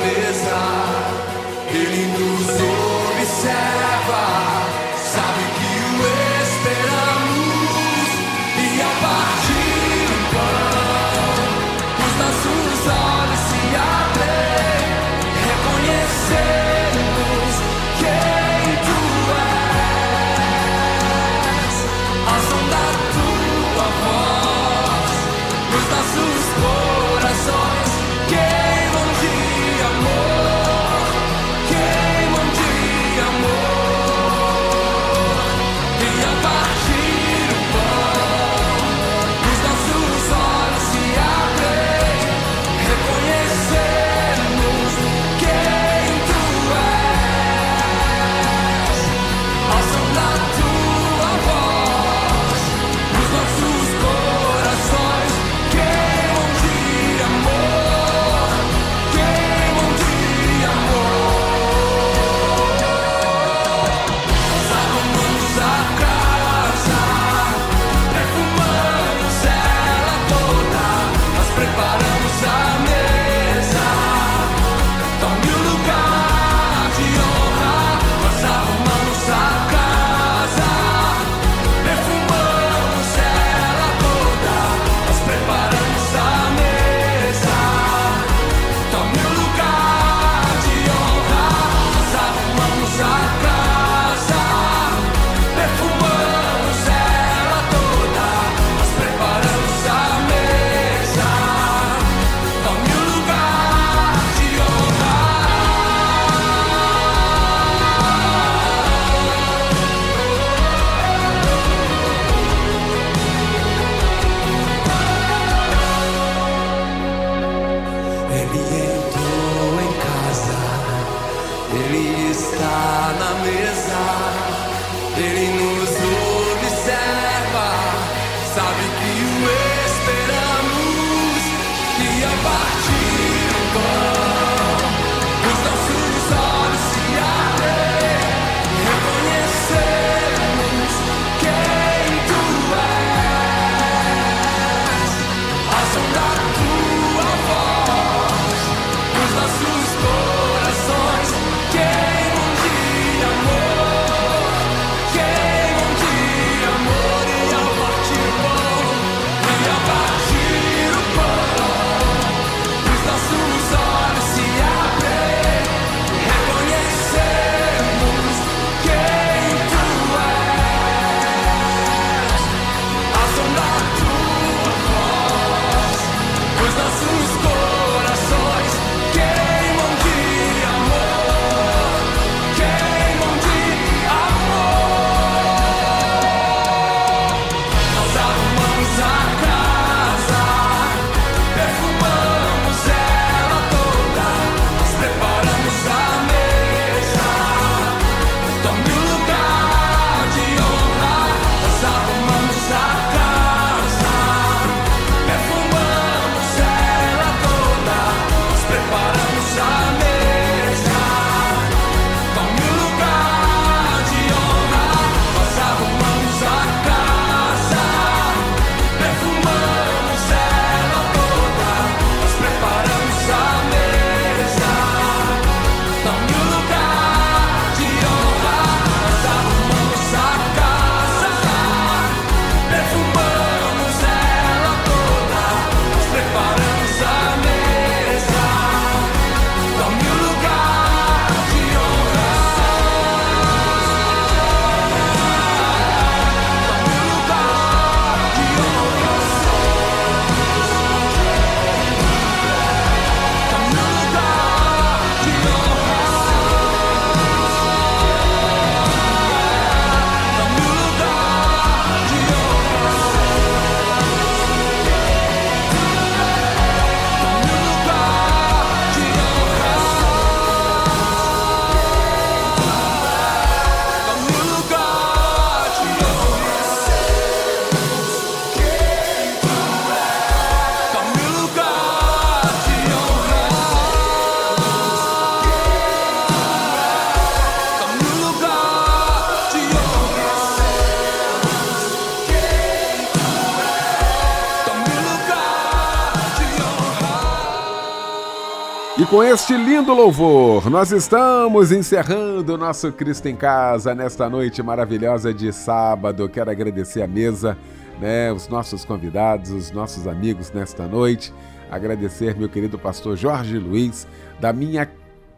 com 299.20 299.24
este 299.24 299.54
lindo 299.54 299.92
louvor, 299.92 300.70
nós 300.70 300.90
estamos 300.92 301.70
encerrando 301.72 302.54
o 302.54 302.56
nosso 302.56 302.90
Cristo 302.90 303.28
em 303.28 303.36
Casa 303.36 303.94
nesta 303.94 304.30
noite 304.30 304.62
maravilhosa 304.62 305.34
de 305.34 305.52
sábado. 305.52 306.26
Quero 306.26 306.50
agradecer 306.50 307.02
a 307.02 307.06
mesa, 307.06 307.54
né, 308.00 308.32
os 308.32 308.48
nossos 308.48 308.82
convidados, 308.82 309.50
os 309.50 309.70
nossos 309.72 310.06
amigos 310.06 310.50
nesta 310.52 310.86
noite. 310.86 311.34
Agradecer 311.70 312.34
meu 312.34 312.48
querido 312.48 312.78
pastor 312.78 313.14
Jorge 313.14 313.58
Luiz, 313.58 314.08
da 314.40 314.54
minha 314.54 314.86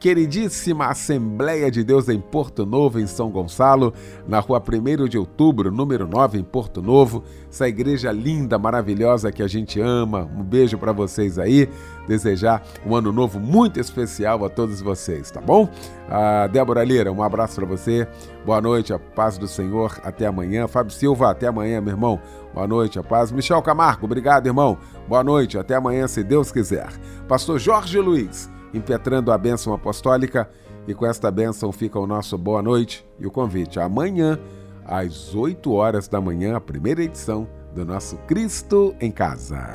queridíssima 0.02 0.86
Assembleia 0.86 1.70
de 1.70 1.84
Deus 1.84 2.08
em 2.08 2.18
Porto 2.20 2.66
Novo, 2.66 2.98
em 2.98 3.06
São 3.06 3.30
Gonçalo, 3.30 3.94
na 4.26 4.40
rua 4.40 4.60
1 4.60 5.06
de 5.06 5.16
outubro, 5.16 5.70
número 5.70 6.08
9, 6.08 6.40
em 6.40 6.42
Porto 6.42 6.82
Novo. 6.82 7.22
Essa 7.48 7.68
igreja 7.68 8.10
linda, 8.10 8.58
maravilhosa 8.58 9.30
que 9.30 9.44
a 9.44 9.46
gente 9.46 9.80
ama. 9.80 10.28
Um 10.36 10.42
beijo 10.42 10.76
para 10.76 10.90
vocês 10.90 11.38
aí. 11.38 11.68
Desejar 12.08 12.64
um 12.84 12.96
ano 12.96 13.12
novo 13.12 13.38
muito 13.38 13.78
especial 13.78 14.44
a 14.44 14.48
todos 14.48 14.80
vocês, 14.80 15.30
tá 15.30 15.40
bom? 15.40 15.68
A 16.10 16.48
Débora 16.48 16.82
Lira, 16.82 17.12
um 17.12 17.22
abraço 17.22 17.54
para 17.54 17.66
você. 17.66 18.08
Boa 18.44 18.60
noite, 18.60 18.92
a 18.92 18.98
paz 18.98 19.38
do 19.38 19.46
Senhor. 19.46 20.00
Até 20.02 20.26
amanhã. 20.26 20.66
Fábio 20.66 20.92
Silva, 20.92 21.30
até 21.30 21.46
amanhã, 21.46 21.80
meu 21.80 21.92
irmão. 21.92 22.20
Boa 22.52 22.66
noite, 22.66 22.98
a 22.98 23.04
paz. 23.04 23.30
Michel 23.30 23.62
Camargo, 23.62 24.06
obrigado, 24.06 24.48
irmão. 24.48 24.78
Boa 25.06 25.22
noite, 25.22 25.56
até 25.56 25.76
amanhã, 25.76 26.08
se 26.08 26.24
Deus 26.24 26.50
quiser. 26.50 26.88
Pastor 27.28 27.60
Jorge 27.60 28.00
Luiz 28.00 28.50
impetrando 28.72 29.32
a 29.32 29.38
bênção 29.38 29.72
apostólica. 29.72 30.50
E 30.86 30.94
com 30.94 31.06
esta 31.06 31.30
bênção 31.30 31.70
fica 31.70 31.98
o 31.98 32.06
nosso 32.06 32.36
boa 32.36 32.62
noite 32.62 33.04
e 33.18 33.26
o 33.26 33.30
convite. 33.30 33.78
Amanhã, 33.78 34.38
às 34.84 35.34
8 35.34 35.72
horas 35.72 36.08
da 36.08 36.20
manhã, 36.20 36.56
a 36.56 36.60
primeira 36.60 37.02
edição 37.02 37.46
do 37.74 37.84
nosso 37.84 38.16
Cristo 38.26 38.94
em 39.00 39.10
Casa. 39.10 39.68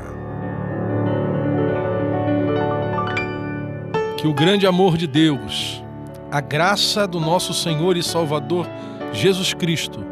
Que 4.17 4.27
o 4.27 4.33
grande 4.33 4.67
amor 4.67 4.97
de 4.97 5.07
Deus, 5.07 5.83
a 6.31 6.41
graça 6.41 7.07
do 7.07 7.19
nosso 7.19 7.53
Senhor 7.53 7.95
e 7.95 8.03
Salvador 8.03 8.67
Jesus 9.13 9.53
Cristo, 9.53 10.03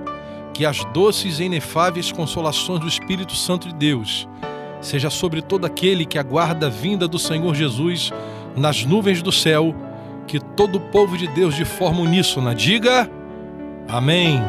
que 0.54 0.66
as 0.66 0.86
doces 0.86 1.40
e 1.40 1.44
inefáveis 1.46 2.12
consolações 2.12 2.80
do 2.80 2.88
Espírito 2.88 3.36
Santo 3.36 3.68
de 3.68 3.76
Deus, 3.76 4.28
seja 4.80 5.10
sobre 5.10 5.42
todo 5.42 5.66
aquele 5.66 6.06
que 6.06 6.18
aguarda 6.18 6.68
a 6.68 6.70
vinda 6.70 7.08
do 7.08 7.20
Senhor 7.20 7.54
Jesus 7.54 8.14
nas 8.56 8.86
nuvens 8.86 9.22
do 9.22 9.32
céu, 9.32 9.76
que 10.28 10.40
todo 10.40 10.76
o 10.76 10.80
povo 10.80 11.18
de 11.18 11.28
Deus 11.28 11.56
de 11.56 11.66
forma 11.66 12.02
uníssona 12.02 12.56
diga: 12.56 13.10
Amém. 13.88 14.42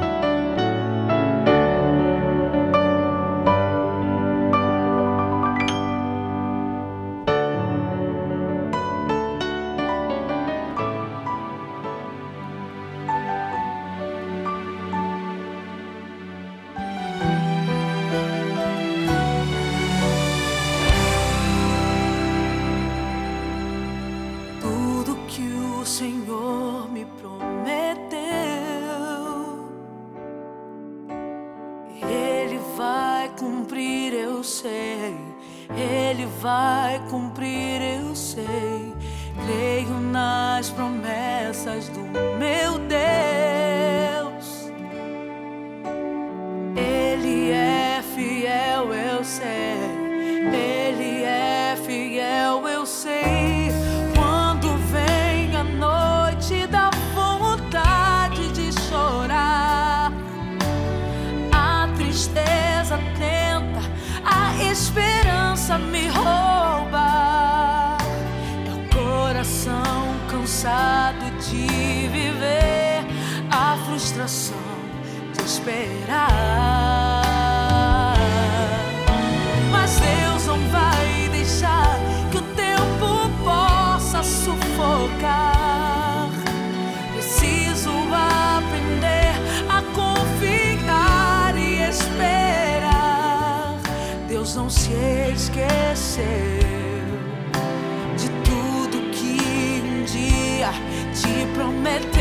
De 98.17 98.29
tudo 98.43 99.11
que 99.11 99.83
um 99.83 100.05
dia 100.05 100.71
te 101.13 101.47
prometeu. 101.55 102.16